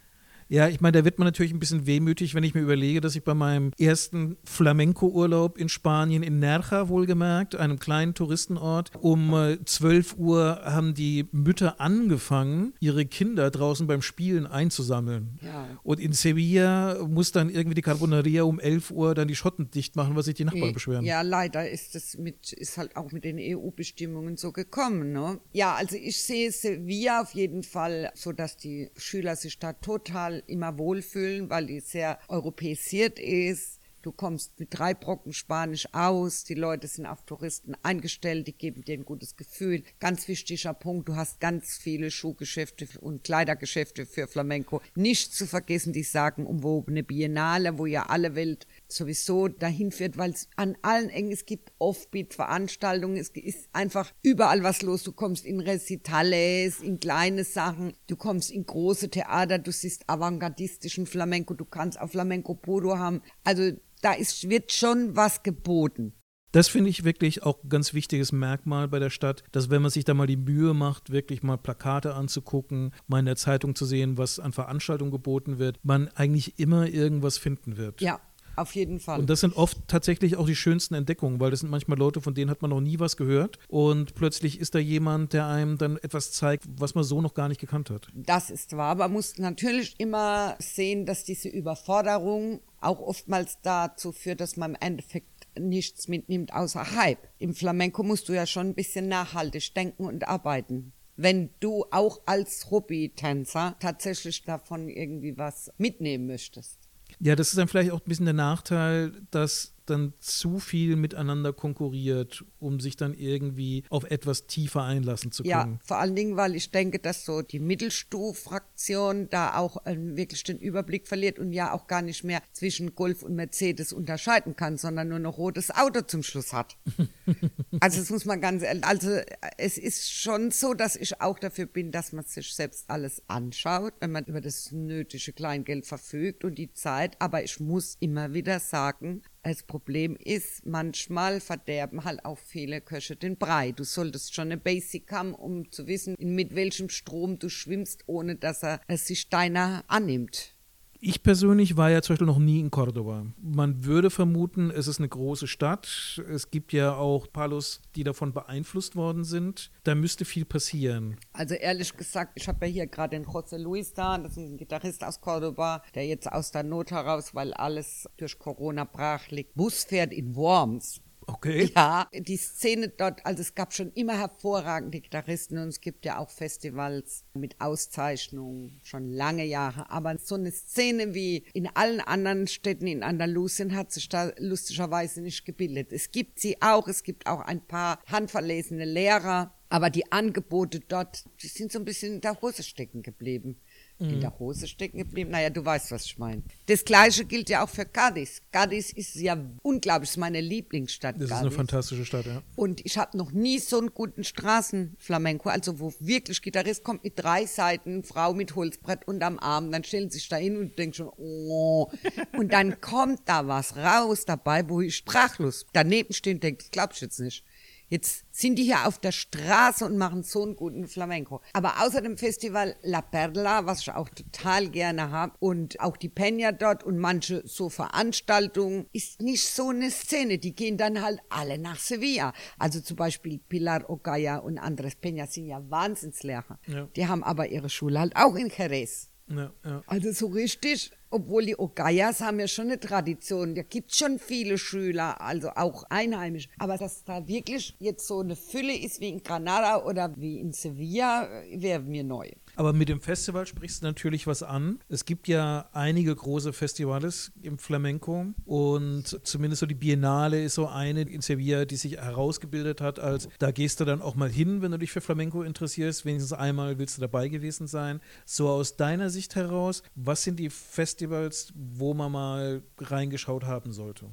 Ja, 0.49 0.69
ich 0.69 0.81
meine, 0.81 0.99
da 0.99 1.05
wird 1.05 1.19
man 1.19 1.27
natürlich 1.27 1.53
ein 1.53 1.59
bisschen 1.59 1.87
wehmütig, 1.87 2.35
wenn 2.35 2.45
ich 2.45 2.55
mir 2.55 2.61
überlege, 2.61 3.01
dass 3.01 3.17
ich 3.17 3.25
bei 3.25 3.35
meinem 3.35 3.73
ersten 3.79 4.37
Flamenco-Urlaub 4.45 5.59
in 5.59 5.69
Spanien, 5.69 6.23
in 6.23 6.39
Nerja 6.39 6.89
wohlgemerkt, 6.89 7.57
einem 7.57 7.79
kleinen 7.79 8.15
Touristenort, 8.15 8.93
um 9.01 9.35
äh, 9.35 9.59
12 9.65 10.17
Uhr 10.19 10.61
haben 10.65 10.95
die 10.95 11.27
Mütter 11.33 11.81
angefangen, 11.81 12.75
ihre 12.79 13.07
Kinder 13.07 13.51
draußen 13.51 13.87
beim 13.89 14.03
Spielen 14.03 14.47
einzusammeln. 14.47 15.39
Ja. 15.43 15.69
Und 15.83 15.99
in 15.99 16.13
Sevilla 16.13 17.05
muss 17.09 17.33
dann 17.33 17.51
irgendwie 17.51 17.75
die 17.75 17.83
Carboneria 17.83 18.45
um 18.45 18.61
11 18.61 18.93
Uhr 18.93 19.15
dann 19.15 19.27
die 19.27 19.35
Schotten 19.35 19.71
dicht 19.73 19.97
machen, 19.97 20.15
was 20.15 20.27
sich 20.27 20.35
die 20.35 20.45
Nachbarn 20.45 20.73
beschweren. 20.73 21.05
Ja, 21.05 21.23
leider 21.23 21.69
ist 21.69 21.97
das 21.97 22.17
mit, 22.19 22.53
ist 22.53 22.79
halt 22.79 22.95
auch 22.95 23.11
mit 23.11 23.25
den 23.25 23.39
EU-Bestimmungen 23.41 24.37
so 24.37 24.53
gekommen, 24.53 25.13
ne? 25.13 25.41
Ja, 25.53 25.75
also 25.75 25.97
ich 25.97 26.23
sehe 26.23 26.53
Sevilla 26.53 27.23
auf 27.23 27.33
jeden 27.33 27.65
Fall 27.65 28.13
so, 28.15 28.31
dass 28.31 28.57
die 28.57 28.91
Schüler 28.97 29.35
sich 29.35 29.59
da 29.59 29.73
total 29.73 30.36
immer 30.47 30.79
wohlfühlen, 30.79 31.51
weil 31.51 31.67
die 31.67 31.81
sehr 31.81 32.19
europäisiert 32.29 33.19
ist. 33.19 33.81
Du 34.07 34.13
kommst 34.13 34.61
mit 34.61 34.69
drei 34.71 34.95
Brocken 34.95 35.33
Spanisch 35.33 35.89
aus, 35.91 36.45
die 36.45 36.55
Leute 36.55 36.87
sind 36.87 37.07
auf 37.07 37.25
Touristen 37.25 37.75
eingestellt, 37.83 38.47
die 38.47 38.53
geben 38.53 38.85
dir 38.85 38.95
ein 38.95 39.05
gutes 39.05 39.35
Gefühl. 39.35 39.83
Ganz 39.99 40.29
wichtiger 40.29 40.75
Punkt, 40.75 41.09
du 41.09 41.17
hast 41.17 41.41
ganz 41.41 41.77
viele 41.77 42.13
Schuhgeschäfte 42.13 42.87
und 43.01 43.25
Kleidergeschäfte 43.25 44.07
für 44.07 44.29
Flamenco. 44.29 44.81
Nicht 44.95 45.35
zu 45.35 45.45
vergessen 45.45 45.93
die 45.93 46.05
sagenumwobene 46.05 47.03
Biennale, 47.03 47.79
wo 47.79 47.87
ja 47.87 48.05
alle 48.07 48.37
Welt 48.37 48.69
sowieso 48.89 49.49
dahin 49.49 49.93
führt, 49.93 50.17
weil 50.19 50.31
es 50.31 50.49
an 50.57 50.77
allen 50.83 51.11
Ecken, 51.11 51.33
es 51.33 51.47
gibt 51.47 51.73
Offbeat-Veranstaltungen, 51.79 53.17
es 53.17 53.31
ist 53.31 53.69
einfach 53.73 54.13
überall 54.23 54.63
was 54.63 54.83
los. 54.83 55.03
Du 55.03 55.13
kommst 55.13 55.45
in 55.45 55.61
Recitales, 55.61 56.81
in 56.81 57.01
kleine 57.01 57.45
Sachen, 57.45 57.95
du 58.07 58.17
kommst 58.17 58.51
in 58.51 58.67
große 58.67 59.11
Theater, 59.11 59.59
du 59.59 59.73
siehst 59.73 60.09
avantgardistischen 60.09 61.07
Flamenco, 61.07 61.55
du 61.55 61.65
kannst 61.65 62.01
auch 62.01 62.11
Flamenco 62.11 62.55
puro 62.55 62.99
haben. 62.99 63.23
Also 63.45 63.73
da 64.03 64.13
ist, 64.13 64.49
wird 64.49 64.73
schon 64.73 65.17
was 65.17 65.43
geboten. 65.43 66.13
Das 66.53 66.69
finde 66.69 66.89
ich 66.89 67.05
wirklich 67.05 67.43
auch 67.43 67.63
ein 67.63 67.69
ganz 67.69 67.93
wichtiges 67.93 68.33
Merkmal 68.33 68.89
bei 68.89 68.99
der 68.99 69.11
Stadt, 69.11 69.45
dass 69.53 69.69
wenn 69.69 69.83
man 69.83 69.91
sich 69.91 70.05
da 70.05 70.15
mal 70.15 70.27
die 70.27 70.39
Mühe 70.39 70.73
macht, 70.73 71.11
wirklich 71.11 71.43
mal 71.43 71.59
Plakate 71.59 72.15
anzugucken, 72.15 72.95
mal 73.09 73.19
in 73.19 73.27
der 73.27 73.37
Zeitung 73.37 73.75
zu 73.75 73.85
sehen, 73.85 74.17
was 74.17 74.41
an 74.41 74.53
Veranstaltungen 74.53 75.11
geboten 75.11 75.59
wird, 75.59 75.79
man 75.83 76.09
eigentlich 76.15 76.59
immer 76.59 76.87
irgendwas 76.87 77.37
finden 77.37 77.77
wird. 77.77 78.01
Ja, 78.01 78.21
auf 78.57 78.75
jeden 78.75 79.01
Fall. 79.01 79.21
Und 79.21 79.31
das 79.31 79.41
sind 79.41 79.57
oft 79.57 79.79
tatsächlich 79.87 80.37
auch 80.37 80.47
die 80.47 80.57
schönsten 80.57 80.95
Entdeckungen, 80.95 81.41
weil 81.41 81.51
das 81.51 81.61
sind 81.61 81.71
manchmal 81.71 81.99
Leute, 81.99 82.21
von 82.21 82.35
denen 82.35 82.51
hat 82.51 82.63
man 82.63 82.71
noch 82.71 82.81
nie 82.81 82.99
was 82.99 83.17
gehört. 83.17 83.59
Und 83.69 84.15
plötzlich 84.15 84.61
ist 84.61 84.75
da 84.75 84.79
jemand, 84.79 85.33
der 85.33 85.47
einem 85.47 85.79
dann 85.79 85.97
etwas 85.99 86.33
zeigt, 86.33 86.65
was 86.79 86.95
man 86.95 87.05
so 87.05 87.21
noch 87.21 87.35
gar 87.35 87.49
nicht 87.49 87.61
gekannt 87.61 87.91
hat. 87.91 88.09
Das 88.15 88.51
ist 88.51 88.77
wahr, 88.77 88.91
aber 88.91 89.05
man 89.05 89.13
muss 89.13 89.39
natürlich 89.39 89.95
immer 89.99 90.57
sehen, 90.59 91.07
dass 91.07 91.25
diese 91.25 91.49
Überforderung 91.49 92.61
auch 92.81 93.01
oftmals 93.01 93.59
dazu 93.63 94.13
führt, 94.13 94.41
dass 94.41 94.57
man 94.57 94.71
im 94.71 94.77
Endeffekt 94.81 95.49
nichts 95.59 96.09
mitnimmt 96.09 96.53
außer 96.53 96.97
Hype. 96.97 97.29
Im 97.39 97.55
Flamenco 97.55 98.03
musst 98.03 98.29
du 98.29 98.33
ja 98.33 98.47
schon 98.47 98.69
ein 98.69 98.75
bisschen 98.75 99.09
nachhaltig 99.09 99.75
denken 99.75 100.05
und 100.05 100.29
arbeiten. 100.29 100.93
Wenn 101.17 101.51
du 101.61 101.87
auch 101.91 102.21
als 102.27 102.71
Hobbytänzer 102.71 103.77
tatsächlich 103.81 104.45
davon 104.45 104.89
irgendwie 104.89 105.39
was 105.39 105.73
mitnehmen 105.79 106.27
möchtest. 106.27 106.86
Ja, 107.19 107.35
das 107.37 107.49
ist 107.49 107.59
dann 107.59 107.69
vielleicht 107.69 107.91
auch 107.93 108.01
ein 108.01 108.09
bisschen 108.09 108.27
der 108.27 108.35
Nachteil, 108.35 109.13
dass 109.31 109.73
dann 109.87 110.13
zu 110.19 110.59
viel 110.59 110.97
miteinander 110.97 111.53
konkurriert, 111.53 112.45
um 112.59 112.81
sich 112.81 112.97
dann 112.97 113.15
irgendwie 113.15 113.85
auf 113.89 114.05
etwas 114.05 114.47
tiefer 114.47 114.83
einlassen 114.83 115.33
zu 115.33 115.43
können. 115.43 115.73
Ja, 115.75 115.79
vor 115.85 115.99
allen 115.99 116.15
Dingen, 116.15 116.37
weil 116.37 116.55
ich 116.55 116.71
denke, 116.71 116.99
dass 116.99 117.25
so 117.25 117.43
die 117.43 117.59
Mittelstufe-Fraktion 117.59 119.29
da 119.31 119.57
auch 119.57 119.79
ähm, 119.87 120.17
wirklich 120.17 120.43
den 120.45 120.59
Überblick 120.59 121.07
verliert 121.07 121.39
und 121.39 121.53
ja 121.53 121.73
auch 121.73 121.87
gar 121.87 122.03
nicht 122.03 122.25
mehr 122.25 122.43
zwischen 122.53 122.95
Golf 122.95 123.23
und 123.23 123.35
Mercedes 123.35 123.93
unterscheiden 123.93 124.57
kann, 124.57 124.77
sondern 124.77 125.09
nur 125.09 125.19
noch 125.19 125.39
rotes 125.39 125.71
Auto 125.71 126.03
zum 126.03 126.23
Schluss 126.23 126.53
hat. 126.53 126.77
also 127.81 128.01
das 128.01 128.11
muss 128.11 128.25
man 128.25 128.41
ganz 128.41 128.63
ehrlich, 128.63 128.85
also 128.85 129.19
es 129.59 129.79
ist 129.79 130.13
schon 130.13 130.51
so, 130.51 130.75
dass 130.75 130.97
ich 130.97 131.21
auch 131.21 131.39
dafür 131.39 131.67
bin, 131.67 131.93
dass 131.93 132.13
man 132.13 132.25
sich 132.25 132.55
selbst 132.55 132.85
alles 132.89 133.23
anschaut, 133.29 133.95
wenn 134.01 134.13
man 134.13 134.25
über 134.25 134.41
das 134.41 134.73
nötige 134.73 135.33
Kleingeld 135.33 135.87
verfügt 135.87 136.45
und 136.45 136.57
die 136.57 136.73
Zeit, 136.73 137.17
aber 137.21 137.43
ich 137.43 137.61
muss 137.61 137.97
immer 138.01 138.35
wieder 138.35 138.61
sagen, 138.61 139.23
das 139.53 139.63
Problem 139.63 140.17
ist, 140.17 140.67
manchmal 140.67 141.41
verderben 141.41 142.05
halt 142.05 142.25
auch 142.25 142.39
viele 142.39 142.81
Köche 142.81 143.15
den 143.15 143.37
Brei. 143.37 143.73
Du 143.73 143.85
solltest 143.85 144.35
schon 144.35 144.47
eine 144.47 144.57
Basic 144.57 145.11
haben, 145.13 145.35
um 145.35 145.71
zu 145.71 145.87
wissen, 145.87 146.17
mit 146.19 146.55
welchem 146.55 146.89
Strom 146.89 147.39
du 147.39 147.49
schwimmst, 147.49 148.05
ohne 148.07 148.37
dass 148.37 148.63
er 148.63 148.81
sich 148.89 149.29
deiner 149.29 149.85
annimmt. 149.87 150.56
Ich 151.01 151.23
persönlich 151.23 151.77
war 151.77 151.91
ja 151.91 152.01
zum 152.01 152.15
Beispiel 152.15 152.27
noch 152.27 152.39
nie 152.39 152.61
in 152.61 152.71
Cordoba. 152.71 153.27
Man 153.41 153.85
würde 153.85 154.11
vermuten, 154.11 154.71
es 154.71 154.87
ist 154.87 154.99
eine 154.99 155.09
große 155.09 155.47
Stadt. 155.47 156.23
Es 156.29 156.51
gibt 156.51 156.73
ja 156.73 156.95
auch 156.97 157.31
Palos, 157.33 157.83
die 157.95 158.05
davon 158.05 158.33
beeinflusst 158.33 158.97
worden 158.97 159.25
sind. 159.25 159.71
Da 159.85 159.95
müsste 159.95 160.25
viel 160.25 160.45
passieren. 160.45 161.17
Also 161.33 161.55
ehrlich 161.55 161.97
gesagt, 161.97 162.33
ich 162.37 162.49
habe 162.49 162.67
ja 162.67 162.73
hier 162.73 162.87
gerade 162.87 163.17
den 163.17 163.27
José 163.27 163.59
Luis 163.59 163.93
da, 163.93 164.17
das 164.19 164.33
ist 164.33 164.39
ein 164.39 164.57
Gitarrist 164.57 165.05
aus 165.05 165.21
Cordoba, 165.21 165.83
der 165.95 166.07
jetzt 166.07 166.31
aus 166.31 166.51
der 166.51 166.63
Not 166.63 166.91
heraus, 166.91 167.35
weil 167.35 167.53
alles 167.55 168.09
durch 168.17 168.39
Corona 168.39 168.85
brach 168.85 169.29
liegt, 169.29 169.55
Bus 169.55 169.85
fährt 169.85 170.13
in 170.13 170.35
Worms. 170.35 171.01
Okay. 171.29 171.73
Ja, 171.75 172.09
die 172.13 172.37
Szene 172.37 172.89
dort, 172.89 173.27
also 173.27 173.43
es 173.43 173.55
gab 173.55 173.75
schon 173.75 173.91
immer 173.93 174.17
hervorragende 174.17 175.01
Gitarristen 175.01 175.59
und 175.59 175.69
es 175.69 175.81
gibt 175.81 176.05
ja 176.05 176.19
auch 176.19 176.31
Festivals 176.31 177.25
mit 177.35 177.61
Auszeichnungen, 177.61 178.81
schon 178.85 179.11
lange 179.11 179.45
Jahre. 179.45 179.91
Aber 179.91 180.17
so 180.19 180.37
eine 180.37 180.53
Szene 180.53 181.15
wie 181.15 181.45
in 181.53 181.69
allen 181.75 182.01
anderen 182.01 182.47
Städten 182.47 182.87
in 182.87 183.03
Andalusien 183.03 183.75
hat 183.75 183.93
sich 183.93 184.09
da 184.09 184.31
lustigerweise 184.39 185.21
nicht 185.21 185.45
gebildet. 185.45 185.93
Es 185.93 186.13
gibt 186.13 186.39
sie 186.39 186.63
auch, 186.63 186.87
es 186.87 187.03
gibt 187.03 187.27
auch 187.27 187.41
ein 187.41 187.61
paar 187.61 187.99
handverlesene 188.07 188.85
Lehrer, 188.85 189.53
aber 189.69 189.91
die 189.91 190.13
Angebote 190.13 190.79
dort, 190.79 191.25
die 191.43 191.49
sind 191.49 191.73
so 191.73 191.81
ein 191.81 191.85
bisschen 191.85 192.15
in 192.15 192.21
der 192.21 192.41
Hose 192.41 192.63
stecken 192.63 193.03
geblieben 193.03 193.61
in 193.99 194.21
der 194.21 194.39
Hose 194.39 194.67
stecken 194.67 194.99
geblieben. 194.99 195.31
Naja, 195.31 195.51
du 195.51 195.65
weißt, 195.65 195.91
was 195.91 196.05
ich 196.05 196.19
meine. 196.19 196.43
Das 196.67 196.85
Gleiche 196.85 197.25
gilt 197.25 197.49
ja 197.49 197.65
auch 197.65 197.69
für 197.69 197.87
Cadiz. 197.87 198.43
Cadiz 198.53 198.93
ist 198.93 199.15
ja 199.15 199.39
unglaublich, 199.63 200.11
ist 200.11 200.17
meine 200.19 200.41
Lieblingsstadt. 200.41 201.17
Das 201.17 201.25
ist 201.25 201.29
Cadiz. 201.31 201.41
eine 201.43 201.51
fantastische 201.51 202.05
Stadt, 202.05 202.27
ja. 202.27 202.43
Und 202.57 202.85
ich 202.85 202.99
habe 202.99 203.17
noch 203.17 203.33
nie 203.33 203.59
so 203.59 203.79
einen 203.79 203.95
guten 203.95 204.25
Straßenflamenco, 204.25 205.49
also 205.49 205.81
wo 205.81 205.95
wirklich 205.99 206.43
Gitarrist 206.43 206.85
kommt 206.85 207.05
mit 207.05 207.19
drei 207.19 207.47
Seiten, 207.47 208.05
Frau 208.05 208.35
mit 208.35 208.55
Holzbrett 208.55 209.09
unterm 209.09 209.39
Arm, 209.39 209.73
dann 209.73 209.85
stellen 209.85 210.11
sie 210.11 210.19
sich 210.19 210.29
da 210.29 210.37
hin 210.37 210.59
und 210.59 210.79
denken 210.79 210.95
schon, 210.95 211.13
oh. 211.17 211.91
Und 212.37 212.53
dann 212.53 212.81
kommt 212.81 213.21
da 213.25 213.47
was 213.47 213.77
raus 213.77 214.25
dabei, 214.27 214.69
wo 214.69 214.83
ich 214.83 214.97
sprachlos 214.97 215.67
daneben 215.73 216.13
stehe 216.13 216.37
und 216.37 216.43
denke, 216.43 216.65
das 216.65 216.71
glaubst 216.71 217.01
du 217.01 217.07
jetzt 217.07 217.21
nicht. 217.21 217.45
Jetzt 217.89 218.25
sind 218.33 218.57
die 218.57 218.65
hier 218.65 218.87
auf 218.87 218.99
der 218.99 219.13
Straße 219.13 219.85
und 219.85 219.97
machen 219.97 220.23
so 220.23 220.43
einen 220.43 220.57
guten 220.57 220.89
Flamenco. 220.89 221.41
Aber 221.53 221.83
außer 221.83 222.01
dem 222.01 222.19
Festival 222.19 222.77
La 222.83 223.01
Perla, 223.01 223.67
was 223.67 223.83
ich 223.83 223.93
auch 223.93 224.09
total 224.09 224.69
gerne 224.69 225.11
habe, 225.11 225.35
und 225.39 225.79
auch 225.81 225.97
die 225.97 226.11
Peña 226.11 226.53
dort 226.53 226.83
und 226.83 226.99
manche 226.99 227.43
so 227.47 227.69
Veranstaltungen, 227.69 228.87
ist 228.93 229.23
nicht 229.23 229.49
so 229.49 229.69
eine 229.69 229.91
Szene. 229.91 230.39
Die 230.39 230.55
gehen 230.55 230.77
dann 230.77 231.03
halt 231.03 231.21
alle 231.29 231.59
nach 231.59 231.79
Sevilla. 231.79 232.33
Also 232.59 232.81
zum 232.81 232.97
Beispiel 232.97 233.39
Pilar 233.39 233.89
Ocaya 233.89 234.39
und 234.39 234.59
Andres 234.59 234.95
Peña 235.01 235.27
sind 235.27 235.47
ja 235.47 235.63
Wahnsinnslehrer. 235.71 236.59
Ja. 236.67 236.89
Die 236.97 237.07
haben 237.07 237.23
aber 237.23 237.49
ihre 237.49 237.69
Schule 237.69 238.01
halt 238.01 238.17
auch 238.17 238.35
in 238.35 238.51
Jerez. 238.57 239.11
Ja, 239.29 239.53
ja. 239.65 239.83
Also 239.87 240.13
so 240.13 240.29
richtig, 240.29 240.93
obwohl 241.11 241.47
die 241.47 241.57
Ogayas 241.57 242.21
haben 242.21 242.41
ja 242.41 242.49
schon 242.49 242.67
eine 242.67 242.81
Tradition, 242.81 243.55
da 243.55 243.63
gibt 243.63 243.95
schon 243.95 244.19
viele 244.19 244.59
Schüler, 244.59 245.21
also 245.21 245.51
auch 245.51 245.85
einheimisch. 245.89 246.49
Aber 246.59 246.77
dass 246.77 247.05
da 247.05 247.27
wirklich 247.27 247.75
jetzt 247.79 248.07
so 248.07 248.21
eine 248.21 248.37
Fülle 248.37 248.77
ist 248.77 249.01
wie 249.01 249.11
in 249.11 249.23
Granada 249.23 249.85
oder 249.85 250.13
wie 250.17 250.39
in 250.41 250.53
Sevilla, 250.53 251.29
wäre 251.51 251.81
mir 251.81 252.05
neu. 252.05 252.31
Aber 252.57 252.73
mit 252.73 252.89
dem 252.89 253.03
Festival 253.03 253.47
sprichst 253.47 253.83
du 253.83 253.87
natürlich 253.87 254.27
was 254.27 254.43
an. 254.43 254.81
Es 254.89 255.05
gibt 255.05 255.29
ja 255.29 255.69
einige 255.73 256.17
große 256.17 256.55
Festivals 256.55 257.31
im 257.43 257.59
Flamenco 257.59 258.27
und 258.47 259.21
zumindest 259.25 259.61
so 259.61 259.67
die 259.67 259.75
Biennale 259.75 260.43
ist 260.43 260.55
so 260.55 260.67
eine 260.67 261.03
in 261.03 261.21
Sevilla, 261.21 261.67
die 261.67 261.77
sich 261.77 261.99
herausgebildet 261.99 262.81
hat 262.81 262.99
als, 262.99 263.29
da 263.39 263.51
gehst 263.51 263.81
du 263.81 263.85
dann 263.85 264.01
auch 264.01 264.15
mal 264.15 264.31
hin, 264.31 264.63
wenn 264.63 264.73
du 264.73 264.79
dich 264.79 264.91
für 264.91 265.03
Flamenco 265.03 265.43
interessierst. 265.43 266.07
Wenigstens 266.07 266.33
einmal 266.33 266.79
willst 266.79 266.97
du 266.97 267.03
dabei 267.03 267.29
gewesen 267.29 267.67
sein. 267.67 268.01
So 268.25 268.49
aus 268.49 268.77
deiner 268.77 269.11
Sicht 269.11 269.37
heraus, 269.37 269.83
was 269.95 270.23
sind 270.23 270.39
die 270.41 270.49
Festivals, 270.49 271.53
wo 271.55 271.93
man 271.93 272.11
mal 272.11 272.63
reingeschaut 272.79 273.45
haben 273.45 273.73
sollte? 273.73 274.07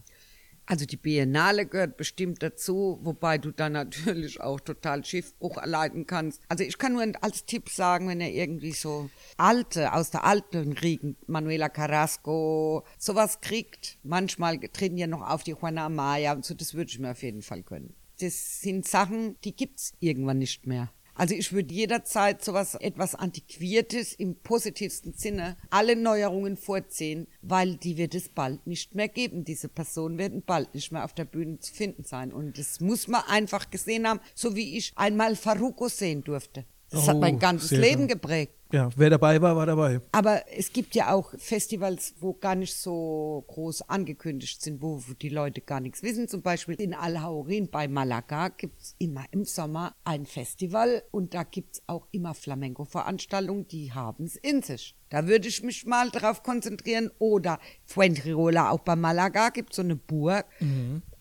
Also 0.65 0.85
die 0.85 0.97
Biennale 0.97 1.65
gehört 1.65 1.97
bestimmt 1.97 2.41
dazu, 2.41 2.99
wobei 3.01 3.37
du 3.37 3.51
dann 3.51 3.73
natürlich 3.73 4.39
auch 4.39 4.61
total 4.61 5.03
Schiffbruch 5.03 5.57
erleiden 5.57 6.07
kannst. 6.07 6.41
Also 6.47 6.63
ich 6.63 6.77
kann 6.77 6.93
nur 6.93 7.03
als 7.21 7.45
Tipp 7.45 7.69
sagen, 7.69 8.07
wenn 8.07 8.21
ihr 8.21 8.31
irgendwie 8.31 8.71
so 8.71 9.09
alte, 9.37 9.93
aus 9.93 10.09
der 10.09 10.23
alten 10.23 10.73
Riegen, 10.73 11.17
Manuela 11.27 11.67
Carrasco, 11.67 12.85
sowas 12.97 13.41
kriegt, 13.41 13.97
manchmal 14.03 14.57
treten 14.59 14.97
ja 14.97 15.07
noch 15.07 15.21
auf 15.21 15.43
die 15.43 15.51
Juana 15.51 15.87
Amaya 15.87 16.33
und 16.33 16.45
so, 16.45 16.53
das 16.53 16.73
würde 16.73 16.91
ich 16.91 16.99
mir 16.99 17.11
auf 17.11 17.23
jeden 17.23 17.41
Fall 17.41 17.63
gönnen. 17.63 17.93
Das 18.19 18.61
sind 18.61 18.87
Sachen, 18.87 19.35
die 19.43 19.55
gibt's 19.55 19.93
irgendwann 19.99 20.37
nicht 20.37 20.65
mehr. 20.65 20.93
Also 21.15 21.35
ich 21.35 21.53
würde 21.53 21.73
jederzeit 21.73 22.43
sowas 22.43 22.75
etwas 22.75 23.13
Antiquiertes 23.13 24.13
im 24.13 24.35
positivsten 24.35 25.13
Sinne 25.13 25.57
alle 25.69 25.95
Neuerungen 25.95 26.57
vorziehen, 26.57 27.27
weil 27.41 27.75
die 27.75 27.97
wird 27.97 28.15
es 28.15 28.29
bald 28.29 28.65
nicht 28.65 28.95
mehr 28.95 29.07
geben. 29.07 29.43
Diese 29.43 29.69
Personen 29.69 30.17
werden 30.17 30.43
bald 30.43 30.73
nicht 30.73 30.91
mehr 30.91 31.05
auf 31.05 31.13
der 31.13 31.25
Bühne 31.25 31.59
zu 31.59 31.73
finden 31.73 32.03
sein. 32.03 32.33
Und 32.33 32.57
das 32.57 32.79
muss 32.79 33.07
man 33.07 33.21
einfach 33.27 33.69
gesehen 33.69 34.07
haben, 34.07 34.21
so 34.33 34.55
wie 34.55 34.77
ich 34.77 34.91
einmal 34.95 35.35
Faruko 35.35 35.87
sehen 35.87 36.23
durfte. 36.23 36.65
Das 36.93 37.07
hat 37.07 37.15
Oh, 37.15 37.19
mein 37.19 37.39
ganzes 37.39 37.69
sehr 37.69 37.79
Leben 37.79 38.01
schön. 38.01 38.07
geprägt. 38.07 38.53
Ja, 38.71 38.89
wer 38.95 39.09
dabei 39.11 39.39
war, 39.41 39.55
war 39.55 39.65
dabei. 39.67 39.99
Aber 40.11 40.43
es 40.57 40.73
gibt 40.73 40.95
ja 40.95 41.13
auch 41.13 41.33
Festivals, 41.37 42.15
wo 42.19 42.33
gar 42.33 42.55
nicht 42.55 42.75
so 42.75 43.43
groß 43.47 43.87
angekündigt 43.89 44.61
sind, 44.63 44.81
wo 44.81 44.99
die 45.21 45.29
Leute 45.29 45.61
gar 45.61 45.79
nichts 45.79 46.01
wissen. 46.01 46.27
Zum 46.27 46.41
Beispiel 46.41 46.75
in 46.81 46.93
Alhaurin 46.95 47.69
bei 47.69 47.87
Malaga 47.87 48.49
gibt's 48.49 48.95
immer 48.97 49.25
im 49.31 49.45
Sommer 49.45 49.95
ein 50.03 50.25
Festival 50.25 51.03
und 51.11 51.33
da 51.35 51.43
gibt's 51.43 51.83
auch 51.85 52.07
immer 52.11 52.33
Flamenco-Veranstaltungen, 52.33 53.67
die 53.67 53.91
haben's 53.93 54.35
in 54.35 54.61
sich. 54.63 54.95
Da 55.09 55.27
würde 55.27 55.47
ich 55.47 55.61
mich 55.61 55.85
mal 55.85 56.09
drauf 56.09 56.41
konzentrieren. 56.41 57.11
Oder 57.19 57.59
Fuengirola, 57.85 58.71
auch 58.71 58.79
bei 58.79 58.95
Malaga 58.95 59.49
gibt's 59.49 59.75
so 59.75 59.83
eine 59.83 59.95
Burg. 59.95 60.45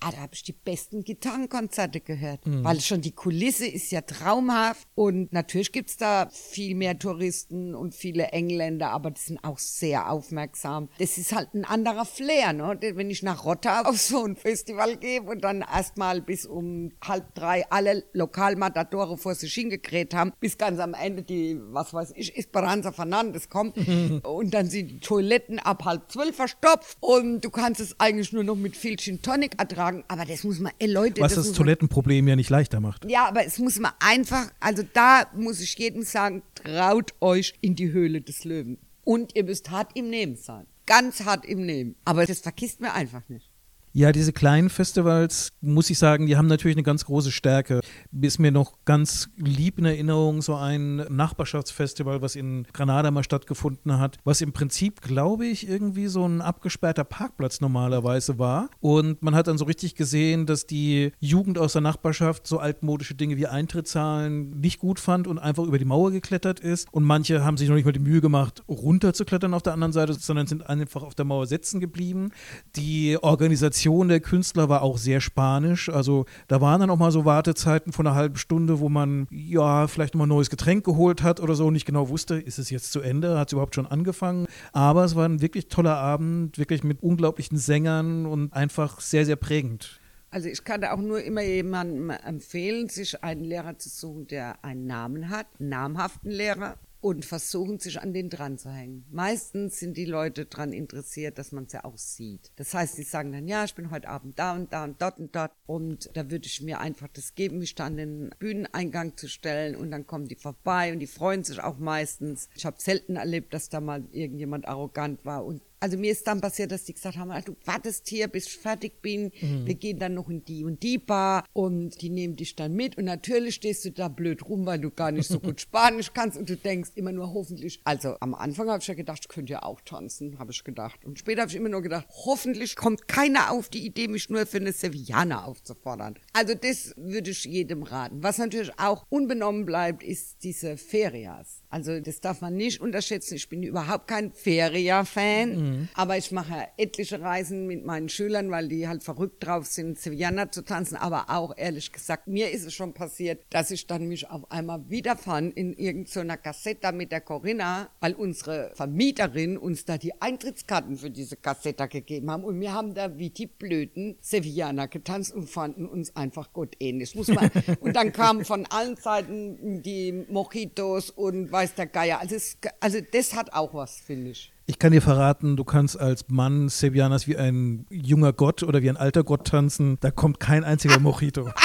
Ah, 0.04 0.10
da 0.10 0.18
habe 0.18 0.34
ich 0.34 0.42
die 0.42 0.52
besten 0.52 1.04
Gitarrenkonzerte 1.04 2.00
gehört, 2.00 2.40
weil 2.44 2.80
schon 2.80 3.02
die 3.02 3.12
Kulisse 3.12 3.66
ist 3.66 3.92
ja 3.92 4.00
traumhaft. 4.00 4.86
Und 4.94 5.32
natürlich 5.32 5.70
gibt's 5.70 5.96
da 5.96 6.28
viel 6.30 6.74
mehr 6.74 6.98
Touristen 6.98 7.74
und 7.74 7.94
viele 7.94 8.28
Engländer, 8.28 8.90
aber 8.90 9.12
die 9.12 9.20
sind 9.20 9.44
auch 9.44 9.58
sehr 9.58 10.10
aufmerksam. 10.10 10.88
Das 10.98 11.18
ist 11.18 11.32
halt 11.32 11.54
ein 11.54 11.64
anderer 11.64 12.04
Flair, 12.04 12.52
ne? 12.52 12.78
Wenn 12.80 13.10
ich 13.10 13.22
nach 13.22 13.44
Rotta 13.44 13.82
auf 13.84 14.00
so 14.00 14.24
ein 14.24 14.36
Festival 14.36 14.96
gehe 14.96 15.22
und 15.22 15.42
dann 15.42 15.60
erstmal 15.62 16.20
bis 16.20 16.46
um 16.46 16.92
halb 17.04 17.34
drei 17.34 17.64
alle 17.70 18.04
Lokalmatadore 18.12 19.16
vor 19.16 19.34
sich 19.34 19.54
hingekräht 19.54 20.14
haben, 20.14 20.32
bis 20.40 20.58
ganz 20.58 20.80
am 20.80 20.94
Ende 20.94 21.22
die, 21.22 21.58
was 21.70 21.94
weiß 21.94 22.12
ich, 22.16 22.36
Esperanza 22.36 22.92
Fernandes 22.92 23.48
kommt. 23.48 23.76
Und 24.24 24.54
dann 24.54 24.68
sind 24.68 24.90
die 24.90 25.00
Toiletten 25.00 25.58
ab 25.58 25.84
halb 25.84 26.10
zwölf 26.10 26.36
verstopft. 26.36 26.96
Und 27.00 27.42
du 27.42 27.50
kannst 27.50 27.80
es 27.80 27.98
eigentlich 28.00 28.32
nur 28.32 28.44
noch 28.44 28.56
mit 28.56 28.76
viel 28.76 28.96
Gin 28.96 29.22
Tonic 29.22 29.58
ertragen, 29.58 29.91
aber 30.08 30.24
das 30.24 30.44
muss 30.44 30.58
man, 30.58 30.72
ey 30.78 30.90
Leute, 30.90 31.20
Was 31.20 31.34
das 31.34 31.46
man, 31.46 31.54
Toilettenproblem 31.54 32.26
ja 32.28 32.36
nicht 32.36 32.50
leichter 32.50 32.80
macht. 32.80 33.08
ja, 33.10 33.26
aber 33.28 33.44
es 33.44 33.58
muss 33.58 33.78
man 33.78 33.92
einfach, 34.00 34.50
also 34.60 34.82
da 34.92 35.26
muss 35.36 35.60
ich 35.60 35.76
jedem 35.78 36.02
sagen, 36.02 36.42
traut 36.54 37.12
euch 37.20 37.54
in 37.60 37.74
die 37.74 37.92
Höhle 37.92 38.20
des 38.20 38.44
Löwen. 38.44 38.78
Und 39.04 39.34
ihr 39.34 39.44
müsst 39.44 39.70
hart 39.70 39.90
im 39.94 40.08
Nehmen 40.10 40.36
sein. 40.36 40.66
Ganz 40.86 41.24
hart 41.24 41.44
im 41.44 41.64
Nehmen. 41.66 41.96
Aber 42.04 42.24
das 42.26 42.40
vergisst 42.40 42.80
mir 42.80 42.92
einfach 42.92 43.22
nicht. 43.28 43.48
Ja, 43.94 44.10
diese 44.10 44.32
kleinen 44.32 44.70
Festivals, 44.70 45.52
muss 45.60 45.90
ich 45.90 45.98
sagen, 45.98 46.26
die 46.26 46.38
haben 46.38 46.46
natürlich 46.46 46.76
eine 46.76 46.82
ganz 46.82 47.04
große 47.04 47.30
Stärke. 47.30 47.80
Ist 48.18 48.38
mir 48.38 48.50
noch 48.50 48.72
ganz 48.86 49.28
lieb 49.36 49.78
in 49.78 49.84
Erinnerung 49.84 50.40
so 50.40 50.54
ein 50.54 50.96
Nachbarschaftsfestival, 50.96 52.22
was 52.22 52.34
in 52.34 52.66
Granada 52.72 53.10
mal 53.10 53.22
stattgefunden 53.22 53.98
hat, 53.98 54.16
was 54.24 54.40
im 54.40 54.54
Prinzip, 54.54 55.02
glaube 55.02 55.44
ich, 55.44 55.68
irgendwie 55.68 56.06
so 56.06 56.26
ein 56.26 56.40
abgesperrter 56.40 57.04
Parkplatz 57.04 57.60
normalerweise 57.60 58.38
war. 58.38 58.70
Und 58.80 59.22
man 59.22 59.34
hat 59.34 59.46
dann 59.46 59.58
so 59.58 59.66
richtig 59.66 59.94
gesehen, 59.94 60.46
dass 60.46 60.66
die 60.66 61.12
Jugend 61.20 61.58
aus 61.58 61.74
der 61.74 61.82
Nachbarschaft 61.82 62.46
so 62.46 62.60
altmodische 62.60 63.14
Dinge 63.14 63.36
wie 63.36 63.46
Eintrittszahlen 63.46 64.58
nicht 64.58 64.78
gut 64.78 65.00
fand 65.00 65.26
und 65.26 65.38
einfach 65.38 65.64
über 65.64 65.76
die 65.76 65.84
Mauer 65.84 66.12
geklettert 66.12 66.60
ist. 66.60 66.88
Und 66.92 67.04
manche 67.04 67.44
haben 67.44 67.58
sich 67.58 67.68
noch 67.68 67.76
nicht 67.76 67.84
mal 67.84 67.92
die 67.92 67.98
Mühe 67.98 68.22
gemacht, 68.22 68.62
runterzuklettern 68.68 69.52
auf 69.52 69.62
der 69.62 69.74
anderen 69.74 69.92
Seite, 69.92 70.14
sondern 70.14 70.46
sind 70.46 70.66
einfach 70.66 71.02
auf 71.02 71.14
der 71.14 71.26
Mauer 71.26 71.46
sitzen 71.46 71.78
geblieben. 71.78 72.30
Die 72.74 73.18
Organisation 73.20 73.81
der 73.84 74.20
Künstler 74.20 74.68
war 74.68 74.82
auch 74.82 74.98
sehr 74.98 75.20
spanisch. 75.20 75.88
Also 75.88 76.26
da 76.48 76.60
waren 76.60 76.80
dann 76.80 76.90
auch 76.90 76.98
mal 76.98 77.10
so 77.10 77.24
Wartezeiten 77.24 77.92
von 77.92 78.06
einer 78.06 78.16
halben 78.16 78.36
Stunde, 78.36 78.80
wo 78.80 78.88
man 78.88 79.26
ja 79.30 79.86
vielleicht 79.86 80.14
nochmal 80.14 80.26
ein 80.26 80.30
neues 80.30 80.50
Getränk 80.50 80.84
geholt 80.84 81.22
hat 81.22 81.40
oder 81.40 81.54
so 81.54 81.66
und 81.66 81.72
nicht 81.72 81.86
genau 81.86 82.08
wusste, 82.08 82.36
ist 82.36 82.58
es 82.58 82.70
jetzt 82.70 82.92
zu 82.92 83.00
Ende, 83.00 83.38
hat 83.38 83.48
es 83.48 83.52
überhaupt 83.52 83.74
schon 83.74 83.86
angefangen. 83.86 84.46
Aber 84.72 85.04
es 85.04 85.14
war 85.14 85.28
ein 85.28 85.40
wirklich 85.40 85.68
toller 85.68 85.96
Abend, 85.96 86.58
wirklich 86.58 86.84
mit 86.84 87.02
unglaublichen 87.02 87.58
Sängern 87.58 88.26
und 88.26 88.52
einfach 88.52 89.00
sehr, 89.00 89.26
sehr 89.26 89.36
prägend. 89.36 90.00
Also 90.30 90.48
ich 90.48 90.64
kann 90.64 90.80
da 90.80 90.92
auch 90.92 91.00
nur 91.00 91.22
immer 91.22 91.42
jemandem 91.42 92.08
empfehlen, 92.08 92.88
sich 92.88 93.22
einen 93.22 93.44
Lehrer 93.44 93.78
zu 93.78 93.90
suchen, 93.90 94.26
der 94.28 94.64
einen 94.64 94.86
Namen 94.86 95.28
hat, 95.28 95.46
einen 95.60 95.68
namhaften 95.68 96.30
Lehrer 96.30 96.76
und 97.02 97.24
versuchen, 97.24 97.80
sich 97.80 98.00
an 98.00 98.14
den 98.14 98.30
dran 98.30 98.58
zu 98.58 98.70
hängen. 98.70 99.04
Meistens 99.10 99.80
sind 99.80 99.96
die 99.96 100.04
Leute 100.04 100.46
daran 100.46 100.72
interessiert, 100.72 101.36
dass 101.36 101.50
man 101.50 101.64
es 101.64 101.72
ja 101.72 101.84
auch 101.84 101.98
sieht. 101.98 102.52
Das 102.56 102.72
heißt, 102.72 102.96
die 102.96 103.02
sagen 103.02 103.32
dann, 103.32 103.48
ja, 103.48 103.64
ich 103.64 103.74
bin 103.74 103.90
heute 103.90 104.08
Abend 104.08 104.38
da 104.38 104.54
und 104.54 104.72
da 104.72 104.84
und 104.84 105.02
dort 105.02 105.18
und 105.18 105.34
dort 105.34 105.52
und 105.66 106.10
da 106.14 106.30
würde 106.30 106.46
ich 106.46 106.62
mir 106.62 106.78
einfach 106.78 107.08
das 107.08 107.34
geben, 107.34 107.58
mich 107.58 107.74
da 107.74 107.86
an 107.86 107.96
den 107.96 108.30
Bühneneingang 108.38 109.16
zu 109.16 109.28
stellen 109.28 109.74
und 109.74 109.90
dann 109.90 110.06
kommen 110.06 110.28
die 110.28 110.36
vorbei 110.36 110.92
und 110.92 111.00
die 111.00 111.08
freuen 111.08 111.42
sich 111.42 111.60
auch 111.60 111.78
meistens. 111.78 112.48
Ich 112.54 112.64
habe 112.64 112.80
selten 112.80 113.16
erlebt, 113.16 113.52
dass 113.52 113.68
da 113.68 113.80
mal 113.80 114.04
irgendjemand 114.12 114.68
arrogant 114.68 115.24
war 115.24 115.44
und 115.44 115.60
also 115.82 115.98
mir 115.98 116.12
ist 116.12 116.26
dann 116.28 116.40
passiert, 116.40 116.70
dass 116.70 116.84
die 116.84 116.94
gesagt 116.94 117.16
haben, 117.16 117.32
ah, 117.32 117.40
du 117.40 117.56
wartest 117.64 118.08
hier, 118.08 118.28
bis 118.28 118.46
ich 118.46 118.56
fertig 118.56 119.02
bin. 119.02 119.32
Wir 119.66 119.74
gehen 119.74 119.98
dann 119.98 120.14
noch 120.14 120.28
in 120.28 120.44
die 120.44 120.64
und 120.64 120.80
die 120.84 120.98
Bar 120.98 121.44
und 121.52 122.00
die 122.00 122.08
nehmen 122.08 122.36
dich 122.36 122.54
dann 122.54 122.74
mit. 122.74 122.96
Und 122.96 123.06
natürlich 123.06 123.56
stehst 123.56 123.84
du 123.84 123.90
da 123.90 124.06
blöd 124.06 124.48
rum, 124.48 124.64
weil 124.64 124.78
du 124.78 124.90
gar 124.90 125.10
nicht 125.10 125.26
so 125.26 125.40
gut 125.40 125.60
Spanisch 125.60 126.12
kannst 126.12 126.38
und 126.38 126.48
du 126.48 126.56
denkst 126.56 126.90
immer 126.94 127.10
nur 127.10 127.34
hoffentlich. 127.34 127.80
Also 127.82 128.16
am 128.20 128.34
Anfang 128.34 128.68
habe 128.68 128.80
ich 128.80 128.86
ja 128.86 128.94
gedacht, 128.94 129.22
ich 129.22 129.28
könnte 129.28 129.54
ja 129.54 129.64
auch 129.64 129.80
tanzen, 129.80 130.38
habe 130.38 130.52
ich 130.52 130.62
gedacht. 130.62 131.04
Und 131.04 131.18
später 131.18 131.42
habe 131.42 131.50
ich 131.50 131.56
immer 131.56 131.68
nur 131.68 131.82
gedacht, 131.82 132.06
hoffentlich 132.24 132.76
kommt 132.76 133.08
keiner 133.08 133.50
auf 133.50 133.68
die 133.68 133.84
Idee, 133.84 134.06
mich 134.06 134.30
nur 134.30 134.46
für 134.46 134.58
eine 134.58 134.72
Sevillana 134.72 135.44
aufzufordern. 135.44 136.14
Also 136.32 136.54
das 136.54 136.94
würde 136.96 137.30
ich 137.30 137.44
jedem 137.44 137.82
raten. 137.82 138.22
Was 138.22 138.38
natürlich 138.38 138.70
auch 138.78 139.04
unbenommen 139.08 139.64
bleibt, 139.64 140.04
ist 140.04 140.44
diese 140.44 140.76
Ferias. 140.76 141.61
Also 141.72 142.00
das 142.00 142.20
darf 142.20 142.42
man 142.42 142.54
nicht 142.54 142.80
unterschätzen. 142.82 143.34
Ich 143.36 143.48
bin 143.48 143.62
überhaupt 143.62 144.06
kein 144.06 144.30
Feria-Fan, 144.32 145.88
aber 145.94 146.18
ich 146.18 146.30
mache 146.30 146.68
etliche 146.76 147.20
Reisen 147.20 147.66
mit 147.66 147.84
meinen 147.86 148.10
Schülern, 148.10 148.50
weil 148.50 148.68
die 148.68 148.86
halt 148.86 149.02
verrückt 149.02 149.46
drauf 149.46 149.64
sind, 149.64 149.98
Sevillana 149.98 150.50
zu 150.50 150.62
tanzen. 150.62 150.96
Aber 150.96 151.30
auch 151.30 151.56
ehrlich 151.56 151.90
gesagt, 151.90 152.28
mir 152.28 152.50
ist 152.50 152.66
es 152.66 152.74
schon 152.74 152.92
passiert, 152.92 153.42
dass 153.48 153.70
ich 153.70 153.86
dann 153.86 154.06
mich 154.06 154.28
auf 154.28 154.50
einmal 154.50 154.88
wiederfand 154.90 155.56
in 155.56 155.72
irgendeiner 155.72 156.36
Cassetta 156.36 156.92
mit 156.92 157.10
der 157.10 157.22
Corinna, 157.22 157.88
weil 158.00 158.12
unsere 158.12 158.72
Vermieterin 158.74 159.56
uns 159.56 159.86
da 159.86 159.96
die 159.96 160.20
Eintrittskarten 160.20 160.98
für 160.98 161.10
diese 161.10 161.36
Cassetta 161.36 161.86
gegeben 161.86 162.30
haben 162.30 162.44
und 162.44 162.60
wir 162.60 162.74
haben 162.74 162.92
da 162.92 163.16
wie 163.16 163.30
die 163.30 163.46
blöden 163.46 164.16
Sevillana 164.20 164.86
getanzt 164.86 165.34
und 165.34 165.48
fanden 165.48 165.86
uns 165.86 166.14
einfach 166.16 166.52
Gott 166.52 166.76
ähnlich. 166.80 167.14
Muss 167.14 167.28
man. 167.28 167.50
und 167.80 167.96
dann 167.96 168.12
kamen 168.12 168.44
von 168.44 168.66
allen 168.66 168.96
Seiten 168.96 169.82
die 169.82 170.12
Mojitos 170.28 171.08
und 171.10 171.50
weiß 171.62 171.74
der 171.74 171.86
Geier. 171.86 172.18
Also, 172.20 172.34
es, 172.34 172.58
also 172.80 172.98
das 173.12 173.34
hat 173.34 173.52
auch 173.52 173.72
was, 173.74 173.98
finde 173.98 174.30
ich. 174.30 174.52
Ich 174.66 174.78
kann 174.78 174.92
dir 174.92 175.02
verraten, 175.02 175.56
du 175.56 175.64
kannst 175.64 175.98
als 175.98 176.28
Mann 176.28 176.68
Sevillanas 176.68 177.26
wie 177.26 177.36
ein 177.36 177.86
junger 177.90 178.32
Gott 178.32 178.62
oder 178.62 178.80
wie 178.82 178.88
ein 178.88 178.96
alter 178.96 179.24
Gott 179.24 179.48
tanzen. 179.48 179.98
Da 180.00 180.10
kommt 180.10 180.40
kein 180.40 180.64
einziger 180.64 180.98
Mojito. 180.98 181.50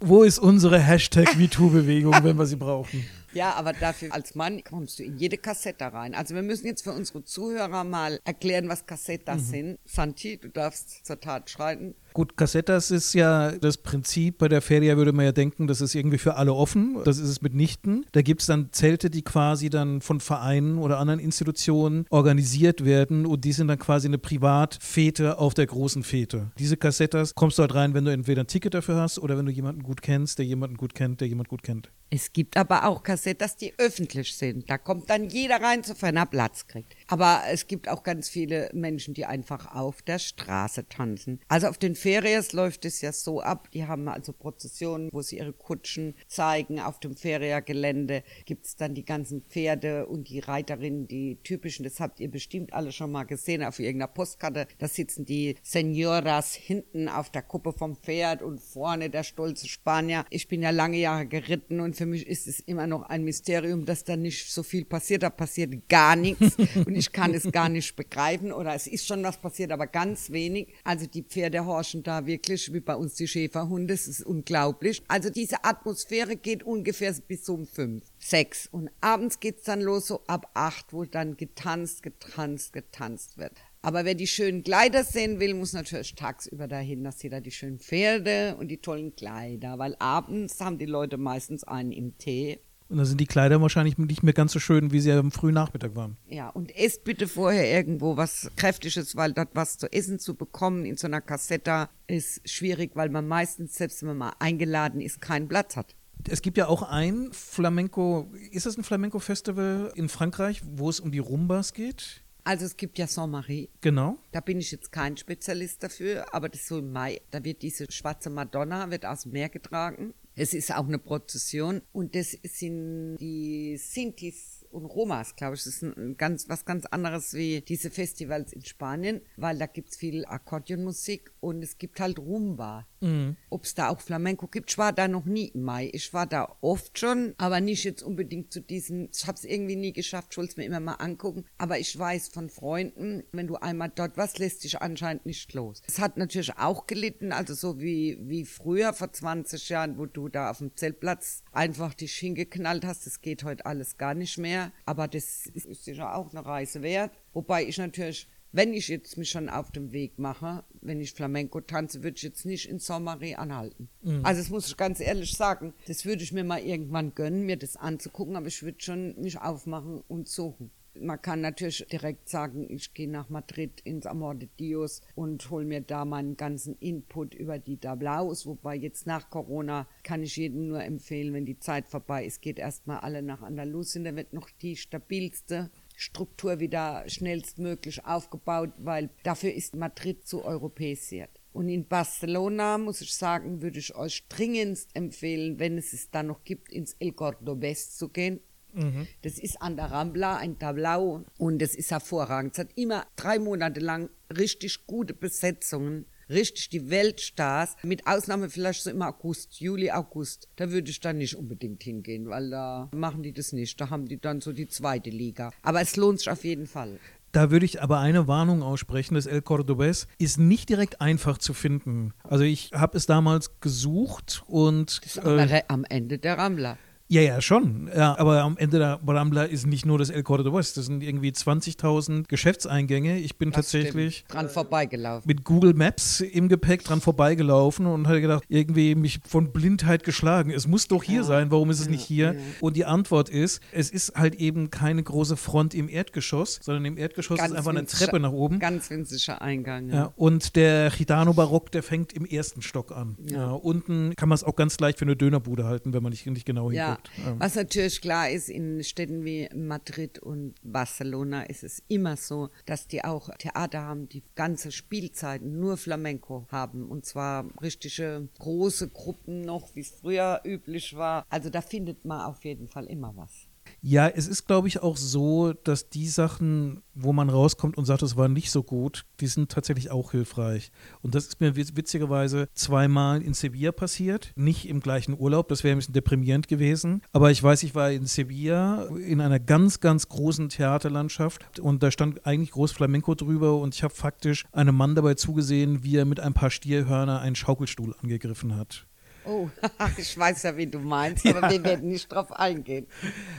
Wo 0.00 0.22
ist 0.22 0.38
unsere 0.38 0.78
Hashtag 0.78 1.36
MeToo-Bewegung, 1.36 2.12
wenn 2.22 2.36
wir 2.36 2.46
sie 2.46 2.56
brauchen? 2.56 3.06
Ja, 3.32 3.54
aber 3.54 3.72
dafür 3.72 4.12
als 4.12 4.34
Mann 4.34 4.62
kommst 4.62 4.98
du 4.98 5.02
in 5.02 5.16
jede 5.16 5.38
Kassette 5.38 5.92
rein. 5.92 6.14
Also 6.14 6.34
wir 6.34 6.42
müssen 6.42 6.66
jetzt 6.66 6.82
für 6.84 6.92
unsere 6.92 7.24
Zuhörer 7.24 7.84
mal 7.84 8.20
erklären, 8.24 8.68
was 8.68 8.84
Kassettas 8.86 9.48
sind. 9.48 9.78
Santi, 9.86 10.36
du 10.36 10.48
darfst 10.48 11.06
zur 11.06 11.20
Tat 11.20 11.48
schreiten. 11.48 11.94
Gut, 12.14 12.36
Cassettas 12.36 12.92
ist 12.92 13.12
ja 13.12 13.50
das 13.58 13.76
Prinzip. 13.76 14.38
Bei 14.38 14.46
der 14.46 14.62
Feria 14.62 14.96
würde 14.96 15.12
man 15.12 15.24
ja 15.24 15.32
denken, 15.32 15.66
das 15.66 15.80
ist 15.80 15.96
irgendwie 15.96 16.18
für 16.18 16.36
alle 16.36 16.54
offen. 16.54 16.96
Das 17.04 17.18
ist 17.18 17.28
es 17.28 17.42
mitnichten. 17.42 18.06
Da 18.12 18.22
gibt 18.22 18.40
es 18.40 18.46
dann 18.46 18.68
Zelte, 18.70 19.10
die 19.10 19.22
quasi 19.22 19.68
dann 19.68 20.00
von 20.00 20.20
Vereinen 20.20 20.78
oder 20.78 21.00
anderen 21.00 21.18
Institutionen 21.18 22.06
organisiert 22.10 22.84
werden 22.84 23.26
und 23.26 23.44
die 23.44 23.50
sind 23.50 23.66
dann 23.66 23.80
quasi 23.80 24.06
eine 24.06 24.18
Privatfete 24.18 25.38
auf 25.38 25.54
der 25.54 25.66
großen 25.66 26.04
Fete. 26.04 26.52
Diese 26.56 26.76
Cassettas 26.76 27.34
kommst 27.34 27.58
du 27.58 27.62
halt 27.62 27.74
rein, 27.74 27.94
wenn 27.94 28.04
du 28.04 28.12
entweder 28.12 28.44
ein 28.44 28.46
Ticket 28.46 28.74
dafür 28.74 28.94
hast 28.94 29.18
oder 29.18 29.36
wenn 29.36 29.46
du 29.46 29.50
jemanden 29.50 29.82
gut 29.82 30.00
kennst, 30.00 30.38
der 30.38 30.46
jemanden 30.46 30.76
gut 30.76 30.94
kennt, 30.94 31.20
der 31.20 31.26
jemand 31.26 31.48
gut 31.48 31.64
kennt. 31.64 31.90
Es 32.10 32.32
gibt 32.32 32.56
aber 32.56 32.86
auch 32.86 33.02
Kassettas, 33.02 33.56
die 33.56 33.74
öffentlich 33.76 34.36
sind. 34.36 34.70
Da 34.70 34.78
kommt 34.78 35.10
dann 35.10 35.28
jeder 35.30 35.60
rein, 35.60 35.82
sofern 35.82 36.16
er 36.16 36.26
Platz 36.26 36.68
kriegt. 36.68 36.94
Aber 37.08 37.42
es 37.50 37.66
gibt 37.66 37.88
auch 37.88 38.04
ganz 38.04 38.28
viele 38.28 38.70
Menschen, 38.72 39.14
die 39.14 39.26
einfach 39.26 39.74
auf 39.74 40.00
der 40.00 40.20
Straße 40.20 40.88
tanzen. 40.88 41.40
Also 41.48 41.66
auf 41.66 41.76
den 41.76 41.96
Ferias 42.04 42.52
läuft 42.52 42.84
es 42.84 43.00
ja 43.00 43.12
so 43.12 43.40
ab. 43.40 43.70
Die 43.72 43.86
haben 43.86 44.08
also 44.08 44.34
Prozessionen, 44.34 45.08
wo 45.10 45.22
sie 45.22 45.38
ihre 45.38 45.54
Kutschen 45.54 46.14
zeigen. 46.28 46.78
Auf 46.78 47.00
dem 47.00 47.16
Feriagelände 47.16 48.22
gibt's 48.44 48.76
dann 48.76 48.94
die 48.94 49.06
ganzen 49.06 49.40
Pferde 49.40 50.04
und 50.04 50.28
die 50.28 50.40
Reiterinnen, 50.40 51.08
die 51.08 51.38
typischen. 51.42 51.82
Das 51.82 52.00
habt 52.00 52.20
ihr 52.20 52.30
bestimmt 52.30 52.74
alle 52.74 52.92
schon 52.92 53.10
mal 53.10 53.24
gesehen 53.24 53.64
auf 53.64 53.78
irgendeiner 53.78 54.12
Postkarte. 54.12 54.66
Da 54.76 54.86
sitzen 54.86 55.24
die 55.24 55.56
Senoras 55.62 56.54
hinten 56.54 57.08
auf 57.08 57.30
der 57.30 57.40
Kuppe 57.40 57.72
vom 57.72 57.96
Pferd 57.96 58.42
und 58.42 58.60
vorne 58.60 59.08
der 59.08 59.22
stolze 59.22 59.66
Spanier. 59.66 60.26
Ich 60.28 60.46
bin 60.46 60.60
ja 60.60 60.68
lange 60.68 60.98
Jahre 60.98 61.24
geritten 61.24 61.80
und 61.80 61.96
für 61.96 62.04
mich 62.04 62.26
ist 62.26 62.46
es 62.46 62.60
immer 62.60 62.86
noch 62.86 63.04
ein 63.04 63.24
Mysterium, 63.24 63.86
dass 63.86 64.04
da 64.04 64.14
nicht 64.18 64.52
so 64.52 64.62
viel 64.62 64.84
passiert. 64.84 65.22
Da 65.22 65.30
passiert 65.30 65.88
gar 65.88 66.16
nichts 66.16 66.54
und 66.84 66.96
ich 66.96 67.12
kann 67.12 67.32
es 67.32 67.50
gar 67.50 67.70
nicht 67.70 67.96
begreifen 67.96 68.52
oder 68.52 68.74
es 68.74 68.86
ist 68.86 69.06
schon 69.06 69.22
was 69.22 69.38
passiert, 69.38 69.72
aber 69.72 69.86
ganz 69.86 70.30
wenig. 70.32 70.68
Also 70.84 71.06
die 71.06 71.22
Pferde 71.22 71.64
horchen 71.64 71.93
herrschen 71.94 72.02
da 72.02 72.26
wirklich 72.26 72.72
wie 72.72 72.80
bei 72.80 72.96
uns 72.96 73.14
die 73.14 73.28
Schäferhunde. 73.28 73.94
Es 73.94 74.08
ist 74.08 74.24
unglaublich. 74.24 75.02
Also 75.08 75.30
diese 75.30 75.64
Atmosphäre 75.64 76.36
geht 76.36 76.62
ungefähr 76.62 77.14
bis 77.26 77.48
um 77.48 77.66
fünf, 77.66 78.04
sechs. 78.18 78.66
Und 78.66 78.90
abends 79.00 79.40
geht's 79.40 79.64
dann 79.64 79.80
los, 79.80 80.06
so 80.06 80.22
ab 80.26 80.50
acht, 80.54 80.92
wo 80.92 81.04
dann 81.04 81.36
getanzt, 81.36 82.02
getanzt, 82.02 82.72
getanzt 82.72 83.38
wird. 83.38 83.52
Aber 83.82 84.04
wer 84.06 84.14
die 84.14 84.26
schönen 84.26 84.62
Kleider 84.62 85.04
sehen 85.04 85.40
will, 85.40 85.54
muss 85.54 85.74
natürlich 85.74 86.14
tagsüber 86.14 86.66
dahin, 86.68 87.04
dass 87.04 87.18
sie 87.18 87.28
da 87.28 87.40
die 87.40 87.50
schönen 87.50 87.78
Pferde 87.78 88.56
und 88.58 88.68
die 88.68 88.78
tollen 88.78 89.14
Kleider, 89.14 89.78
weil 89.78 89.94
abends 89.98 90.58
haben 90.60 90.78
die 90.78 90.86
Leute 90.86 91.18
meistens 91.18 91.64
einen 91.64 91.92
im 91.92 92.16
Tee. 92.16 92.60
Und 92.88 92.98
da 92.98 93.04
sind 93.04 93.20
die 93.20 93.26
Kleider 93.26 93.60
wahrscheinlich 93.60 93.96
nicht 93.96 94.22
mehr 94.22 94.34
ganz 94.34 94.52
so 94.52 94.60
schön, 94.60 94.92
wie 94.92 95.00
sie 95.00 95.10
am 95.12 95.32
frühen 95.32 95.54
Nachmittag 95.54 95.96
waren. 95.96 96.16
Ja, 96.28 96.50
und 96.50 96.74
esst 96.76 97.04
bitte 97.04 97.26
vorher 97.26 97.70
irgendwo 97.70 98.16
was 98.16 98.50
Kräftiges, 98.56 99.16
weil 99.16 99.32
dort 99.32 99.50
was 99.54 99.78
zu 99.78 99.90
essen 99.92 100.18
zu 100.18 100.34
bekommen 100.34 100.84
in 100.84 100.96
so 100.96 101.06
einer 101.06 101.20
Kassetta 101.20 101.88
ist 102.06 102.48
schwierig, 102.48 102.92
weil 102.94 103.08
man 103.08 103.26
meistens, 103.26 103.74
selbst 103.76 104.02
wenn 104.02 104.08
man 104.08 104.18
mal 104.18 104.32
eingeladen 104.38 105.00
ist, 105.00 105.20
keinen 105.20 105.48
Platz 105.48 105.76
hat. 105.76 105.94
Es 106.28 106.42
gibt 106.42 106.56
ja 106.56 106.68
auch 106.68 106.82
ein 106.82 107.30
Flamenco, 107.32 108.30
ist 108.50 108.66
das 108.66 108.78
ein 108.78 108.84
Flamenco-Festival 108.84 109.92
in 109.94 110.08
Frankreich, 110.08 110.62
wo 110.64 110.88
es 110.88 111.00
um 111.00 111.10
die 111.10 111.18
Rumbas 111.18 111.72
geht? 111.72 112.22
Also 112.44 112.66
es 112.66 112.76
gibt 112.76 112.98
ja 112.98 113.06
Saint-Marie. 113.06 113.70
Genau. 113.80 114.18
Da 114.32 114.40
bin 114.40 114.60
ich 114.60 114.70
jetzt 114.70 114.92
kein 114.92 115.16
Spezialist 115.16 115.82
dafür, 115.82 116.26
aber 116.32 116.50
das 116.50 116.60
ist 116.60 116.68
so 116.68 116.78
im 116.78 116.92
Mai. 116.92 117.22
Da 117.30 117.42
wird 117.42 117.62
diese 117.62 117.90
schwarze 117.90 118.28
Madonna 118.28 118.90
wird 118.90 119.06
aus 119.06 119.22
dem 119.22 119.32
Meer 119.32 119.48
getragen. 119.48 120.12
Es 120.36 120.52
ist 120.52 120.74
auch 120.74 120.86
eine 120.86 120.98
Prozession 120.98 121.82
und 121.92 122.14
das 122.16 122.32
sind 122.42 123.16
die 123.18 123.76
Sintis 123.76 124.53
und 124.74 124.86
Romas, 124.86 125.36
glaube 125.36 125.54
ich. 125.54 125.64
Das 125.64 125.74
ist 125.74 125.82
ein 125.82 126.16
ganz, 126.16 126.48
was 126.48 126.64
ganz 126.64 126.86
anderes 126.86 127.34
wie 127.34 127.60
diese 127.62 127.90
Festivals 127.90 128.52
in 128.52 128.64
Spanien, 128.64 129.20
weil 129.36 129.58
da 129.58 129.66
gibt's 129.66 129.96
viel 129.96 130.24
Akkordeonmusik 130.26 131.32
und 131.40 131.62
es 131.62 131.78
gibt 131.78 132.00
halt 132.00 132.18
Rumba. 132.18 132.86
Mhm. 133.00 133.36
Ob 133.50 133.64
es 133.64 133.74
da 133.74 133.88
auch 133.88 134.00
Flamenco 134.00 134.46
gibt, 134.46 134.70
ich 134.70 134.78
war 134.78 134.92
da 134.92 135.08
noch 135.08 135.24
nie 135.26 135.48
im 135.48 135.62
Mai. 135.62 135.90
Ich 135.92 136.12
war 136.12 136.26
da 136.26 136.56
oft 136.60 136.98
schon, 136.98 137.34
aber 137.36 137.60
nicht 137.60 137.84
jetzt 137.84 138.02
unbedingt 138.02 138.52
zu 138.52 138.60
diesen, 138.60 139.10
ich 139.14 139.26
habe 139.26 139.36
es 139.36 139.44
irgendwie 139.44 139.76
nie 139.76 139.92
geschafft, 139.92 140.28
ich 140.32 140.38
wollte 140.38 140.52
es 140.52 140.56
mir 140.56 140.64
immer 140.64 140.80
mal 140.80 140.94
angucken, 140.94 141.44
aber 141.58 141.78
ich 141.78 141.96
weiß 141.98 142.28
von 142.28 142.48
Freunden, 142.48 143.22
wenn 143.32 143.46
du 143.46 143.56
einmal 143.56 143.92
dort 143.94 144.16
was 144.16 144.38
lässt 144.38 144.64
dich 144.64 144.80
anscheinend 144.80 145.26
nicht 145.26 145.52
los. 145.52 145.82
Es 145.86 145.98
hat 145.98 146.16
natürlich 146.16 146.56
auch 146.56 146.86
gelitten, 146.86 147.32
also 147.32 147.54
so 147.54 147.80
wie, 147.80 148.18
wie 148.22 148.44
früher 148.44 148.92
vor 148.92 149.12
20 149.12 149.68
Jahren, 149.68 149.98
wo 149.98 150.06
du 150.06 150.28
da 150.28 150.50
auf 150.50 150.58
dem 150.58 150.74
Zeltplatz 150.76 151.42
einfach 151.52 151.94
dich 151.94 152.14
hingeknallt 152.14 152.84
hast, 152.84 153.06
das 153.06 153.20
geht 153.20 153.44
heute 153.44 153.66
alles 153.66 153.98
gar 153.98 154.14
nicht 154.14 154.38
mehr, 154.38 154.63
aber 154.86 155.08
das 155.08 155.46
ist 155.46 155.84
sicher 155.84 156.14
auch 156.14 156.30
eine 156.30 156.44
Reise 156.44 156.82
wert, 156.82 157.12
wobei 157.32 157.64
ich 157.66 157.78
natürlich 157.78 158.28
wenn 158.54 158.72
ich 158.72 158.86
jetzt 158.86 159.18
mich 159.18 159.30
schon 159.30 159.48
auf 159.48 159.72
dem 159.72 159.90
Weg 159.90 160.20
mache, 160.20 160.62
wenn 160.80 161.00
ich 161.00 161.12
Flamenco 161.12 161.60
tanze, 161.60 162.04
würde 162.04 162.16
ich 162.16 162.22
jetzt 162.22 162.46
nicht 162.46 162.68
in 162.68 162.78
Saint-Marie 162.78 163.34
anhalten. 163.34 163.88
Mhm. 164.02 164.24
Also 164.24 164.40
das 164.40 164.48
muss 164.48 164.68
ich 164.68 164.76
ganz 164.76 165.00
ehrlich 165.00 165.32
sagen. 165.32 165.74
Das 165.88 166.04
würde 166.04 166.22
ich 166.22 166.30
mir 166.30 166.44
mal 166.44 166.60
irgendwann 166.62 167.16
gönnen, 167.16 167.46
mir 167.46 167.56
das 167.56 167.76
anzugucken, 167.76 168.36
aber 168.36 168.46
ich 168.46 168.62
würde 168.62 168.78
schon 168.80 169.20
mich 169.20 169.40
aufmachen 169.40 170.04
und 170.06 170.28
suchen. 170.28 170.70
Man 171.00 171.20
kann 171.20 171.40
natürlich 171.40 171.84
direkt 171.90 172.28
sagen, 172.28 172.66
ich 172.68 172.94
gehe 172.94 173.10
nach 173.10 173.28
Madrid 173.28 173.80
ins 173.82 174.06
Amor 174.06 174.34
de 174.34 174.48
Dios 174.58 175.02
und 175.14 175.50
hole 175.50 175.64
mir 175.64 175.80
da 175.80 176.04
meinen 176.04 176.36
ganzen 176.36 176.76
Input 176.78 177.34
über 177.34 177.58
die 177.58 177.80
Dablaus. 177.80 178.46
Wobei 178.46 178.76
jetzt 178.76 179.06
nach 179.06 179.28
Corona 179.30 179.88
kann 180.02 180.22
ich 180.22 180.36
jedem 180.36 180.68
nur 180.68 180.82
empfehlen, 180.82 181.32
wenn 181.32 181.46
die 181.46 181.58
Zeit 181.58 181.88
vorbei 181.88 182.24
ist, 182.24 182.42
geht 182.42 182.58
erstmal 182.58 183.00
alle 183.00 183.22
nach 183.22 183.42
Andalusien. 183.42 184.04
Da 184.04 184.14
wird 184.14 184.32
noch 184.32 184.50
die 184.50 184.76
stabilste 184.76 185.70
Struktur 185.96 186.60
wieder 186.60 187.04
schnellstmöglich 187.08 188.04
aufgebaut, 188.04 188.72
weil 188.78 189.10
dafür 189.22 189.52
ist 189.52 189.74
Madrid 189.74 190.26
zu 190.26 190.44
europäisiert. 190.44 191.30
Und 191.52 191.68
in 191.68 191.86
Barcelona, 191.86 192.78
muss 192.78 193.00
ich 193.00 193.14
sagen, 193.14 193.62
würde 193.62 193.78
ich 193.78 193.94
euch 193.94 194.26
dringendst 194.28 194.90
empfehlen, 194.94 195.60
wenn 195.60 195.78
es 195.78 195.92
es 195.92 196.10
da 196.10 196.24
noch 196.24 196.42
gibt, 196.42 196.72
ins 196.72 196.94
El 196.98 197.10
Cordobés 197.10 197.96
zu 197.96 198.08
gehen. 198.08 198.40
Mhm. 198.74 199.06
Das 199.22 199.38
ist 199.38 199.60
an 199.62 199.76
der 199.76 199.86
Rambla 199.90 200.36
ein 200.36 200.58
Tablau 200.58 201.22
und 201.38 201.60
das 201.60 201.74
ist 201.74 201.90
hervorragend. 201.90 202.52
Es 202.54 202.58
hat 202.58 202.68
immer 202.76 203.06
drei 203.16 203.38
Monate 203.38 203.80
lang 203.80 204.10
richtig 204.30 204.86
gute 204.86 205.14
Besetzungen 205.14 206.06
richtig 206.28 206.70
die 206.70 206.90
Weltstars, 206.90 207.76
mit 207.82 208.06
Ausnahme 208.06 208.50
vielleicht 208.50 208.82
so 208.82 208.90
im 208.90 209.02
August, 209.02 209.60
Juli, 209.60 209.90
August. 209.90 210.48
Da 210.56 210.70
würde 210.70 210.90
ich 210.90 211.00
dann 211.00 211.18
nicht 211.18 211.36
unbedingt 211.36 211.82
hingehen, 211.82 212.28
weil 212.28 212.50
da 212.50 212.88
machen 212.94 213.22
die 213.22 213.32
das 213.32 213.52
nicht. 213.52 213.80
Da 213.80 213.90
haben 213.90 214.06
die 214.06 214.20
dann 214.20 214.40
so 214.40 214.52
die 214.52 214.68
zweite 214.68 215.10
Liga. 215.10 215.50
Aber 215.62 215.80
es 215.80 215.96
lohnt 215.96 216.20
sich 216.20 216.30
auf 216.30 216.44
jeden 216.44 216.66
Fall. 216.66 216.98
Da 217.32 217.50
würde 217.50 217.66
ich 217.66 217.82
aber 217.82 217.98
eine 217.98 218.28
Warnung 218.28 218.62
aussprechen. 218.62 219.16
Das 219.16 219.26
El 219.26 219.40
Cordobés 219.40 220.06
ist 220.18 220.38
nicht 220.38 220.68
direkt 220.68 221.00
einfach 221.00 221.36
zu 221.38 221.52
finden. 221.52 222.14
Also 222.22 222.44
ich 222.44 222.70
habe 222.72 222.96
es 222.96 223.06
damals 223.06 223.60
gesucht 223.60 224.44
und. 224.46 225.00
Das 225.04 225.16
ist 225.16 225.24
äh, 225.24 225.62
am 225.66 225.84
Ende 225.84 226.18
der 226.18 226.38
Rambler. 226.38 226.78
Ja, 227.08 227.20
ja, 227.20 227.40
schon. 227.42 227.90
Ja, 227.94 228.18
aber 228.18 228.42
am 228.42 228.56
Ende 228.56 228.78
der 228.78 228.98
Rambla 229.06 229.44
ist 229.44 229.66
nicht 229.66 229.84
nur 229.84 229.98
das 229.98 230.08
El 230.08 230.22
Cordobés. 230.22 230.74
Das 230.74 230.86
sind 230.86 231.02
irgendwie 231.02 231.30
20.000 231.30 232.24
Geschäftseingänge. 232.28 233.18
Ich 233.18 233.36
bin 233.36 233.50
das 233.50 233.56
tatsächlich 233.56 234.18
stimmt. 234.18 234.34
dran 234.34 234.48
vorbeigelaufen. 234.48 235.28
Mit 235.28 235.44
Google 235.44 235.74
Maps 235.74 236.20
im 236.20 236.48
Gepäck 236.48 236.82
dran 236.82 237.02
vorbeigelaufen 237.02 237.86
und 237.86 238.08
hatte 238.08 238.22
gedacht, 238.22 238.44
irgendwie 238.48 238.94
mich 238.94 239.20
von 239.26 239.52
Blindheit 239.52 240.02
geschlagen. 240.02 240.50
Es 240.50 240.66
muss 240.66 240.88
doch 240.88 241.02
hier 241.02 241.18
ja. 241.18 241.24
sein. 241.24 241.50
Warum 241.50 241.68
ist 241.68 241.80
es 241.80 241.86
ja, 241.86 241.92
nicht 241.92 242.04
hier? 242.04 242.36
Und 242.60 242.74
die 242.76 242.86
Antwort 242.86 243.28
ist, 243.28 243.60
es 243.70 243.90
ist 243.90 244.14
halt 244.14 244.36
eben 244.36 244.70
keine 244.70 245.02
große 245.02 245.36
Front 245.36 245.74
im 245.74 245.90
Erdgeschoss, 245.90 246.60
sondern 246.62 246.86
im 246.86 246.96
Erdgeschoss 246.96 247.36
ganz 247.36 247.50
ist 247.50 247.56
einfach 247.58 247.70
eine 247.70 247.84
Treppe 247.84 248.18
nach 248.18 248.32
oben. 248.32 248.58
Ganz 248.58 248.88
winziger 248.88 249.42
Eingang. 249.42 249.90
Ja. 249.90 250.12
und 250.16 250.56
der 250.56 250.90
Gitano-Barock, 250.90 251.70
der 251.70 251.82
fängt 251.82 252.14
im 252.14 252.24
ersten 252.24 252.62
Stock 252.62 252.92
an. 252.92 253.16
Ja. 253.28 253.50
unten 253.50 254.14
kann 254.16 254.28
man 254.28 254.36
es 254.36 254.44
auch 254.44 254.56
ganz 254.56 254.80
leicht 254.80 254.98
für 254.98 255.04
eine 255.04 255.16
Dönerbude 255.16 255.64
halten, 255.64 255.92
wenn 255.92 256.02
man 256.02 256.10
nicht, 256.10 256.26
nicht 256.26 256.46
genau 256.46 256.70
hinguckt. 256.70 256.93
Ja. 257.24 257.36
Was 257.38 257.54
natürlich 257.54 258.00
klar 258.00 258.30
ist, 258.30 258.48
in 258.48 258.82
Städten 258.82 259.24
wie 259.24 259.48
Madrid 259.54 260.18
und 260.18 260.54
Barcelona 260.62 261.44
ist 261.44 261.64
es 261.64 261.82
immer 261.88 262.16
so, 262.16 262.48
dass 262.66 262.86
die 262.86 263.04
auch 263.04 263.28
Theater 263.38 263.82
haben, 263.82 264.08
die 264.08 264.22
ganze 264.34 264.72
Spielzeiten 264.72 265.58
nur 265.58 265.76
Flamenco 265.76 266.46
haben. 266.50 266.88
Und 266.88 267.04
zwar 267.04 267.46
richtige 267.60 268.28
große 268.38 268.88
Gruppen 268.88 269.42
noch, 269.42 269.74
wie 269.74 269.80
es 269.80 269.90
früher 269.90 270.40
üblich 270.44 270.96
war. 270.96 271.26
Also 271.28 271.50
da 271.50 271.60
findet 271.60 272.04
man 272.04 272.22
auf 272.22 272.44
jeden 272.44 272.68
Fall 272.68 272.86
immer 272.86 273.12
was. 273.16 273.43
Ja, 273.86 274.08
es 274.08 274.28
ist, 274.28 274.46
glaube 274.46 274.66
ich, 274.66 274.82
auch 274.82 274.96
so, 274.96 275.52
dass 275.52 275.90
die 275.90 276.08
Sachen, 276.08 276.82
wo 276.94 277.12
man 277.12 277.28
rauskommt 277.28 277.76
und 277.76 277.84
sagt, 277.84 278.00
es 278.02 278.16
war 278.16 278.28
nicht 278.28 278.50
so 278.50 278.62
gut, 278.62 279.04
die 279.20 279.26
sind 279.26 279.50
tatsächlich 279.50 279.90
auch 279.90 280.12
hilfreich. 280.12 280.72
Und 281.02 281.14
das 281.14 281.26
ist 281.26 281.38
mir 281.38 281.54
witzigerweise 281.54 282.48
zweimal 282.54 283.20
in 283.20 283.34
Sevilla 283.34 283.72
passiert. 283.72 284.32
Nicht 284.36 284.70
im 284.70 284.80
gleichen 284.80 285.14
Urlaub, 285.20 285.48
das 285.48 285.64
wäre 285.64 285.76
ein 285.76 285.80
bisschen 285.80 285.92
deprimierend 285.92 286.48
gewesen. 286.48 287.02
Aber 287.12 287.30
ich 287.30 287.42
weiß, 287.42 287.62
ich 287.62 287.74
war 287.74 287.90
in 287.90 288.06
Sevilla 288.06 288.86
in 289.06 289.20
einer 289.20 289.38
ganz, 289.38 289.80
ganz 289.80 290.08
großen 290.08 290.48
Theaterlandschaft 290.48 291.60
und 291.60 291.82
da 291.82 291.90
stand 291.90 292.24
eigentlich 292.24 292.52
groß 292.52 292.72
Flamenco 292.72 293.14
drüber 293.14 293.58
und 293.58 293.74
ich 293.74 293.82
habe 293.82 293.94
faktisch 293.94 294.46
einem 294.52 294.76
Mann 294.76 294.94
dabei 294.94 295.12
zugesehen, 295.12 295.84
wie 295.84 295.96
er 295.96 296.06
mit 296.06 296.20
ein 296.20 296.32
paar 296.32 296.50
Stierhörner 296.50 297.20
einen 297.20 297.36
Schaukelstuhl 297.36 297.94
angegriffen 298.00 298.56
hat. 298.56 298.86
Oh, 299.26 299.48
ich 299.96 300.16
weiß 300.16 300.42
ja, 300.42 300.56
wie 300.56 300.66
du 300.66 300.78
meinst, 300.78 301.26
aber 301.26 301.42
ja. 301.42 301.50
wir 301.50 301.64
werden 301.64 301.88
nicht 301.88 302.12
drauf 302.12 302.32
eingehen. 302.32 302.86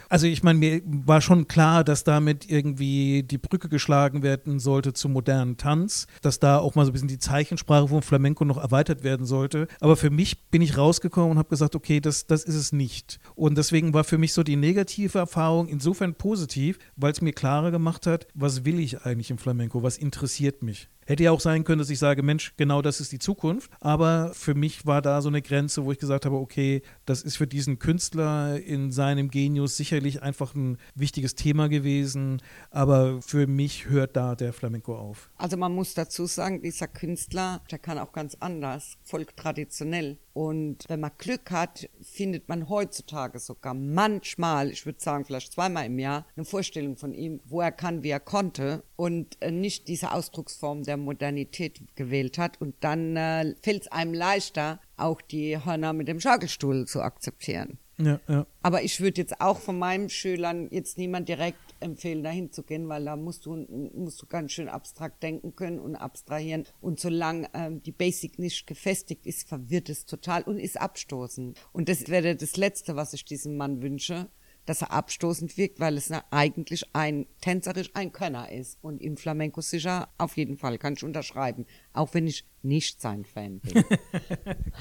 Also 0.10 0.28
ich 0.28 0.44
meine, 0.44 0.60
mir 0.60 0.82
war 0.86 1.22
schon 1.22 1.48
klar, 1.48 1.84
dass 1.84 2.04
damit 2.04 2.50
irgendwie 2.50 3.24
die 3.24 3.38
Brücke 3.38 3.70
geschlagen 3.70 4.24
werden 4.24 4.60
sollte 4.60 4.94
zum 4.94 5.14
modernen 5.14 5.58
Tanz, 5.58 6.08
dass 6.22 6.40
da 6.40 6.58
auch 6.58 6.76
mal 6.76 6.86
so 6.86 6.92
ein 6.92 6.94
bisschen 6.94 7.08
die 7.08 7.20
Zeichensprache 7.20 7.88
von 7.88 8.02
Flamenco 8.02 8.46
noch 8.46 8.58
erweitert 8.58 9.04
werden 9.04 9.26
sollte. 9.26 9.68
Aber 9.80 9.96
für 9.96 10.10
mich 10.10 10.50
bin 10.50 10.62
ich 10.62 10.78
rausgekommen 10.78 11.32
und 11.32 11.38
habe 11.38 11.50
gesagt, 11.50 11.76
okay, 11.76 12.00
das, 12.00 12.28
das 12.28 12.44
ist 12.44 12.56
es 12.56 12.72
nicht. 12.72 13.20
Und 13.36 13.58
deswegen 13.58 13.94
war 13.94 14.04
für 14.04 14.18
mich 14.18 14.34
so 14.34 14.44
die 14.44 14.56
negative 14.56 15.18
Erfahrung 15.18 15.68
insofern 15.68 16.16
positiv, 16.16 16.80
weil 16.96 17.12
es 17.12 17.22
mir 17.22 17.34
klarer 17.34 17.72
gemacht 17.72 18.08
hat, 18.08 18.28
was 18.34 18.66
will 18.66 18.80
ich 18.80 19.02
eigentlich 19.02 19.32
im 19.32 19.38
Flamenco, 19.38 19.84
was 19.84 19.98
interessiert 19.98 20.64
mich. 20.64 20.90
Hätte 21.06 21.24
ja 21.24 21.32
auch 21.32 21.40
sein 21.40 21.64
können, 21.64 21.80
dass 21.80 21.90
ich 21.90 22.00
sage, 22.00 22.24
Mensch, 22.24 22.54
genau 22.58 22.82
das 22.82 23.00
ist 23.00 23.12
die 23.12 23.20
Zukunft. 23.20 23.70
Aber 23.80 24.32
für 24.34 24.56
mich 24.56 24.86
war 24.86 25.02
da 25.02 25.22
so 25.22 25.30
eine 25.30 25.42
Grenze, 25.42 25.86
wo 25.86 25.92
ich 25.92 26.00
gesagt 26.00 26.26
habe, 26.26 26.36
okay, 26.36 26.82
das 27.06 27.22
ist 27.22 27.38
für 27.38 27.46
diesen 27.46 27.78
Künstler 27.78 28.60
in 28.60 28.92
seinem 28.92 29.30
Genius 29.30 29.78
sicherlich 29.78 30.24
einfach 30.24 30.56
ein 30.56 30.78
wichtiges 30.96 31.36
Thema 31.36 31.70
gewesen. 31.70 32.42
Aber 32.72 33.22
für 33.22 33.46
mich 33.46 33.88
hört 33.88 34.16
da 34.16 34.36
der 34.36 34.52
Flamenco 34.52 34.96
auf. 34.98 35.30
Also 35.38 35.58
man 35.58 35.74
muss 35.74 35.94
dazu 35.94 36.26
sagen, 36.26 36.62
dieser 36.62 36.88
Künstler, 36.88 37.62
der 37.70 37.78
kann 37.80 38.00
auch 38.00 38.12
ganz 38.12 38.36
anders, 38.40 38.98
voll 39.04 39.26
traditionell. 39.26 40.18
Und 40.36 40.84
wenn 40.90 41.00
man 41.00 41.12
Glück 41.18 41.50
hat, 41.50 41.90
findet 42.02 42.50
man 42.50 42.68
heutzutage 42.68 43.40
sogar 43.40 43.74
manchmal, 43.74 44.70
ich 44.70 44.86
würde 44.86 45.00
sagen 45.02 45.24
vielleicht 45.24 45.54
zweimal 45.54 45.86
im 45.86 45.98
Jahr, 45.98 46.28
eine 46.36 46.44
Vorstellung 46.44 46.98
von 46.98 47.14
ihm, 47.14 47.40
wo 47.46 47.62
er 47.62 47.72
kann, 47.72 48.04
wie 48.04 48.10
er 48.10 48.20
konnte 48.20 48.84
und 48.98 49.42
äh, 49.42 49.50
nicht 49.50 49.88
diese 49.88 50.12
Ausdrucksform 50.12 50.84
der 50.84 50.98
Modernität 50.98 51.96
gewählt 51.96 52.38
hat. 52.38 52.60
Und 52.60 52.76
dann 52.82 53.16
äh, 53.16 53.56
fällt 53.64 53.84
es 53.84 53.92
einem 53.94 54.14
leichter, 54.14 54.82
auch 54.98 55.22
die 55.22 55.58
Hörner 55.64 55.94
mit 55.94 56.10
dem 56.10 56.20
Schaukelstuhl 56.20 56.86
zu 56.86 57.02
akzeptieren. 57.02 57.80
Ja, 57.98 58.20
ja. 58.28 58.46
Aber 58.62 58.84
ich 58.84 59.00
würde 59.00 59.22
jetzt 59.22 59.40
auch 59.40 59.58
von 59.58 59.80
meinen 59.80 60.10
Schülern 60.10 60.68
jetzt 60.70 60.98
niemand 60.98 61.30
direkt 61.30 61.58
empfehlen, 61.80 62.24
dahin 62.24 62.52
zu 62.52 62.64
gehen, 62.64 62.90
weil 62.90 63.06
da 63.06 63.16
musst 63.16 63.46
du, 63.46 63.56
musst 63.94 64.22
du 64.22 64.26
ganz 64.26 64.52
schön 64.52 64.68
abstrakt 64.68 65.24
denken 65.24 65.56
können 65.56 65.80
und 65.80 65.96
abstrahieren. 65.96 66.66
Und 66.82 67.00
solange 67.00 67.50
ähm, 67.54 67.82
die 67.84 67.92
Basic 67.92 68.38
nicht 68.38 68.68
gefestigt 68.68 69.26
ist, 69.26 69.48
verwirrt 69.48 69.90
es 69.90 70.06
total 70.06 70.44
und 70.44 70.60
ist 70.60 70.80
abstoßend. 70.80 71.58
Und 71.72 71.88
das 71.88 72.08
wäre 72.10 72.36
das 72.36 72.58
Letzte, 72.58 72.96
was 72.96 73.14
ich 73.14 73.24
diesem 73.24 73.56
Mann 73.56 73.82
wünsche, 73.82 74.30
dass 74.66 74.82
er 74.82 74.92
abstoßend 74.92 75.58
wirkt, 75.58 75.80
weil 75.80 75.98
es 75.98 76.12
eigentlich 76.32 76.86
ein 76.94 77.28
tänzerisch 77.42 77.92
ein 77.94 78.12
Könner 78.12 78.52
ist. 78.52 78.78
Und 78.82 79.02
im 79.02 79.18
Flamenco 79.18 79.62
sicher 79.62 80.10
auf 80.18 80.38
jeden 80.38 80.58
Fall 80.58 80.78
kann 80.78 80.94
ich 80.94 81.04
unterschreiben, 81.04 81.66
auch 81.94 82.14
wenn 82.14 82.28
ich 82.28 82.46
nicht 82.62 83.00
sein 83.00 83.26
Fan 83.26 83.60
bin. 83.60 83.84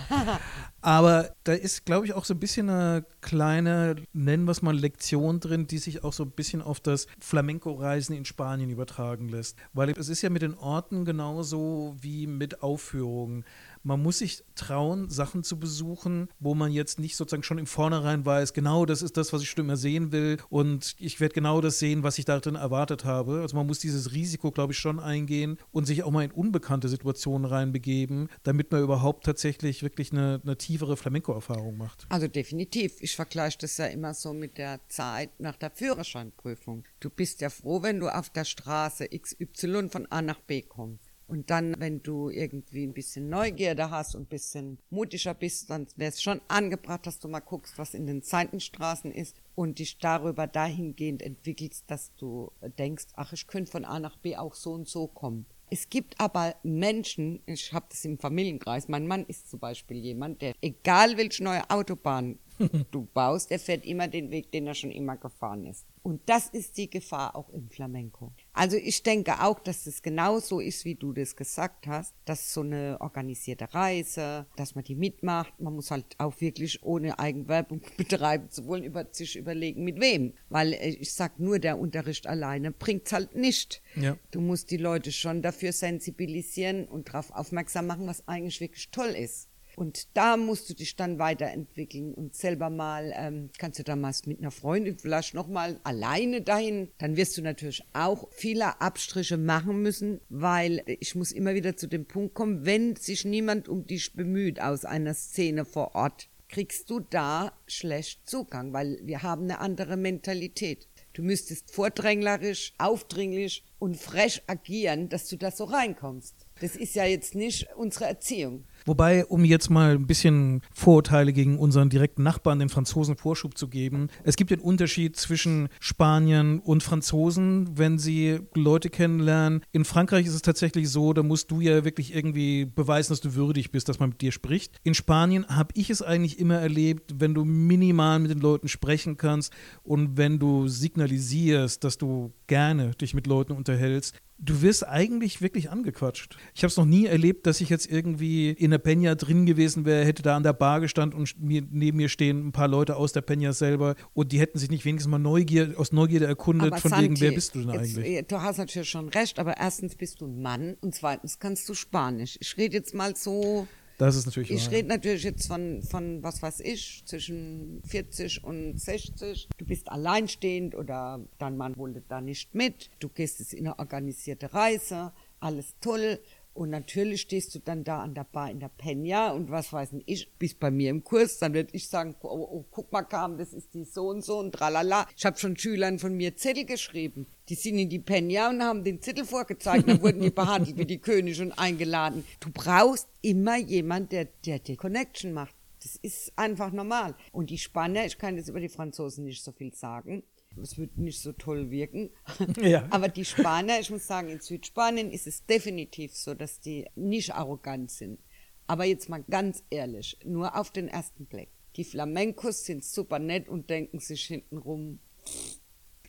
Aber 0.80 1.34
da 1.44 1.52
ist, 1.52 1.84
glaube 1.84 2.06
ich, 2.06 2.14
auch 2.14 2.24
so 2.24 2.34
ein 2.34 2.40
bisschen 2.40 2.70
eine 2.70 3.04
kleine, 3.20 3.96
nennen 4.12 4.44
wir 4.44 4.52
es 4.52 4.62
mal, 4.62 4.76
Lektion 4.76 5.38
drin, 5.40 5.66
die 5.66 5.78
sich 5.78 6.02
auch 6.02 6.12
so 6.12 6.24
ein 6.24 6.30
bisschen 6.30 6.62
auf 6.62 6.80
das 6.80 7.06
Flamenco-Reisen 7.20 8.16
in 8.16 8.24
Spanien 8.24 8.70
übertragen 8.70 9.28
lässt. 9.28 9.58
Weil 9.72 9.90
es 9.90 10.08
ist 10.08 10.22
ja 10.22 10.30
mit 10.30 10.42
den 10.42 10.54
Orten 10.54 11.04
genauso 11.04 11.94
wie 12.00 12.26
mit 12.26 12.62
Aufführungen 12.62 13.44
man 13.84 14.02
muss 14.02 14.18
sich 14.18 14.42
trauen, 14.54 15.10
Sachen 15.10 15.44
zu 15.44 15.58
besuchen, 15.58 16.28
wo 16.40 16.54
man 16.54 16.72
jetzt 16.72 16.98
nicht 16.98 17.16
sozusagen 17.16 17.42
schon 17.42 17.58
im 17.58 17.66
Vornherein 17.66 18.24
weiß, 18.24 18.52
genau 18.52 18.86
das 18.86 19.02
ist 19.02 19.16
das, 19.16 19.32
was 19.32 19.42
ich 19.42 19.50
schon 19.50 19.64
immer 19.64 19.76
sehen 19.76 20.10
will 20.10 20.38
und 20.48 20.96
ich 20.98 21.20
werde 21.20 21.34
genau 21.34 21.60
das 21.60 21.78
sehen, 21.78 22.02
was 22.02 22.18
ich 22.18 22.24
darin 22.24 22.54
erwartet 22.56 23.04
habe. 23.04 23.40
Also 23.42 23.56
man 23.56 23.66
muss 23.66 23.78
dieses 23.78 24.12
Risiko, 24.12 24.50
glaube 24.50 24.72
ich, 24.72 24.78
schon 24.78 24.98
eingehen 24.98 25.58
und 25.70 25.84
sich 25.84 26.02
auch 26.02 26.10
mal 26.10 26.24
in 26.24 26.30
unbekannte 26.30 26.88
Situationen 26.88 27.44
reinbegeben, 27.44 28.28
damit 28.42 28.72
man 28.72 28.82
überhaupt 28.82 29.24
tatsächlich 29.24 29.82
wirklich 29.82 30.12
eine, 30.12 30.40
eine 30.42 30.56
tiefere 30.56 30.96
Flamenco-Erfahrung 30.96 31.76
macht. 31.76 32.06
Also 32.08 32.26
definitiv. 32.26 32.96
Ich 33.00 33.14
vergleiche 33.14 33.58
das 33.60 33.76
ja 33.76 33.86
immer 33.86 34.14
so 34.14 34.32
mit 34.32 34.56
der 34.56 34.80
Zeit 34.88 35.38
nach 35.38 35.56
der 35.56 35.70
Führerscheinprüfung. 35.70 36.84
Du 37.00 37.10
bist 37.10 37.40
ja 37.42 37.50
froh, 37.50 37.82
wenn 37.82 38.00
du 38.00 38.08
auf 38.08 38.30
der 38.30 38.44
Straße 38.44 39.08
XY 39.08 39.90
von 39.90 40.06
A 40.10 40.22
nach 40.22 40.40
B 40.40 40.62
kommst. 40.62 41.03
Und 41.26 41.50
dann, 41.50 41.74
wenn 41.78 42.02
du 42.02 42.28
irgendwie 42.28 42.86
ein 42.86 42.92
bisschen 42.92 43.28
Neugierde 43.28 43.90
hast 43.90 44.14
und 44.14 44.22
ein 44.22 44.26
bisschen 44.26 44.78
mutiger 44.90 45.34
bist, 45.34 45.70
dann 45.70 45.86
wäre 45.96 46.10
es 46.10 46.22
schon 46.22 46.40
angebracht, 46.48 47.06
dass 47.06 47.18
du 47.18 47.28
mal 47.28 47.40
guckst, 47.40 47.78
was 47.78 47.94
in 47.94 48.06
den 48.06 48.22
Seitenstraßen 48.22 49.10
ist 49.10 49.36
und 49.54 49.78
dich 49.78 49.98
darüber 49.98 50.46
dahingehend 50.46 51.22
entwickelst, 51.22 51.84
dass 51.86 52.14
du 52.16 52.52
denkst, 52.78 53.06
ach, 53.14 53.32
ich 53.32 53.46
könnte 53.46 53.72
von 53.72 53.84
A 53.84 53.98
nach 53.98 54.16
B 54.18 54.36
auch 54.36 54.54
so 54.54 54.72
und 54.72 54.88
so 54.88 55.06
kommen. 55.06 55.46
Es 55.70 55.88
gibt 55.88 56.20
aber 56.20 56.54
Menschen, 56.62 57.42
ich 57.46 57.72
habe 57.72 57.86
das 57.88 58.04
im 58.04 58.18
Familienkreis, 58.18 58.88
mein 58.88 59.06
Mann 59.06 59.24
ist 59.26 59.50
zum 59.50 59.60
Beispiel 59.60 59.96
jemand, 59.96 60.42
der, 60.42 60.54
egal 60.60 61.16
welche 61.16 61.42
neue 61.42 61.68
Autobahn 61.70 62.38
du 62.90 63.08
baust, 63.12 63.50
der 63.50 63.58
fährt 63.58 63.84
immer 63.84 64.06
den 64.06 64.30
Weg, 64.30 64.52
den 64.52 64.66
er 64.66 64.74
schon 64.74 64.90
immer 64.90 65.16
gefahren 65.16 65.64
ist. 65.66 65.86
Und 66.02 66.20
das 66.26 66.48
ist 66.48 66.76
die 66.76 66.90
Gefahr 66.90 67.34
auch 67.34 67.48
im 67.48 67.68
Flamenco. 67.70 68.32
Also 68.54 68.76
ich 68.76 69.02
denke 69.02 69.42
auch, 69.42 69.58
dass 69.58 69.86
es 69.86 70.00
genauso 70.00 70.60
ist, 70.60 70.84
wie 70.84 70.94
du 70.94 71.12
das 71.12 71.34
gesagt 71.34 71.88
hast, 71.88 72.14
dass 72.24 72.54
so 72.54 72.60
eine 72.60 72.96
organisierte 73.00 73.74
Reise, 73.74 74.46
dass 74.56 74.76
man 74.76 74.84
die 74.84 74.94
mitmacht, 74.94 75.52
man 75.60 75.74
muss 75.74 75.90
halt 75.90 76.06
auch 76.18 76.40
wirklich 76.40 76.82
ohne 76.84 77.18
Eigenwerbung 77.18 77.82
betreiben 77.96 78.48
zu 78.50 78.66
wollen, 78.66 78.84
über 78.84 79.06
sich 79.10 79.36
überlegen, 79.36 79.82
mit 79.82 80.00
wem. 80.00 80.34
Weil 80.48 80.72
äh, 80.72 80.90
ich 80.90 81.12
sag 81.12 81.40
nur, 81.40 81.58
der 81.58 81.78
Unterricht 81.78 82.28
alleine 82.28 82.70
bringt's 82.70 83.12
halt 83.12 83.34
nicht. 83.34 83.82
Ja. 83.96 84.16
Du 84.30 84.40
musst 84.40 84.70
die 84.70 84.76
Leute 84.76 85.10
schon 85.10 85.42
dafür 85.42 85.72
sensibilisieren 85.72 86.86
und 86.86 87.08
darauf 87.08 87.32
aufmerksam 87.32 87.88
machen, 87.88 88.06
was 88.06 88.28
eigentlich 88.28 88.60
wirklich 88.60 88.90
toll 88.90 89.10
ist. 89.10 89.48
Und 89.76 90.16
da 90.16 90.36
musst 90.36 90.68
du 90.70 90.74
dich 90.74 90.96
dann 90.96 91.18
weiterentwickeln 91.18 92.14
und 92.14 92.34
selber 92.34 92.70
mal, 92.70 93.12
ähm, 93.16 93.50
kannst 93.58 93.78
du 93.78 93.84
damals 93.84 94.26
mit 94.26 94.38
einer 94.38 94.50
Freundin 94.50 94.98
vielleicht 94.98 95.34
nochmal 95.34 95.80
alleine 95.84 96.42
dahin. 96.42 96.90
Dann 96.98 97.16
wirst 97.16 97.36
du 97.36 97.42
natürlich 97.42 97.82
auch 97.92 98.28
viele 98.30 98.80
Abstriche 98.80 99.36
machen 99.36 99.82
müssen, 99.82 100.20
weil 100.28 100.82
ich 100.86 101.14
muss 101.14 101.32
immer 101.32 101.54
wieder 101.54 101.76
zu 101.76 101.86
dem 101.86 102.06
Punkt 102.06 102.34
kommen, 102.34 102.64
wenn 102.64 102.96
sich 102.96 103.24
niemand 103.24 103.68
um 103.68 103.86
dich 103.86 104.14
bemüht 104.14 104.60
aus 104.60 104.84
einer 104.84 105.14
Szene 105.14 105.64
vor 105.64 105.94
Ort, 105.94 106.28
kriegst 106.48 106.88
du 106.88 107.00
da 107.00 107.52
schlecht 107.66 108.28
Zugang, 108.28 108.72
weil 108.72 109.00
wir 109.02 109.22
haben 109.22 109.44
eine 109.44 109.58
andere 109.58 109.96
Mentalität. 109.96 110.88
Du 111.12 111.22
müsstest 111.22 111.70
vordränglerisch, 111.72 112.74
aufdringlich 112.78 113.64
und 113.78 113.96
frech 113.96 114.42
agieren, 114.46 115.08
dass 115.08 115.28
du 115.28 115.36
da 115.36 115.50
so 115.50 115.64
reinkommst. 115.64 116.34
Das 116.60 116.76
ist 116.76 116.94
ja 116.94 117.04
jetzt 117.06 117.34
nicht 117.34 117.68
unsere 117.76 118.06
Erziehung. 118.06 118.64
Wobei, 118.84 119.24
um 119.24 119.44
jetzt 119.44 119.70
mal 119.70 119.94
ein 119.94 120.06
bisschen 120.06 120.60
Vorurteile 120.72 121.32
gegen 121.32 121.58
unseren 121.58 121.88
direkten 121.88 122.22
Nachbarn, 122.22 122.58
den 122.58 122.68
Franzosen, 122.68 123.16
Vorschub 123.16 123.56
zu 123.56 123.68
geben, 123.68 124.08
es 124.24 124.36
gibt 124.36 124.50
den 124.50 124.60
Unterschied 124.60 125.16
zwischen 125.16 125.68
Spaniern 125.80 126.58
und 126.58 126.82
Franzosen, 126.82 127.78
wenn 127.78 127.98
sie 127.98 128.40
Leute 128.54 128.90
kennenlernen. 128.90 129.62
In 129.72 129.84
Frankreich 129.84 130.26
ist 130.26 130.34
es 130.34 130.42
tatsächlich 130.42 130.90
so, 130.90 131.12
da 131.12 131.22
musst 131.22 131.50
du 131.50 131.60
ja 131.60 131.84
wirklich 131.84 132.14
irgendwie 132.14 132.66
beweisen, 132.66 133.12
dass 133.12 133.20
du 133.20 133.34
würdig 133.34 133.70
bist, 133.70 133.88
dass 133.88 133.98
man 133.98 134.10
mit 134.10 134.20
dir 134.20 134.32
spricht. 134.32 134.78
In 134.82 134.94
Spanien 134.94 135.46
habe 135.48 135.72
ich 135.74 135.90
es 135.90 136.02
eigentlich 136.02 136.38
immer 136.38 136.58
erlebt, 136.58 137.14
wenn 137.18 137.34
du 137.34 137.44
minimal 137.44 138.18
mit 138.18 138.30
den 138.30 138.40
Leuten 138.40 138.68
sprechen 138.68 139.16
kannst 139.16 139.52
und 139.82 140.16
wenn 140.16 140.38
du 140.38 140.68
signalisierst, 140.68 141.82
dass 141.84 141.96
du 141.98 142.32
gerne 142.46 142.90
dich 142.90 143.14
mit 143.14 143.26
Leuten 143.26 143.52
unterhältst, 143.52 144.14
du 144.38 144.62
wirst 144.62 144.86
eigentlich 144.86 145.40
wirklich 145.40 145.70
angequatscht. 145.70 146.36
Ich 146.54 146.62
habe 146.62 146.68
es 146.68 146.76
noch 146.76 146.84
nie 146.84 147.06
erlebt, 147.06 147.46
dass 147.46 147.60
ich 147.60 147.68
jetzt 147.68 147.90
irgendwie 147.90 148.50
in 148.50 148.70
der 148.70 148.82
Peña 148.82 149.14
drin 149.14 149.46
gewesen 149.46 149.84
wäre, 149.84 150.04
hätte 150.04 150.22
da 150.22 150.36
an 150.36 150.42
der 150.42 150.52
Bar 150.52 150.80
gestanden 150.80 151.18
und 151.18 151.40
mir, 151.40 151.62
neben 151.70 151.96
mir 151.96 152.08
stehen 152.08 152.48
ein 152.48 152.52
paar 152.52 152.68
Leute 152.68 152.96
aus 152.96 153.12
der 153.12 153.24
Peña 153.24 153.52
selber 153.52 153.94
und 154.12 154.32
die 154.32 154.40
hätten 154.40 154.58
sich 154.58 154.70
nicht 154.70 154.84
wenigstens 154.84 155.10
mal 155.10 155.18
Neugier, 155.18 155.74
aus 155.76 155.92
Neugierde 155.92 156.26
erkundet, 156.26 156.72
aber 156.72 156.80
von 156.80 156.90
Santi, 156.90 157.04
wegen, 157.04 157.20
wer 157.20 157.32
bist 157.32 157.54
du 157.54 157.60
denn 157.60 157.70
eigentlich? 157.70 158.06
Jetzt, 158.06 158.32
du 158.32 158.40
hast 158.42 158.58
natürlich 158.58 158.90
schon 158.90 159.08
recht, 159.08 159.38
aber 159.38 159.56
erstens 159.56 159.94
bist 159.94 160.20
du 160.20 160.26
ein 160.26 160.42
Mann 160.42 160.76
und 160.80 160.94
zweitens 160.94 161.38
kannst 161.38 161.68
du 161.68 161.74
Spanisch. 161.74 162.36
Ich 162.40 162.56
rede 162.56 162.76
jetzt 162.76 162.94
mal 162.94 163.16
so 163.16 163.66
das 163.98 164.16
ist 164.16 164.26
natürlich 164.26 164.50
Ich 164.50 164.70
rede 164.70 164.88
natürlich 164.88 165.22
jetzt 165.22 165.46
von, 165.46 165.82
von, 165.82 166.22
was 166.22 166.42
weiß 166.42 166.60
ich, 166.60 167.04
zwischen 167.06 167.82
40 167.86 168.44
und 168.44 168.80
60. 168.80 169.48
Du 169.56 169.64
bist 169.64 169.90
alleinstehend 169.90 170.74
oder 170.74 171.20
dein 171.38 171.56
Mann 171.56 171.76
wollte 171.76 172.02
da 172.08 172.20
nicht 172.20 172.54
mit. 172.54 172.90
Du 172.98 173.08
gehst 173.08 173.38
jetzt 173.40 173.54
in 173.54 173.66
eine 173.66 173.78
organisierte 173.78 174.52
Reise. 174.52 175.12
Alles 175.40 175.74
toll. 175.80 176.20
Und 176.54 176.70
natürlich 176.70 177.22
stehst 177.22 177.52
du 177.54 177.58
dann 177.58 177.82
da 177.82 178.00
an 178.00 178.14
der 178.14 178.22
Bar 178.22 178.48
in 178.48 178.60
der 178.60 178.70
Peña 178.70 179.32
und 179.32 179.50
was 179.50 179.72
weiß 179.72 179.90
ich, 180.06 180.32
bist 180.38 180.60
bei 180.60 180.70
mir 180.70 180.90
im 180.90 181.02
Kurs, 181.02 181.38
dann 181.38 181.52
würde 181.52 181.70
ich 181.72 181.88
sagen, 181.88 182.14
oh, 182.22 182.28
oh, 182.28 182.64
guck 182.70 182.92
mal, 182.92 183.02
Kam, 183.02 183.36
das 183.36 183.52
ist 183.52 183.74
die 183.74 183.82
so 183.82 184.08
und 184.08 184.24
so 184.24 184.38
und 184.38 184.52
tralala. 184.52 185.08
Ich 185.16 185.26
habe 185.26 185.36
schon 185.36 185.56
Schülern 185.56 185.98
von 185.98 186.16
mir 186.16 186.36
Zettel 186.36 186.64
geschrieben. 186.64 187.26
Die 187.48 187.56
sind 187.56 187.76
in 187.78 187.88
die 187.88 187.98
Peña 187.98 188.50
und 188.50 188.62
haben 188.62 188.84
den 188.84 189.02
Zettel 189.02 189.24
vorgezeigt, 189.24 189.88
dann 189.88 190.00
wurden 190.00 190.22
die 190.22 190.30
behandelt 190.30 190.78
wie 190.78 190.86
die 190.86 190.98
Könige 190.98 191.42
und 191.42 191.52
eingeladen. 191.52 192.24
Du 192.38 192.50
brauchst 192.52 193.08
immer 193.20 193.56
jemand, 193.56 194.12
der, 194.12 194.26
der 194.46 194.60
die 194.60 194.76
Connection 194.76 195.32
macht. 195.32 195.56
Das 195.82 195.96
ist 195.96 196.32
einfach 196.36 196.72
normal. 196.72 197.14
Und 197.32 197.50
die 197.50 197.58
Spanier, 197.58 198.06
ich 198.06 198.16
kann 198.16 198.36
jetzt 198.36 198.48
über 198.48 198.60
die 198.60 198.68
Franzosen 198.68 199.24
nicht 199.24 199.42
so 199.42 199.50
viel 199.52 199.74
sagen, 199.74 200.22
es 200.62 200.78
wird 200.78 200.96
nicht 200.96 201.20
so 201.20 201.32
toll 201.32 201.70
wirken. 201.70 202.10
Ja. 202.60 202.86
Aber 202.90 203.08
die 203.08 203.24
Spanier, 203.24 203.80
ich 203.80 203.90
muss 203.90 204.06
sagen, 204.06 204.28
in 204.28 204.40
Südspanien 204.40 205.10
ist 205.10 205.26
es 205.26 205.44
definitiv 205.44 206.14
so, 206.14 206.34
dass 206.34 206.60
die 206.60 206.86
nicht 206.94 207.34
arrogant 207.34 207.90
sind. 207.90 208.20
Aber 208.66 208.84
jetzt 208.84 209.08
mal 209.08 209.22
ganz 209.28 209.62
ehrlich, 209.70 210.18
nur 210.24 210.56
auf 210.56 210.70
den 210.70 210.88
ersten 210.88 211.26
Blick. 211.26 211.50
Die 211.76 211.84
Flamencos 211.84 212.64
sind 212.64 212.84
super 212.84 213.18
nett 213.18 213.48
und 213.48 213.68
denken 213.68 213.98
sich 213.98 214.24
hintenrum, 214.24 215.00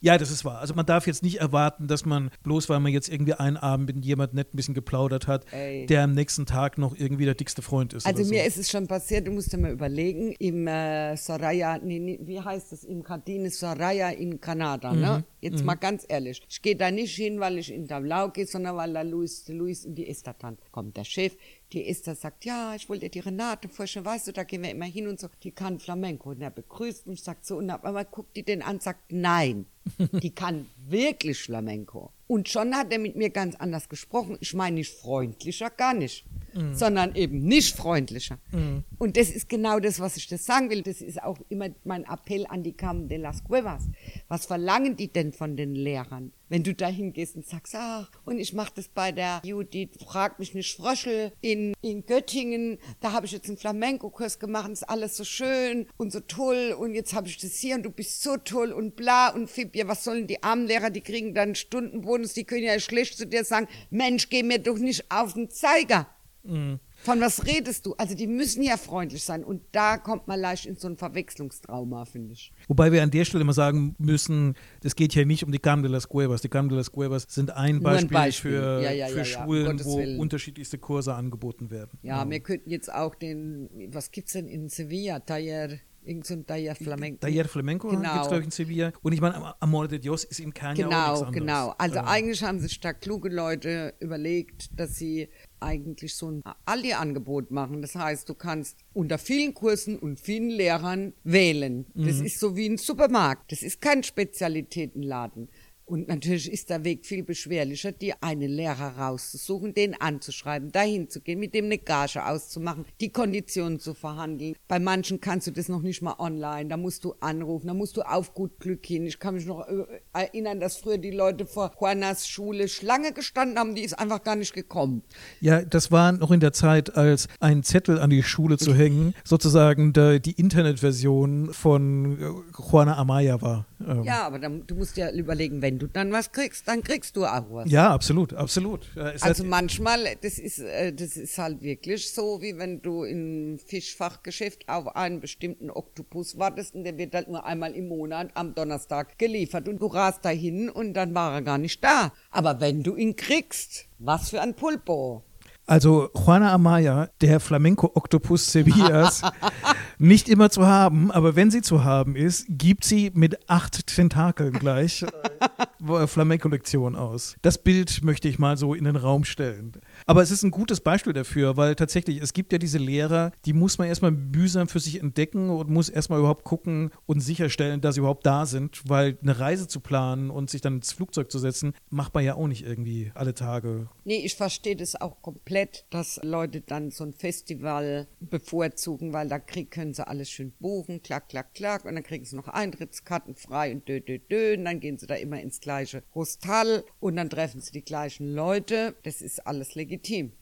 ja, 0.05 0.19
das 0.19 0.29
ist 0.29 0.45
wahr. 0.45 0.59
Also 0.59 0.75
man 0.75 0.85
darf 0.85 1.07
jetzt 1.07 1.23
nicht 1.23 1.39
erwarten, 1.39 1.87
dass 1.87 2.05
man, 2.05 2.29
bloß 2.43 2.69
weil 2.69 2.79
man 2.79 2.91
jetzt 2.91 3.09
irgendwie 3.09 3.33
einen 3.33 3.57
Abend 3.57 3.88
mit 3.88 4.05
jemand 4.05 4.36
nett 4.36 4.53
ein 4.53 4.55
bisschen 4.55 4.75
geplaudert 4.75 5.25
hat, 5.25 5.51
Ey. 5.51 5.88
der 5.88 6.03
am 6.03 6.11
nächsten 6.11 6.45
Tag 6.45 6.77
noch 6.77 6.95
irgendwie 6.95 7.25
der 7.25 7.34
dickste 7.34 7.63
Freund 7.63 7.91
ist. 7.93 8.05
Also 8.05 8.23
mir 8.23 8.41
so. 8.41 8.47
ist 8.47 8.57
es 8.57 8.69
schon 8.69 8.88
passiert, 8.88 9.25
du 9.25 9.32
musst 9.32 9.51
dir 9.51 9.57
mal 9.57 9.71
überlegen, 9.71 10.34
im 10.38 10.67
äh, 10.67 11.17
Soraya, 11.17 11.80
nee, 11.80 11.97
nee, 11.97 12.19
wie 12.21 12.39
heißt 12.39 12.71
das, 12.71 12.84
im 12.84 13.01
Kantine 13.01 13.49
Soraya 13.49 14.09
in 14.09 14.39
Kanada, 14.39 14.91
ne? 14.91 14.95
mhm. 14.95 15.01
ne? 15.01 15.23
Jetzt 15.41 15.61
mhm. 15.61 15.65
mal 15.65 15.75
ganz 15.75 16.05
ehrlich. 16.07 16.43
Ich 16.47 16.61
gehe 16.61 16.75
da 16.75 16.91
nicht 16.91 17.15
hin, 17.15 17.39
weil 17.39 17.57
ich 17.57 17.73
in 17.73 17.88
Davlau 17.88 18.30
gehe, 18.30 18.45
sondern 18.45 18.75
weil 18.77 18.93
da 18.93 19.01
Luis, 19.01 19.47
Luis 19.47 19.86
in 19.86 19.95
die 19.95 20.07
Esther 20.07 20.36
kommt. 20.71 20.97
Der 20.97 21.03
Chef, 21.03 21.36
die 21.76 21.88
Esther 21.88 22.15
sagt, 22.15 22.45
ja, 22.45 22.73
ich 22.73 22.88
wollte 22.89 23.09
die 23.09 23.19
Renate 23.19 23.67
vorstellen, 23.69 24.05
weißt 24.05 24.28
du, 24.28 24.32
da 24.32 24.43
gehen 24.43 24.63
wir 24.63 24.71
immer 24.71 24.86
hin 24.86 25.07
und 25.07 25.19
so. 25.19 25.28
Die 25.43 25.51
kann 25.51 25.80
Flamenco. 25.80 26.32
Und 26.32 26.41
er 26.41 26.49
begrüßt 26.49 27.05
mich, 27.07 27.21
sagt 27.21 27.45
so, 27.45 27.57
und 27.57 27.69
auf 27.69 27.84
einmal 27.84 28.05
guckt 28.05 28.36
die 28.36 28.43
den 28.43 28.61
an, 28.61 28.80
sagt, 28.80 29.11
nein, 29.11 29.65
die 29.97 30.34
kann 30.34 30.67
wirklich 30.89 31.41
Flamenco. 31.41 32.11
Und 32.27 32.49
schon 32.49 32.75
hat 32.75 32.91
er 32.91 32.99
mit 32.99 33.15
mir 33.15 33.29
ganz 33.29 33.55
anders 33.55 33.89
gesprochen. 33.89 34.38
Ich 34.39 34.53
meine 34.53 34.77
nicht 34.77 34.91
freundlicher, 34.91 35.69
gar 35.69 35.93
nicht. 35.93 36.25
mhm. 36.55 36.75
sondern 36.75 37.15
eben 37.15 37.43
nicht 37.43 37.75
freundlicher. 37.75 38.39
Mhm. 38.51 38.83
Und 38.97 39.17
das 39.17 39.29
ist 39.29 39.49
genau 39.49 39.79
das, 39.79 39.99
was 39.99 40.17
ich 40.17 40.27
das 40.27 40.45
sagen 40.45 40.69
will. 40.69 40.81
Das 40.81 41.01
ist 41.01 41.21
auch 41.21 41.38
immer 41.49 41.69
mein 41.83 42.05
Appell 42.05 42.45
an 42.47 42.63
die 42.63 42.73
Carmen 42.73 43.07
de 43.07 43.17
las 43.17 43.43
Cuevas. 43.43 43.83
Was 44.27 44.45
verlangen 44.45 44.95
die 44.95 45.11
denn 45.11 45.33
von 45.33 45.55
den 45.55 45.75
Lehrern? 45.75 46.31
Wenn 46.47 46.63
du 46.63 46.75
da 46.75 46.88
hingehst 46.88 47.36
und 47.36 47.45
sagst, 47.45 47.73
ach, 47.75 48.11
und 48.23 48.38
ich 48.38 48.53
mache 48.53 48.71
das 48.75 48.88
bei 48.88 49.11
der 49.11 49.41
Judith, 49.43 49.97
frag 50.05 50.38
mich 50.38 50.53
nicht 50.53 50.77
Fröschel 50.77 51.31
in, 51.41 51.73
in 51.81 52.05
Göttingen, 52.05 52.77
da 52.99 53.13
habe 53.13 53.25
ich 53.25 53.31
jetzt 53.31 53.47
einen 53.47 53.57
Flamenco-Kurs 53.57 54.38
gemacht, 54.38 54.69
ist 54.69 54.88
alles 54.88 55.17
so 55.17 55.23
schön 55.23 55.88
und 55.97 56.11
so 56.11 56.19
toll 56.19 56.75
und 56.77 56.93
jetzt 56.93 57.15
habe 57.15 57.27
ich 57.27 57.38
das 57.38 57.55
hier 57.55 57.75
und 57.75 57.83
du 57.83 57.89
bist 57.89 58.21
so 58.21 58.38
toll 58.38 58.71
und 58.73 58.95
bla 58.95 59.29
und 59.29 59.49
Fib, 59.49 59.75
ja, 59.75 59.88
was 59.88 60.03
sollen 60.03 60.27
die 60.27 60.43
armen 60.43 60.67
Lehrer, 60.67 60.74
die 60.89 61.01
kriegen 61.01 61.34
dann 61.34 61.55
Stundenbonus, 61.55 62.34
die 62.34 62.43
können 62.43 62.63
ja 62.63 62.80
schlecht 62.80 63.17
zu 63.17 63.28
dir 63.28 63.43
sagen, 63.43 63.67
Mensch, 63.89 64.30
geh 64.30 64.43
mir 64.43 64.59
doch 64.59 64.78
nicht 64.78 65.09
auf 65.09 65.34
den 65.34 65.49
Zeiger. 65.49 66.07
Mhm. 66.43 66.80
Von 66.97 67.21
was 67.21 67.45
redest 67.45 67.86
du? 67.86 67.93
Also 67.97 68.15
die 68.15 68.26
müssen 68.26 68.63
ja 68.63 68.78
freundlich 68.78 69.23
sein 69.23 69.43
und 69.43 69.61
da 69.71 69.97
kommt 69.97 70.28
man 70.28 70.39
leicht 70.39 70.65
in 70.65 70.76
so 70.76 70.88
ein 70.88 70.97
Verwechslungstrauma, 70.97 72.05
finde 72.05 72.34
ich. 72.34 72.51
Wobei 72.67 72.91
wir 72.91 73.03
an 73.03 73.11
der 73.11 73.26
Stelle 73.26 73.41
immer 73.41 73.53
sagen 73.53 73.95
müssen, 73.99 74.55
es 74.84 74.95
geht 74.95 75.13
hier 75.13 75.26
nicht 75.26 75.43
um 75.43 75.51
die 75.51 75.59
Carmen 75.59 75.84
de 75.84 75.91
las 75.91 76.09
Cuevas. 76.09 76.41
Die 76.41 76.49
Carmen 76.49 76.69
de 76.69 76.78
las 76.78 76.91
Cuevas 76.91 77.28
sind 77.30 77.51
ein 77.51 77.82
Beispiel, 77.82 78.07
ein 78.07 78.09
Beispiel. 78.09 78.51
für, 78.51 78.82
ja, 78.82 78.91
ja, 78.91 79.07
für 79.07 79.17
ja, 79.19 79.26
Schulen, 79.26 79.86
wo 79.86 79.99
Willen. 79.99 80.19
unterschiedlichste 80.19 80.80
Kurse 80.80 81.13
angeboten 81.13 81.69
werden. 81.69 81.99
Ja, 82.01 82.28
wir 82.28 82.39
könnten 82.39 82.71
jetzt 82.71 82.91
auch 82.91 83.13
den, 83.13 83.69
was 83.91 84.09
gibt 84.09 84.28
es 84.28 84.34
denn 84.34 84.47
in 84.47 84.69
Sevilla? 84.69 85.19
Taller 85.19 85.78
Irgend 86.06 86.26
so 86.26 86.34
ein 86.36 86.45
Taller 86.45 86.76
Flamenco. 86.76 87.20
Taller 87.22 87.45
Flamenco 87.45 87.88
genau. 87.89 88.14
gibt 88.14 88.22
es, 88.24 88.28
glaube 88.28 88.39
ich, 88.39 88.45
in 88.45 88.51
Sevilla. 88.51 88.93
Und 89.01 89.12
ich 89.14 89.22
meine, 89.22 89.62
Amor 89.62 89.88
de 89.88 89.99
Dios 89.99 90.24
ist 90.24 90.39
im 90.39 90.53
Kern 90.53 90.76
genau, 90.76 90.89
ja 90.89 91.14
auch 91.14 91.22
nichts 91.22 91.34
Genau, 91.34 91.68
genau. 91.68 91.76
Also 91.78 91.99
ähm. 91.99 92.06
eigentlich 92.06 92.43
haben 92.43 92.60
sich 92.60 92.80
da 92.80 92.93
kluge 92.93 93.30
Leute 93.30 93.93
überlegt, 93.99 94.80
dass 94.80 94.95
sie 94.95 95.30
eigentlich 95.60 96.16
so 96.16 96.30
ein 96.30 96.43
Aldi-Angebot 96.66 97.51
machen. 97.51 97.82
Das 97.82 97.95
heißt, 97.95 98.30
du 98.30 98.36
kannst 98.36 98.78
unter 98.93 99.18
vielen 99.18 99.53
Kursen 99.53 99.97
und 99.97 100.20
vielen 100.20 100.49
Lehrern 100.49 101.14
wählen. 101.24 101.86
Das 101.95 102.18
mhm. 102.18 102.26
ist 102.26 102.39
so 102.39 102.56
wie 102.56 102.68
ein 102.68 102.78
Supermarkt. 102.78 103.51
Das 103.51 103.64
ist 103.64 103.82
kein 103.82 104.03
Spezialitätenladen. 104.03 105.49
Und 105.86 106.07
natürlich 106.07 106.51
ist 106.51 106.71
der 106.71 106.83
Weg 106.83 107.05
viel 107.05 107.23
beschwerlicher, 107.23 107.91
dir 107.91 108.15
einen 108.21 108.49
Lehrer 108.49 108.97
rauszusuchen, 108.97 109.73
den 109.75 109.99
anzuschreiben, 109.99 110.71
dahin 110.71 111.09
zu 111.09 111.21
gehen, 111.21 111.39
mit 111.39 111.53
dem 111.53 111.65
eine 111.65 111.77
Gage 111.77 112.25
auszumachen, 112.25 112.86
die 112.99 113.09
Konditionen 113.09 113.79
zu 113.79 113.93
verhandeln. 113.93 114.55
Bei 114.67 114.79
manchen 114.79 115.21
kannst 115.21 115.45
du 115.45 115.51
das 115.51 115.69
noch 115.69 115.83
nicht 115.83 116.01
mal 116.01 116.15
online, 116.17 116.69
da 116.69 116.77
musst 116.77 117.03
du 117.03 117.13
anrufen, 117.19 117.67
da 117.67 117.75
musst 117.75 117.97
du 117.97 118.01
auf 118.01 118.33
gut 118.33 118.59
Glück 118.59 118.86
hin. 118.86 119.05
Ich 119.05 119.19
kann 119.19 119.36
mich 119.36 119.45
noch 119.45 119.67
äh, 119.67 119.83
erinnern, 120.11 120.59
dass 120.59 120.77
früher 120.77 120.97
die 120.97 121.11
Leute 121.11 121.45
vor 121.45 121.71
Juanas 121.79 122.27
Schule 122.27 122.67
Schlange 122.67 123.13
gestanden 123.13 123.59
haben, 123.59 123.75
die 123.75 123.83
ist 123.83 123.93
einfach 123.93 124.23
gar 124.23 124.36
nicht 124.36 124.53
gekommen. 124.53 125.03
Ja, 125.39 125.61
das 125.61 125.91
war 125.91 126.11
noch 126.13 126.31
in 126.31 126.39
der 126.39 126.53
Zeit, 126.53 126.95
als 126.95 127.27
ein 127.39 127.61
Zettel 127.61 127.99
an 127.99 128.09
die 128.09 128.23
Schule 128.23 128.57
zu 128.57 128.73
hängen, 128.73 129.13
sozusagen 129.23 129.93
die 129.93 130.31
Internetversion 130.31 131.53
von 131.53 132.19
äh, 132.19 132.25
Juana 132.57 132.97
Amaya 132.97 133.41
war. 133.41 133.67
Ähm. 133.88 134.03
Ja, 134.03 134.23
aber 134.23 134.39
dann, 134.39 134.65
du 134.65 134.75
musst 134.75 134.97
ja 134.97 135.11
überlegen, 135.11 135.61
wenn 135.61 135.79
du 135.79 135.88
dann 135.88 136.11
was 136.11 136.31
kriegst, 136.31 136.67
dann 136.67 136.83
kriegst 136.83 137.15
du 137.15 137.25
auch 137.25 137.45
was. 137.49 137.69
Ja, 137.69 137.93
absolut, 137.93 138.33
absolut. 138.33 138.95
Es 138.95 139.23
also 139.23 139.43
manchmal, 139.43 140.15
das 140.21 140.39
ist, 140.39 140.59
äh, 140.59 140.93
das 140.93 141.17
ist 141.17 141.38
halt 141.38 141.61
wirklich 141.61 142.11
so, 142.11 142.41
wie 142.41 142.57
wenn 142.57 142.81
du 142.81 143.03
im 143.03 143.59
Fischfachgeschäft 143.59 144.67
auf 144.67 144.95
einen 144.95 145.19
bestimmten 145.19 145.69
Oktopus 145.69 146.38
wartest 146.38 146.75
und 146.75 146.83
der 146.83 146.97
wird 146.97 147.13
halt 147.13 147.27
nur 147.27 147.45
einmal 147.45 147.73
im 147.73 147.88
Monat 147.88 148.31
am 148.33 148.55
Donnerstag 148.55 149.17
geliefert 149.17 149.67
und 149.67 149.81
du 149.81 149.88
rast 149.88 150.25
dahin 150.25 150.69
und 150.69 150.93
dann 150.93 151.13
war 151.13 151.33
er 151.33 151.41
gar 151.41 151.57
nicht 151.57 151.83
da. 151.83 152.11
Aber 152.31 152.59
wenn 152.59 152.83
du 152.83 152.95
ihn 152.95 153.15
kriegst, 153.15 153.88
was 153.99 154.29
für 154.29 154.41
ein 154.41 154.55
Pulpo. 154.55 155.23
Also 155.68 156.09
Juana 156.13 156.53
Amaya, 156.53 157.09
der 157.22 157.39
Flamenco-Oktopus 157.39 158.51
Sevillas, 158.51 159.24
nicht 159.97 160.30
immer 160.30 160.51
zu 160.51 160.68
haben, 160.68 161.09
aber 161.09 161.36
wenn 161.36 161.49
sie 161.49 161.63
zu 161.63 161.84
haben 161.84 162.16
ist, 162.16 162.45
gibt 162.49 162.86
sie 162.86 163.11
mit 163.16 163.49
acht 163.49 163.88
Tentakeln 163.88 164.53
gleich 164.53 165.03
äh, 165.03 166.07
Flamenco-Lektion 166.07 166.95
aus. 166.95 167.36
Das 167.41 167.57
Bild 167.57 168.03
möchte 168.03 168.28
ich 168.28 168.38
mal 168.38 168.57
so 168.57 168.76
in 168.76 168.84
den 168.84 168.95
Raum 168.95 169.24
stellen. 169.24 169.72
Aber 170.08 170.22
es 170.22 170.30
ist 170.30 170.43
ein 170.43 170.51
gutes 170.51 170.82
Beispiel 170.82 171.14
dafür, 171.14 171.58
weil 171.58 171.74
tatsächlich, 171.74 172.22
es 172.22 172.34
gibt 172.34 172.51
ja 172.51 172.60
diese 172.60 172.78
Lehrer, 172.78 173.32
die 173.45 173.53
muss 173.53 173.80
man 173.80 173.88
erstmal 173.88 174.12
mühsam 174.12 174.68
für 174.68 174.80
sich 174.80 174.99
entdecken 175.01 175.49
und 175.49 175.72
muss 175.72 175.89
erstmal 175.89 176.20
überhaupt 176.20 176.43
gucken 176.43 176.91
und 177.08 177.22
sicherstellen, 177.22 177.82
dass 177.82 177.95
sie 177.95 178.01
überhaupt 178.01 178.24
da 178.24 178.45
sind, 178.45 178.88
weil 178.88 179.18
eine 179.24 179.39
Reise 179.39 179.68
zu 179.68 179.80
planen 179.80 180.30
und 180.30 180.51
sich 180.51 180.62
dann 180.62 180.76
ins 180.76 180.91
Flugzeug 180.91 181.32
zu 181.32 181.39
setzen, 181.39 181.74
macht 181.89 182.14
man 182.14 182.24
ja 182.24 182.36
auch 182.36 182.47
nicht 182.47 182.64
irgendwie 182.64 183.12
alle 183.16 183.34
Tage. 183.34 183.89
Nee, 184.03 184.24
ich 184.24 184.36
verstehe 184.36 184.76
das 184.76 184.95
auch 184.95 185.24
komplett, 185.24 185.86
dass 185.89 186.20
Leute 186.22 186.62
dann 186.62 186.91
so 186.91 187.03
ein 187.03 187.14
Festival 187.14 188.08
bevorzugen, 188.20 189.12
weil 189.12 189.28
da 189.28 189.39
krieg, 189.39 189.72
können 189.72 189.95
sie 189.95 190.08
alles 190.08 190.30
schön 190.30 190.53
buchen, 190.60 191.01
klack, 191.01 191.30
klack, 191.30 191.56
klack, 191.56 191.84
und 191.84 191.95
dann 191.95 192.03
kriegen 192.03 192.26
sie 192.26 192.36
noch 192.36 192.47
Eintrittskarten 192.47 193.34
frei 193.34 193.72
und 193.72 193.88
dö, 193.88 194.01
dö, 194.01 194.20
dö, 194.20 194.53
und 194.56 194.66
dann 194.66 194.80
gehen 194.80 194.99
sie 194.99 195.08
da 195.08 195.16
immer 195.16 195.41
ins 195.41 195.62
gleiche 195.62 196.03
Hostel 196.14 196.84
und 196.99 197.16
dann 197.16 197.32
treffen 197.32 197.60
sie 197.60 197.72
die 197.72 197.84
gleichen 197.84 198.36
Leute. 198.36 198.93
Das 199.01 199.24
ist 199.24 199.47
alles 199.47 199.74
legitim 199.74 199.94
legitim. 199.95 200.33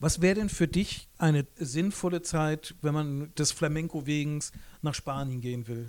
Was 0.00 0.20
wäre 0.20 0.34
denn 0.34 0.48
für 0.48 0.68
dich 0.68 1.08
eine 1.16 1.46
sinnvolle 1.56 2.22
Zeit, 2.22 2.74
wenn 2.82 2.94
man 2.94 3.34
des 3.34 3.52
Flamenco 3.52 4.06
wegen 4.06 4.40
nach 4.82 4.94
Spanien 4.94 5.40
gehen 5.40 5.68
will? 5.68 5.88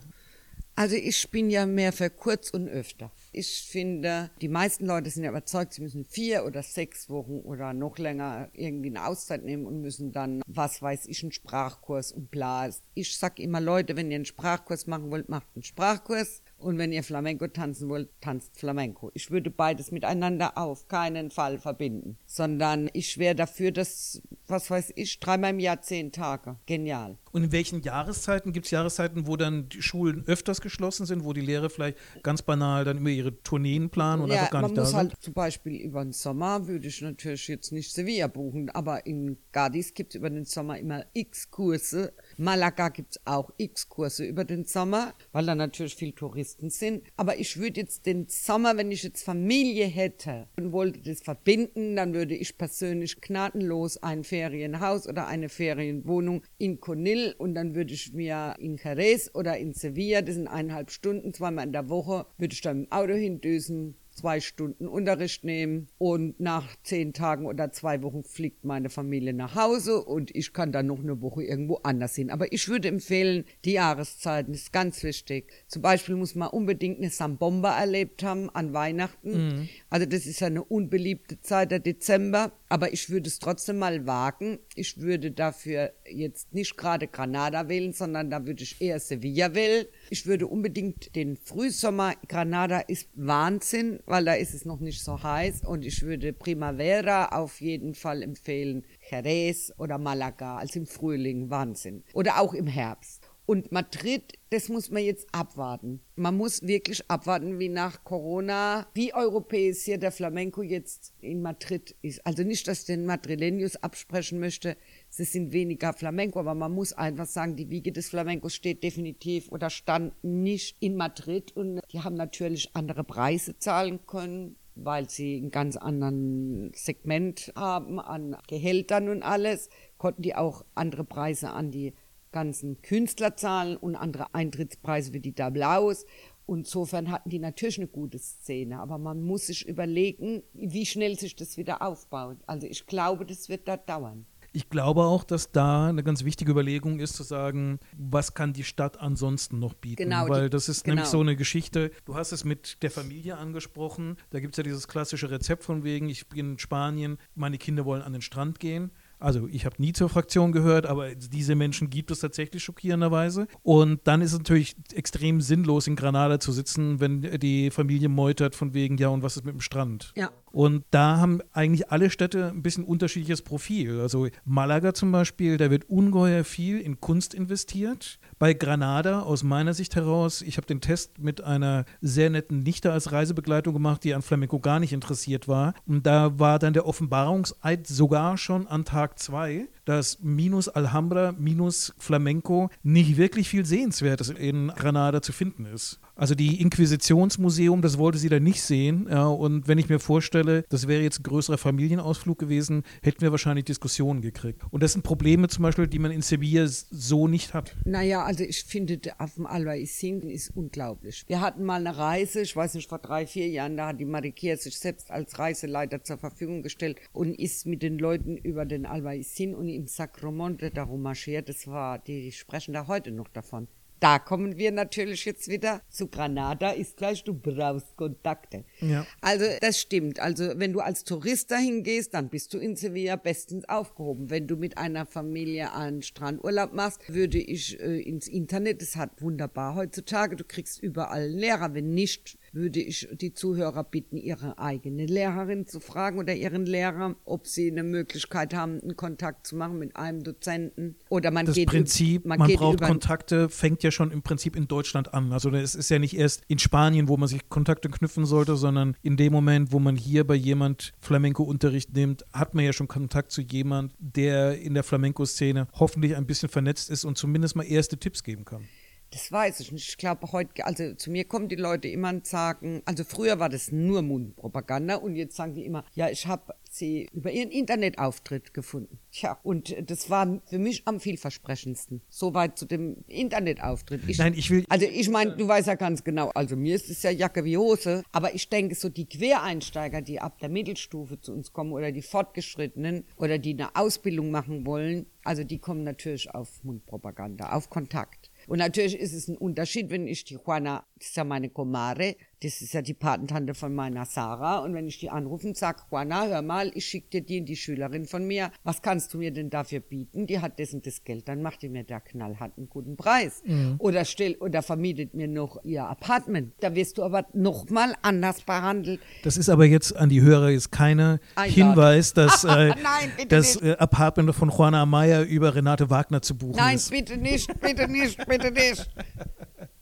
Also 0.75 0.95
ich 0.95 1.29
bin 1.31 1.49
ja 1.49 1.65
mehr 1.65 1.91
für 1.91 2.09
kurz 2.09 2.51
und 2.51 2.67
öfter. 2.67 3.11
Ich 3.37 3.67
finde, 3.69 4.31
die 4.41 4.47
meisten 4.47 4.87
Leute 4.87 5.11
sind 5.11 5.23
ja 5.23 5.29
überzeugt, 5.29 5.73
sie 5.73 5.83
müssen 5.83 6.03
vier 6.05 6.43
oder 6.43 6.63
sechs 6.63 7.07
Wochen 7.07 7.41
oder 7.41 7.71
noch 7.71 7.99
länger 7.99 8.49
irgendwie 8.53 8.89
eine 8.89 9.05
Auszeit 9.05 9.43
nehmen 9.45 9.67
und 9.67 9.79
müssen 9.79 10.11
dann, 10.11 10.41
was 10.47 10.81
weiß 10.81 11.05
ich, 11.05 11.21
einen 11.21 11.31
Sprachkurs 11.31 12.11
und 12.11 12.31
bla. 12.31 12.67
Ich 12.95 13.15
sag 13.15 13.37
immer 13.39 13.61
Leute, 13.61 13.95
wenn 13.95 14.09
ihr 14.09 14.15
einen 14.15 14.25
Sprachkurs 14.25 14.87
machen 14.87 15.11
wollt, 15.11 15.29
macht 15.29 15.45
einen 15.53 15.61
Sprachkurs. 15.61 16.41
Und 16.57 16.79
wenn 16.79 16.91
ihr 16.91 17.03
Flamenco 17.03 17.47
tanzen 17.47 17.87
wollt, 17.87 18.09
tanzt 18.19 18.57
Flamenco. 18.57 19.11
Ich 19.13 19.29
würde 19.29 19.51
beides 19.51 19.91
miteinander 19.91 20.57
auf 20.57 20.87
keinen 20.87 21.29
Fall 21.29 21.59
verbinden, 21.59 22.17
sondern 22.25 22.89
ich 22.93 23.19
wäre 23.19 23.35
dafür, 23.35 23.71
dass, 23.71 24.23
was 24.47 24.71
weiß 24.71 24.93
ich, 24.95 25.19
dreimal 25.19 25.51
im 25.51 25.59
Jahr 25.59 25.81
zehn 25.83 26.11
Tage. 26.11 26.55
Genial. 26.65 27.17
Und 27.31 27.43
in 27.43 27.51
welchen 27.51 27.83
Jahreszeiten? 27.83 28.53
Gibt 28.53 28.65
es 28.65 28.71
Jahreszeiten, 28.71 29.27
wo 29.27 29.37
dann 29.37 29.69
die 29.69 29.83
Schulen 29.83 30.23
öfters 30.25 30.59
geschlossen 30.59 31.05
sind, 31.05 31.23
wo 31.23 31.33
die 31.33 31.41
Lehrer 31.41 31.69
vielleicht 31.69 31.99
ganz 32.23 32.41
banal 32.41 32.83
dann 32.83 32.97
immer 32.97 33.09
ihre 33.09 33.26
Tourneen 33.31 33.89
planen 33.89 34.23
und 34.23 34.29
ja, 34.29 34.39
einfach 34.39 34.51
gar 34.51 34.61
nicht 34.63 34.77
da 34.77 34.85
sind? 34.85 34.95
man 34.95 35.05
muss 35.05 35.11
halt 35.13 35.23
zum 35.23 35.33
Beispiel 35.33 35.75
über 35.75 36.03
den 36.03 36.13
Sommer, 36.13 36.67
würde 36.67 36.87
ich 36.87 37.01
natürlich 37.01 37.47
jetzt 37.47 37.71
nicht 37.71 37.91
Sevilla 37.91 38.27
buchen, 38.27 38.69
aber 38.69 39.05
in 39.05 39.37
Gadis 39.51 39.93
gibt 39.93 40.13
es 40.13 40.19
über 40.19 40.29
den 40.29 40.45
Sommer 40.45 40.77
immer 40.77 41.05
x 41.13 41.49
Kurse 41.51 42.13
Malaga 42.39 42.89
gibt 42.89 43.15
es 43.15 43.21
auch 43.25 43.51
x 43.57 43.89
Kurse 43.89 44.23
über 44.23 44.45
den 44.45 44.63
Sommer, 44.65 45.15
weil 45.31 45.47
da 45.47 45.55
natürlich 45.55 45.95
viel 45.95 46.11
Touristen 46.11 46.69
sind. 46.69 47.03
Aber 47.15 47.39
ich 47.39 47.57
würde 47.57 47.81
jetzt 47.81 48.05
den 48.05 48.27
Sommer, 48.27 48.77
wenn 48.77 48.91
ich 48.91 49.01
jetzt 49.01 49.23
Familie 49.23 49.85
hätte 49.85 50.47
und 50.55 50.71
wollte 50.71 51.01
das 51.01 51.21
verbinden, 51.21 51.95
dann 51.95 52.13
würde 52.13 52.35
ich 52.35 52.57
persönlich 52.57 53.19
gnadenlos 53.21 53.97
ein 54.03 54.23
Ferienhaus 54.23 55.07
oder 55.07 55.25
eine 55.25 55.49
Ferienwohnung 55.49 56.43
in 56.59 56.79
Conil 56.79 57.33
und 57.39 57.55
dann 57.55 57.73
würde 57.73 57.93
ich 57.93 58.13
mir 58.13 58.55
in 58.59 58.77
Jerez 58.77 59.31
oder 59.33 59.57
in 59.57 59.73
Sevilla, 59.73 60.21
das 60.21 60.35
sind 60.35 60.47
eineinhalb 60.47 60.91
Stunden, 60.91 61.33
zweimal 61.33 61.65
in 61.65 61.73
der 61.73 61.89
Woche, 61.89 62.27
würde 62.37 62.53
ich 62.53 62.61
dann 62.61 62.83
im 62.83 62.91
Auto 62.91 63.13
hindüsen, 63.13 63.95
zwei 64.17 64.39
Stunden 64.39 64.87
Unterricht 64.87 65.43
nehmen 65.43 65.87
und 65.97 66.39
nach 66.39 66.75
zehn 66.83 67.13
Tagen 67.13 67.45
oder 67.45 67.71
zwei 67.71 68.01
Wochen 68.01 68.23
fliegt 68.23 68.65
meine 68.65 68.89
Familie 68.89 69.33
nach 69.33 69.55
Hause 69.55 70.03
und 70.03 70.35
ich 70.35 70.53
kann 70.53 70.71
dann 70.71 70.87
noch 70.87 70.99
eine 70.99 71.21
Woche 71.21 71.43
irgendwo 71.43 71.75
anders 71.83 72.15
hin. 72.15 72.31
Aber 72.31 72.51
ich 72.51 72.67
würde 72.67 72.87
empfehlen, 72.87 73.45
die 73.63 73.73
Jahreszeiten 73.73 74.53
ist 74.53 74.73
ganz 74.73 75.03
wichtig. 75.03 75.51
Zum 75.67 75.81
Beispiel 75.81 76.15
muss 76.15 76.35
man 76.35 76.49
unbedingt 76.49 76.97
eine 76.97 77.09
Sambomba 77.09 77.79
erlebt 77.79 78.23
haben 78.23 78.49
an 78.49 78.73
Weihnachten. 78.73 79.31
Mhm. 79.31 79.69
Also 79.89 80.05
das 80.07 80.25
ist 80.25 80.39
ja 80.39 80.47
eine 80.47 80.63
unbeliebte 80.63 81.39
Zeit, 81.41 81.71
der 81.71 81.79
Dezember. 81.79 82.51
Aber 82.69 82.91
ich 82.91 83.09
würde 83.09 83.27
es 83.27 83.39
trotzdem 83.39 83.79
mal 83.79 84.05
wagen. 84.05 84.59
Ich 84.75 84.99
würde 84.99 85.31
dafür 85.31 85.93
jetzt 86.09 86.53
nicht 86.53 86.75
gerade 86.75 87.07
Granada 87.07 87.69
wählen, 87.69 87.93
sondern 87.93 88.29
da 88.29 88.45
würde 88.45 88.63
ich 88.63 88.81
eher 88.81 88.99
Sevilla 88.99 89.55
wählen. 89.55 89.85
Ich 90.09 90.25
würde 90.25 90.47
unbedingt 90.47 91.15
den 91.15 91.37
Frühsommer, 91.37 92.13
Granada 92.27 92.79
ist 92.79 93.09
Wahnsinn, 93.15 93.99
weil 94.05 94.25
da 94.25 94.33
ist 94.33 94.53
es 94.53 94.65
noch 94.65 94.79
nicht 94.79 95.01
so 95.01 95.21
heiß. 95.23 95.61
Und 95.65 95.85
ich 95.85 96.01
würde 96.01 96.33
Primavera 96.33 97.27
auf 97.29 97.61
jeden 97.61 97.95
Fall 97.95 98.21
empfehlen. 98.21 98.85
Jerez 99.09 99.71
oder 99.77 99.97
Malaga, 99.97 100.57
als 100.57 100.75
im 100.75 100.85
Frühling, 100.85 101.49
Wahnsinn. 101.49 102.03
Oder 102.13 102.41
auch 102.41 102.53
im 102.53 102.67
Herbst. 102.67 103.26
Und 103.49 103.71
Madrid, 103.71 104.33
das 104.49 104.67
muss 104.67 104.91
man 104.91 105.03
jetzt 105.03 105.25
abwarten. 105.31 106.01
Man 106.17 106.35
muss 106.35 106.67
wirklich 106.67 107.09
abwarten, 107.09 107.59
wie 107.59 107.69
nach 107.69 108.03
Corona, 108.03 108.85
wie 108.93 109.13
europäisch 109.13 109.85
hier 109.85 109.97
der 109.97 110.11
Flamenco 110.11 110.61
jetzt 110.61 111.13
in 111.21 111.41
Madrid 111.41 111.95
ist. 112.01 112.27
Also 112.27 112.43
nicht, 112.43 112.67
dass 112.67 112.81
ich 112.81 112.87
den 112.87 113.09
Madrileños 113.09 113.77
absprechen 113.77 114.41
möchte, 114.41 114.75
sie 115.07 115.23
sind 115.23 115.53
weniger 115.53 115.93
Flamenco, 115.93 116.41
aber 116.41 116.55
man 116.55 116.73
muss 116.73 116.91
einfach 116.91 117.25
sagen, 117.25 117.55
die 117.55 117.69
Wiege 117.69 117.93
des 117.93 118.09
Flamencos 118.09 118.53
steht 118.53 118.83
definitiv 118.83 119.49
oder 119.49 119.69
stand 119.69 120.21
nicht 120.25 120.75
in 120.81 120.97
Madrid 120.97 121.55
und 121.55 121.79
die 121.93 122.01
haben 122.01 122.15
natürlich 122.15 122.75
andere 122.75 123.05
Preise 123.05 123.57
zahlen 123.59 124.05
können 124.05 124.57
weil 124.79 125.09
sie 125.09 125.37
ein 125.37 125.49
ganz 125.49 125.75
anderen 125.75 126.71
Segment 126.75 127.51
haben 127.55 127.99
an 127.99 128.37
Gehältern 128.47 129.09
und 129.09 129.23
alles, 129.23 129.69
konnten 129.97 130.21
die 130.21 130.35
auch 130.35 130.63
andere 130.75 131.03
Preise 131.03 131.49
an 131.49 131.71
die 131.71 131.93
ganzen 132.37 132.83
Künstler 132.83 133.35
zahlen 133.35 133.77
und 133.77 133.95
andere 133.95 134.31
Eintrittspreise 134.35 135.11
für 135.11 135.19
die 135.19 135.33
Tablaus. 135.33 136.05
Insofern 136.45 137.09
hatten 137.09 137.31
die 137.31 137.39
natürlich 137.39 137.79
eine 137.79 137.87
gute 137.87 138.19
Szene, 138.19 138.79
aber 138.79 138.99
man 138.99 139.23
muss 139.23 139.47
sich 139.47 139.67
überlegen, 139.67 140.43
wie 140.53 140.85
schnell 140.85 141.17
sich 141.17 141.35
das 141.35 141.57
wieder 141.57 141.81
aufbaut. 141.81 142.37
Also 142.45 142.67
ich 142.67 142.85
glaube, 142.85 143.25
das 143.25 143.49
wird 143.49 143.67
da 143.67 143.75
dauern. 143.75 144.27
Ich 144.53 144.69
glaube 144.69 145.03
auch, 145.03 145.23
dass 145.23 145.51
da 145.51 145.87
eine 145.87 146.03
ganz 146.03 146.23
wichtige 146.23 146.51
Überlegung 146.51 146.99
ist, 146.99 147.15
zu 147.15 147.23
sagen, 147.23 147.79
was 147.97 148.35
kann 148.35 148.53
die 148.53 148.63
Stadt 148.63 148.99
ansonsten 148.99 149.59
noch 149.59 149.73
bieten? 149.73 150.03
Genau, 150.03 150.29
Weil 150.29 150.49
das 150.49 150.69
ist 150.69 150.83
genau. 150.83 150.95
nämlich 150.95 151.09
so 151.09 151.19
eine 151.19 151.35
Geschichte. 151.35 151.91
Du 152.05 152.15
hast 152.15 152.31
es 152.31 152.45
mit 152.45 152.81
der 152.81 152.91
Familie 152.91 153.37
angesprochen. 153.37 154.15
Da 154.29 154.39
gibt 154.39 154.53
es 154.53 154.57
ja 154.57 154.63
dieses 154.63 154.87
klassische 154.87 155.31
Rezept 155.31 155.63
von 155.63 155.83
wegen, 155.83 156.07
ich 156.07 156.27
bin 156.27 156.53
in 156.53 156.59
Spanien, 156.59 157.17
meine 157.35 157.57
Kinder 157.57 157.83
wollen 157.83 158.01
an 158.03 158.13
den 158.13 158.21
Strand 158.21 158.59
gehen. 158.59 158.91
Also 159.19 159.47
ich 159.47 159.65
habe 159.65 159.75
nie 159.79 159.93
zur 159.93 160.09
Fraktion 160.09 160.51
gehört, 160.51 160.85
aber 160.85 161.15
diese 161.15 161.55
Menschen 161.55 161.89
gibt 161.89 162.11
es 162.11 162.19
tatsächlich 162.19 162.63
schockierenderweise. 162.63 163.47
Und 163.63 164.01
dann 164.05 164.21
ist 164.21 164.33
es 164.33 164.39
natürlich 164.39 164.75
extrem 164.93 165.41
sinnlos, 165.41 165.87
in 165.87 165.95
Granada 165.95 166.39
zu 166.39 166.51
sitzen, 166.51 166.99
wenn 166.99 167.21
die 167.21 167.71
Familie 167.71 168.09
meutert 168.09 168.55
von 168.55 168.73
wegen, 168.73 168.97
ja, 168.97 169.09
und 169.09 169.23
was 169.23 169.37
ist 169.37 169.45
mit 169.45 169.53
dem 169.53 169.61
Strand? 169.61 170.13
Ja. 170.15 170.29
Und 170.51 170.85
da 170.89 171.17
haben 171.17 171.41
eigentlich 171.53 171.91
alle 171.91 172.09
Städte 172.09 172.49
ein 172.49 172.63
bisschen 172.63 172.83
unterschiedliches 172.83 173.43
Profil. 173.43 173.99
Also 174.01 174.27
Malaga 174.43 174.93
zum 174.93 175.11
Beispiel, 175.11 175.57
da 175.57 175.69
wird 175.69 175.87
ungeheuer 175.87 176.43
viel 176.43 176.79
in 176.79 176.99
Kunst 176.99 177.35
investiert. 177.35 178.17
Bei 178.39 178.53
Granada, 178.53 179.21
aus 179.21 179.43
meiner 179.43 179.75
Sicht 179.75 179.95
heraus, 179.95 180.41
ich 180.41 180.57
habe 180.57 180.65
den 180.65 180.81
Test 180.81 181.19
mit 181.19 181.43
einer 181.43 181.85
sehr 182.01 182.31
netten 182.31 182.63
Nichte 182.63 182.91
als 182.91 183.11
Reisebegleitung 183.11 183.73
gemacht, 183.73 184.03
die 184.03 184.15
an 184.15 184.23
Flamenco 184.23 184.59
gar 184.59 184.79
nicht 184.79 184.93
interessiert 184.93 185.47
war. 185.47 185.75
Und 185.85 186.07
da 186.07 186.39
war 186.39 186.57
dann 186.57 186.73
der 186.73 186.87
Offenbarungseid 186.87 187.85
sogar 187.85 188.37
schon 188.39 188.65
an 188.65 188.83
Tag 188.83 189.06
zwei, 189.15 189.67
dass 189.85 190.19
minus 190.21 190.69
Alhambra, 190.69 191.33
minus 191.37 191.93
Flamenco 191.97 192.69
nicht 192.83 193.17
wirklich 193.17 193.49
viel 193.49 193.65
Sehenswertes 193.65 194.29
in 194.29 194.67
Granada 194.69 195.21
zu 195.21 195.31
finden 195.31 195.65
ist. 195.65 195.99
Also 196.17 196.33
die 196.33 196.59
Inquisitionsmuseum, 196.61 197.83
das 197.83 197.99
wollte 197.99 198.17
sie 198.17 198.29
da 198.29 198.39
nicht 198.39 198.63
sehen. 198.63 199.07
Ja, 199.07 199.27
und 199.27 199.67
wenn 199.67 199.77
ich 199.77 199.87
mir 199.87 199.99
vorstelle, 199.99 200.65
das 200.69 200.87
wäre 200.87 201.03
jetzt 201.03 201.19
ein 201.19 201.23
größerer 201.23 201.59
Familienausflug 201.59 202.39
gewesen, 202.39 202.81
hätten 203.03 203.21
wir 203.21 203.29
wahrscheinlich 203.29 203.65
Diskussionen 203.65 204.21
gekriegt. 204.21 204.61
Und 204.71 204.81
das 204.81 204.93
sind 204.93 205.03
Probleme 205.03 205.47
zum 205.47 205.61
Beispiel, 205.61 205.85
die 205.85 205.99
man 205.99 206.09
in 206.09 206.23
Sevilla 206.23 206.65
so 206.67 207.27
nicht 207.27 207.53
hat. 207.53 207.75
Naja, 207.85 208.23
also 208.23 208.43
ich 208.43 208.63
finde, 208.63 208.99
auf 209.19 209.35
dem 209.35 209.45
Albaicin 209.45 210.27
ist 210.27 210.49
unglaublich. 210.55 211.23
Wir 211.27 211.39
hatten 211.39 211.63
mal 211.63 211.85
eine 211.85 211.95
Reise, 211.95 212.41
ich 212.41 212.55
weiß 212.55 212.73
nicht, 212.73 212.89
vor 212.89 212.97
drei, 212.97 213.27
vier 213.27 213.47
Jahren, 213.47 213.77
da 213.77 213.89
hat 213.89 213.99
die 213.99 214.05
Marikia 214.05 214.57
sich 214.57 214.79
selbst 214.79 215.11
als 215.11 215.37
Reiseleiter 215.37 216.03
zur 216.03 216.17
Verfügung 216.17 216.63
gestellt 216.63 216.99
und 217.13 217.35
ist 217.35 217.67
mit 217.67 217.83
den 217.83 217.99
Leuten 217.99 218.37
über 218.37 218.65
den 218.65 218.87
Albaicin 218.87 219.53
und 219.53 219.69
im 219.69 219.85
Sacromonte 219.85 220.71
darum 220.71 221.03
marschiert. 221.03 221.47
Das 221.47 221.67
war, 221.67 221.99
die 221.99 222.31
sprechen 222.31 222.73
da 222.73 222.87
heute 222.87 223.11
noch 223.11 223.27
davon. 223.27 223.67
Da 223.99 224.19
kommen 224.19 224.57
wir 224.57 224.71
natürlich 224.71 225.25
jetzt 225.25 225.47
wieder 225.47 225.81
zu 225.89 226.07
Granada, 226.07 226.71
ist 226.71 226.97
gleich, 226.97 227.23
du 227.23 227.33
brauchst 227.33 227.95
Kontakte. 227.95 228.63
Ja. 228.79 229.05
Also 229.21 229.45
das 229.61 229.79
stimmt. 229.79 230.19
Also 230.19 230.53
wenn 230.57 230.73
du 230.73 230.79
als 230.79 231.03
Tourist 231.03 231.51
dahin 231.51 231.83
gehst, 231.83 232.13
dann 232.13 232.29
bist 232.29 232.53
du 232.53 232.59
in 232.59 232.75
Sevilla 232.75 233.15
bestens 233.15 233.67
aufgehoben. 233.67 234.29
Wenn 234.29 234.47
du 234.47 234.55
mit 234.55 234.77
einer 234.77 235.05
Familie 235.05 235.73
einen 235.73 236.01
Strandurlaub 236.01 236.73
machst, 236.73 237.01
würde 237.11 237.39
ich 237.39 237.79
äh, 237.79 237.99
ins 238.01 238.27
Internet, 238.27 238.81
das 238.81 238.95
hat 238.95 239.21
wunderbar 239.21 239.75
heutzutage, 239.75 240.35
du 240.35 240.43
kriegst 240.43 240.81
überall 240.81 241.27
Lehrer. 241.27 241.73
Wenn 241.73 241.93
nicht, 241.93 242.37
würde 242.57 242.79
ich 242.79 243.07
die 243.13 243.33
Zuhörer 243.33 243.83
bitten, 243.83 244.17
ihre 244.17 244.57
eigene 244.57 245.05
Lehrerin 245.05 245.67
zu 245.67 245.79
fragen 245.79 246.19
oder 246.19 246.35
ihren 246.35 246.65
Lehrer, 246.65 247.15
ob 247.23 247.47
sie 247.47 247.71
eine 247.71 247.83
Möglichkeit 247.83 248.53
haben, 248.53 248.81
einen 248.81 248.97
Kontakt 248.97 249.47
zu 249.47 249.55
machen 249.55 249.77
mit 249.79 249.95
einem 249.95 250.23
Dozenten. 250.23 250.95
Oder 251.09 251.31
man 251.31 251.45
Das 251.45 251.55
geht 251.55 251.69
Prinzip, 251.69 252.25
man, 252.25 252.39
man, 252.39 252.47
geht 252.47 252.57
braucht 252.57 252.81
Kontakte, 252.81 253.49
fängt 253.49 253.83
ja 253.83 253.91
schon 253.91 254.11
im 254.11 254.23
Prinzip 254.23 254.55
in 254.55 254.67
Deutschland 254.67 255.13
an. 255.13 255.31
Also 255.31 255.51
es 255.51 255.75
ist 255.75 255.89
ja 255.89 255.99
nicht 255.99 256.17
erst 256.17 256.41
in 256.47 256.59
Spanien, 256.59 257.07
wo 257.07 257.15
man 257.15 257.27
sich 257.27 257.47
Kontakte 257.49 257.89
knüpfen 257.89 258.25
sollte, 258.25 258.55
sondern 258.55 258.95
in 259.03 259.17
dem 259.17 259.31
Moment, 259.31 259.71
wo 259.71 259.79
man 259.79 259.95
hier 259.95 260.25
bei 260.25 260.35
jemand 260.35 260.93
Flamenco-Unterricht 260.99 261.93
nimmt, 261.93 262.25
hat 262.33 262.55
man 262.55 262.65
ja 262.65 262.73
schon 262.73 262.87
Kontakt 262.87 263.31
zu 263.31 263.41
jemand, 263.41 263.93
der 263.99 264.59
in 264.59 264.73
der 264.73 264.83
Flamenco-Szene 264.83 265.67
hoffentlich 265.73 266.15
ein 266.15 266.25
bisschen 266.25 266.49
vernetzt 266.49 266.89
ist 266.89 267.05
und 267.05 267.17
zumindest 267.17 267.55
mal 267.55 267.63
erste 267.63 267.97
Tipps 267.97 268.23
geben 268.23 268.45
kann. 268.45 268.67
Das 269.11 269.31
weiß 269.31 269.61
ich 269.61 269.71
nicht. 269.71 269.87
Ich 269.87 269.97
glaube 269.97 270.31
heute, 270.33 270.65
also 270.65 270.93
zu 270.95 271.11
mir 271.11 271.23
kommen 271.23 271.47
die 271.47 271.55
Leute 271.55 271.87
immer 271.87 272.09
und 272.09 272.27
sagen, 272.27 272.81
also 272.85 273.03
früher 273.05 273.39
war 273.39 273.47
das 273.49 273.71
nur 273.71 274.01
Mundpropaganda 274.01 274.95
und 274.95 275.15
jetzt 275.15 275.35
sagen 275.37 275.53
die 275.55 275.65
immer, 275.65 275.85
ja, 275.93 276.09
ich 276.09 276.27
habe 276.27 276.53
sie 276.69 277.07
über 277.13 277.31
ihren 277.31 277.49
Internetauftritt 277.49 278.53
gefunden. 278.53 278.99
Tja, 279.11 279.39
und 279.43 279.73
das 279.89 280.09
war 280.09 280.41
für 280.45 280.59
mich 280.59 280.83
am 280.85 280.99
vielversprechendsten. 280.99 282.01
Soweit 282.09 282.59
zu 282.59 282.65
dem 282.65 282.97
Internetauftritt. 283.07 284.01
Ich, 284.07 284.17
Nein, 284.17 284.33
ich 284.33 284.49
will- 284.51 284.65
Also 284.67 284.85
ich 284.85 285.09
meine, 285.09 285.37
du 285.37 285.47
weißt 285.47 285.67
ja 285.67 285.75
ganz 285.75 286.03
genau, 286.03 286.29
also 286.35 286.57
mir 286.57 286.75
ist 286.75 286.89
es 286.89 287.01
ja 287.03 287.09
Jacke 287.09 287.45
wie 287.45 287.57
Hose, 287.57 288.03
aber 288.11 288.35
ich 288.35 288.49
denke 288.49 288.75
so 288.75 288.89
die 288.89 289.05
Quereinsteiger, 289.07 290.01
die 290.01 290.19
ab 290.19 290.39
der 290.39 290.49
Mittelstufe 290.49 291.19
zu 291.21 291.31
uns 291.33 291.53
kommen 291.53 291.71
oder 291.71 291.93
die 291.93 292.01
Fortgeschrittenen 292.01 293.05
oder 293.15 293.37
die 293.37 293.53
eine 293.53 293.73
Ausbildung 293.75 294.31
machen 294.31 294.65
wollen, 294.65 295.05
also 295.23 295.45
die 295.45 295.59
kommen 295.59 295.83
natürlich 295.83 296.29
auf 296.35 296.61
Mundpropaganda, 296.63 297.53
auf 297.53 297.69
Kontakt. 297.69 298.29
Und 298.47 298.59
natürlich 298.59 298.97
ist 298.97 299.13
es 299.13 299.27
ein 299.27 299.37
Unterschied, 299.37 299.89
wenn 299.89 300.07
ich 300.07 300.23
die 300.23 300.35
Juana, 300.35 300.85
das 300.97 301.09
ist 301.09 301.17
ja 301.17 301.25
meine 301.25 301.49
Comare, 301.49 302.15
das 302.43 302.61
ist 302.61 302.73
ja 302.73 302.81
die 302.81 302.93
Patentante 302.93 303.53
von 303.53 303.73
meiner 303.73 304.05
Sarah, 304.05 304.59
und 304.59 304.73
wenn 304.73 304.87
ich 304.87 304.99
die 304.99 305.09
anrufe 305.09 305.47
und 305.47 305.57
sage, 305.57 305.81
Juana, 305.89 306.27
hör 306.27 306.41
mal, 306.41 306.71
ich 306.75 306.85
schicke 306.85 307.09
dir 307.09 307.21
die 307.21 307.39
und 307.39 307.45
die 307.47 307.55
Schülerin 307.55 308.05
von 308.05 308.25
mir, 308.25 308.51
was 308.63 308.81
kannst 308.81 309.13
du 309.13 309.17
mir 309.17 309.31
denn 309.31 309.49
dafür 309.49 309.79
bieten? 309.79 310.27
Die 310.27 310.39
hat 310.39 310.59
das 310.59 310.73
und 310.73 310.85
das 310.85 311.03
Geld, 311.03 311.27
dann 311.27 311.41
macht 311.41 311.61
die 311.61 311.69
mir 311.69 311.83
da 311.83 311.99
knallhart 311.99 312.57
einen 312.57 312.69
guten 312.69 312.95
Preis. 312.95 313.43
Oder 313.79 314.05
stell, 314.05 314.35
oder 314.35 314.61
vermietet 314.61 315.13
mir 315.13 315.27
noch 315.27 315.63
ihr 315.63 315.85
Apartment. 315.85 316.53
Da 316.59 316.75
wirst 316.75 316.97
du 316.97 317.03
aber 317.03 317.25
nochmal 317.33 317.95
anders 318.01 318.41
behandelt. 318.41 318.99
Das 319.23 319.37
ist 319.37 319.49
aber 319.49 319.65
jetzt 319.65 319.95
an 319.95 320.09
die 320.09 320.21
Hörer 320.21 320.49
jetzt 320.49 320.71
keine 320.71 321.19
Einladung. 321.35 321.67
Hinweis, 321.67 322.13
dass 322.13 322.43
äh, 322.43 322.67
Nein, 322.67 323.11
das 323.29 323.55
äh, 323.61 323.75
Apartment 323.79 324.33
von 324.35 324.49
Juana 324.49 324.83
Amaya 324.83 325.23
über 325.23 325.55
Renate 325.55 325.89
Wagner 325.89 326.21
zu 326.21 326.37
buchen 326.37 326.57
Nein, 326.57 326.75
ist. 326.75 326.91
bitte 326.91 327.17
nicht, 327.17 327.47
bitte 327.59 327.87
nicht, 327.87 328.17
bitte 328.27 328.51
nicht. 328.51 328.89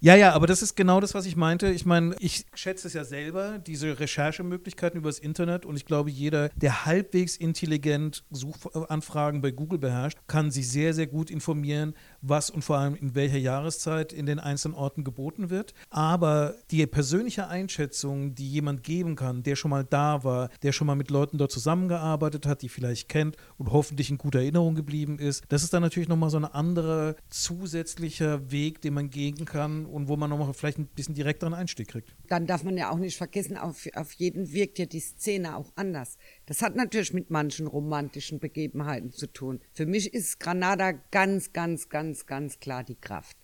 Ja, 0.05 0.13
ja, 0.13 0.33
aber 0.33 0.45
das 0.45 0.61
ist 0.61 0.75
genau 0.75 0.99
das, 0.99 1.15
was 1.15 1.25
ich 1.25 1.35
meinte. 1.35 1.71
Ich 1.71 1.83
meine, 1.83 2.15
ich 2.19 2.45
schätze 2.53 2.85
es 2.87 2.93
ja 2.93 3.03
selber, 3.03 3.57
diese 3.57 3.99
Recherchemöglichkeiten 3.99 4.99
übers 4.99 5.17
Internet 5.17 5.65
und 5.65 5.77
ich 5.77 5.85
glaube, 5.87 6.11
jeder, 6.11 6.49
der 6.49 6.85
halbwegs 6.85 7.37
intelligent 7.37 8.23
Suchanfragen 8.29 9.41
bei 9.41 9.49
Google 9.49 9.79
beherrscht, 9.79 10.19
kann 10.27 10.51
sich 10.51 10.69
sehr, 10.69 10.93
sehr 10.93 11.07
gut 11.07 11.31
informieren, 11.31 11.95
was 12.29 12.49
und 12.49 12.63
vor 12.63 12.77
allem 12.77 12.95
in 12.95 13.15
welcher 13.15 13.37
Jahreszeit 13.37 14.13
in 14.13 14.25
den 14.25 14.39
einzelnen 14.39 14.75
Orten 14.75 15.03
geboten 15.03 15.49
wird. 15.49 15.73
Aber 15.89 16.55
die 16.71 16.85
persönliche 16.87 17.47
Einschätzung, 17.47 18.35
die 18.35 18.49
jemand 18.49 18.83
geben 18.83 19.15
kann, 19.15 19.43
der 19.43 19.55
schon 19.55 19.71
mal 19.71 19.83
da 19.83 20.23
war, 20.23 20.49
der 20.63 20.71
schon 20.71 20.87
mal 20.87 20.95
mit 20.95 21.09
Leuten 21.09 21.37
dort 21.37 21.51
zusammengearbeitet 21.51 22.45
hat, 22.45 22.61
die 22.61 22.69
vielleicht 22.69 23.09
kennt 23.09 23.37
und 23.57 23.71
hoffentlich 23.71 24.09
in 24.09 24.17
guter 24.17 24.39
Erinnerung 24.39 24.75
geblieben 24.75 25.19
ist, 25.19 25.43
das 25.49 25.63
ist 25.63 25.73
dann 25.73 25.81
natürlich 25.81 26.09
nochmal 26.09 26.29
so 26.29 26.37
ein 26.37 26.45
anderer 26.45 27.15
zusätzlicher 27.29 28.51
Weg, 28.51 28.81
den 28.81 28.93
man 28.93 29.09
gehen 29.09 29.45
kann 29.45 29.85
und 29.85 30.07
wo 30.07 30.15
man 30.15 30.29
nochmal 30.29 30.53
vielleicht 30.53 30.77
ein 30.77 30.87
bisschen 30.87 31.15
direkteren 31.15 31.53
Einstieg 31.53 31.87
kriegt. 31.87 32.15
dann 32.27 32.47
darf 32.47 32.63
man 32.63 32.77
ja 32.77 32.91
auch 32.91 32.97
nicht 32.97 33.17
vergessen, 33.17 33.57
auf, 33.57 33.87
auf 33.95 34.11
jeden 34.13 34.51
wirkt 34.51 34.79
ja 34.79 34.85
die 34.85 34.99
Szene 34.99 35.55
auch 35.55 35.71
anders. 35.75 36.17
Das 36.45 36.61
hat 36.61 36.75
natürlich 36.75 37.13
mit 37.13 37.31
manchen 37.31 37.67
romantischen 37.67 38.39
Begebenheiten 38.39 39.11
zu 39.11 39.27
tun. 39.27 39.61
Für 39.73 39.85
mich 39.85 40.13
ist 40.13 40.39
Granada 40.39 40.91
ganz, 40.91 41.53
ganz, 41.53 41.89
ganz, 41.89 42.27
ganz 42.27 42.59
klar 42.59 42.83
die 42.83 42.95
Kraft. 42.95 43.35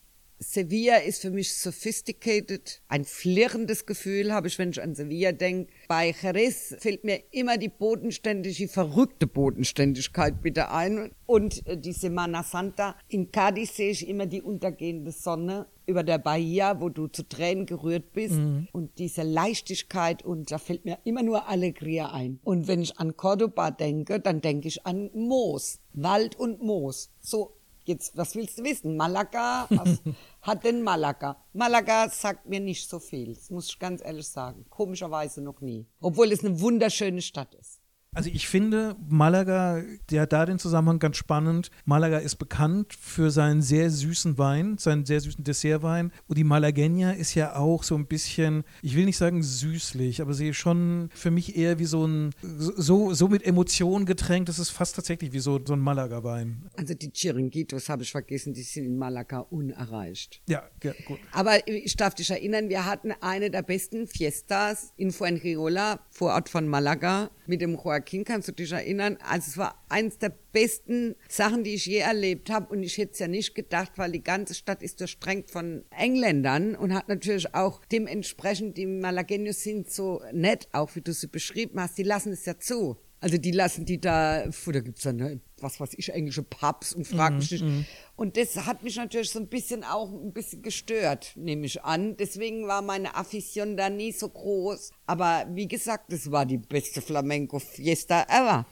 Sevilla 0.43 0.97
ist 0.97 1.21
für 1.21 1.29
mich 1.29 1.53
sophisticated. 1.53 2.81
Ein 2.87 3.05
flirrendes 3.05 3.85
Gefühl 3.85 4.33
habe 4.33 4.47
ich, 4.47 4.57
wenn 4.57 4.71
ich 4.71 4.81
an 4.81 4.95
Sevilla 4.95 5.31
denke. 5.33 5.71
Bei 5.87 6.15
Jerez 6.19 6.75
fällt 6.79 7.03
mir 7.03 7.21
immer 7.29 7.59
die 7.59 7.69
bodenständige, 7.69 8.67
verrückte 8.67 9.27
Bodenständigkeit 9.27 10.41
bitte 10.41 10.71
ein. 10.71 11.11
Und 11.27 11.65
äh, 11.67 11.77
die 11.77 11.93
Semana 11.93 12.41
Santa. 12.41 12.95
In 13.07 13.31
Cadiz 13.31 13.75
sehe 13.75 13.91
ich 13.91 14.07
immer 14.07 14.25
die 14.25 14.41
untergehende 14.41 15.11
Sonne 15.11 15.67
über 15.91 16.03
der 16.03 16.17
Bahia, 16.17 16.81
wo 16.81 16.89
du 16.89 17.07
zu 17.07 17.27
Tränen 17.27 17.65
gerührt 17.65 18.13
bist. 18.13 18.39
Und 18.71 18.97
diese 18.97 19.23
Leichtigkeit 19.23 20.23
und 20.23 20.51
da 20.51 20.57
fällt 20.57 20.85
mir 20.85 20.97
immer 21.03 21.21
nur 21.21 21.47
Alegria 21.47 22.11
ein. 22.11 22.39
Und 22.43 22.67
wenn 22.67 22.81
ich 22.81 22.97
an 22.99 23.15
Cordoba 23.15 23.71
denke, 23.71 24.19
dann 24.19 24.41
denke 24.41 24.67
ich 24.67 24.85
an 24.85 25.11
Moos. 25.13 25.79
Wald 25.93 26.35
und 26.35 26.61
Moos. 26.61 27.11
So 27.19 27.57
Jetzt, 27.83 28.15
was 28.15 28.35
willst 28.35 28.59
du 28.59 28.63
wissen? 28.63 28.95
Malaga, 28.95 29.65
was 29.69 30.01
hat 30.41 30.63
denn 30.63 30.83
Malaga? 30.83 31.37
Malaga 31.53 32.09
sagt 32.09 32.47
mir 32.47 32.59
nicht 32.59 32.87
so 32.87 32.99
viel, 32.99 33.33
das 33.33 33.49
muss 33.49 33.69
ich 33.69 33.79
ganz 33.79 34.01
ehrlich 34.03 34.27
sagen. 34.27 34.65
Komischerweise 34.69 35.41
noch 35.41 35.61
nie. 35.61 35.87
Obwohl 35.99 36.31
es 36.31 36.45
eine 36.45 36.59
wunderschöne 36.59 37.21
Stadt 37.21 37.55
ist. 37.55 37.80
Also 38.13 38.29
ich 38.29 38.49
finde 38.49 38.97
Malaga, 39.07 39.81
der 40.09 40.27
da 40.27 40.45
den 40.45 40.59
Zusammenhang 40.59 40.99
ganz 40.99 41.15
spannend. 41.15 41.71
Malaga 41.85 42.17
ist 42.17 42.35
bekannt 42.35 42.93
für 42.93 43.31
seinen 43.31 43.61
sehr 43.61 43.89
süßen 43.89 44.37
Wein, 44.37 44.77
seinen 44.77 45.05
sehr 45.05 45.21
süßen 45.21 45.45
Dessertwein. 45.45 46.11
Und 46.27 46.37
die 46.37 46.43
Malagueña 46.43 47.13
ist 47.13 47.35
ja 47.35 47.55
auch 47.55 47.83
so 47.83 47.95
ein 47.95 48.07
bisschen, 48.07 48.65
ich 48.81 48.97
will 48.97 49.05
nicht 49.05 49.15
sagen 49.15 49.41
süßlich, 49.41 50.21
aber 50.21 50.33
sie 50.33 50.49
ist 50.49 50.57
schon 50.57 51.09
für 51.13 51.31
mich 51.31 51.55
eher 51.55 51.79
wie 51.79 51.85
so 51.85 52.05
ein, 52.05 52.31
so, 52.41 53.13
so 53.13 53.29
mit 53.29 53.45
Emotionen 53.45 54.05
getränkt, 54.05 54.49
das 54.49 54.59
ist 54.59 54.71
fast 54.71 54.97
tatsächlich 54.97 55.31
wie 55.31 55.39
so, 55.39 55.61
so 55.65 55.71
ein 55.71 55.79
Malaga-Wein. 55.79 56.69
Also 56.75 56.93
die 56.93 57.11
Chiringuitos 57.13 57.87
habe 57.87 58.03
ich 58.03 58.11
vergessen, 58.11 58.53
die 58.53 58.63
sind 58.63 58.87
in 58.87 58.97
Malaga 58.97 59.39
unerreicht. 59.39 60.41
Ja, 60.49 60.69
ja, 60.83 60.91
gut. 61.05 61.19
Aber 61.31 61.65
ich 61.65 61.95
darf 61.95 62.15
dich 62.15 62.29
erinnern, 62.29 62.67
wir 62.67 62.85
hatten 62.85 63.13
eine 63.21 63.49
der 63.49 63.61
besten 63.61 64.05
Fiestas 64.05 64.91
in 64.97 65.11
Fuengirola, 65.11 66.01
Vorort 66.21 66.49
von 66.49 66.67
Malaga, 66.67 67.31
mit 67.47 67.61
dem 67.61 67.73
Joaquin 67.73 68.23
kannst 68.23 68.47
du 68.47 68.51
dich 68.51 68.71
erinnern? 68.71 69.17
Also 69.27 69.49
es 69.49 69.57
war 69.57 69.83
eins 69.89 70.19
der 70.19 70.31
besten 70.51 71.15
Sachen, 71.27 71.63
die 71.63 71.73
ich 71.73 71.87
je 71.87 71.97
erlebt 71.97 72.51
habe. 72.51 72.71
Und 72.71 72.83
ich 72.83 72.99
hätte 72.99 73.13
es 73.13 73.17
ja 73.17 73.27
nicht 73.27 73.55
gedacht, 73.55 73.93
weil 73.95 74.11
die 74.11 74.21
ganze 74.21 74.53
Stadt 74.53 74.83
ist 74.83 74.99
durchdrängt 75.01 75.49
von 75.49 75.83
Engländern 75.89 76.75
und 76.75 76.93
hat 76.93 77.07
natürlich 77.07 77.55
auch 77.55 77.81
dementsprechend, 77.91 78.77
die 78.77 78.85
Malagueños 78.85 79.63
sind 79.63 79.89
so 79.89 80.21
nett, 80.31 80.67
auch 80.73 80.95
wie 80.95 81.01
du 81.01 81.11
sie 81.11 81.25
beschrieben 81.25 81.81
hast, 81.81 81.97
die 81.97 82.03
lassen 82.03 82.33
es 82.33 82.45
ja 82.45 82.59
zu. 82.59 82.97
Also 83.19 83.39
die 83.39 83.51
lassen 83.51 83.85
die 83.85 83.99
da, 83.99 84.45
da 84.45 84.79
gibt's 84.79 85.01
dann, 85.01 85.15
ne, 85.15 85.39
was 85.63 85.79
weiß 85.79 85.91
ich, 85.97 86.13
englische 86.13 86.43
Pubs 86.43 86.93
und 86.93 87.05
frag 87.07 87.33
mich 87.35 87.51
nicht. 87.51 87.63
Mm, 87.63 87.85
Und 88.15 88.37
das 88.37 88.55
hat 88.65 88.83
mich 88.83 88.95
natürlich 88.95 89.29
so 89.31 89.39
ein 89.39 89.47
bisschen 89.47 89.83
auch 89.83 90.11
ein 90.11 90.33
bisschen 90.33 90.61
gestört, 90.61 91.33
nehme 91.35 91.65
ich 91.65 91.83
an. 91.83 92.17
Deswegen 92.17 92.67
war 92.67 92.81
meine 92.81 93.15
Affition 93.15 93.77
da 93.77 93.89
nie 93.89 94.11
so 94.11 94.29
groß. 94.29 94.91
Aber 95.05 95.45
wie 95.53 95.67
gesagt, 95.67 96.11
das 96.11 96.31
war 96.31 96.45
die 96.45 96.57
beste 96.57 97.01
Flamenco-Fiesta 97.01 98.23
ever. 98.29 98.65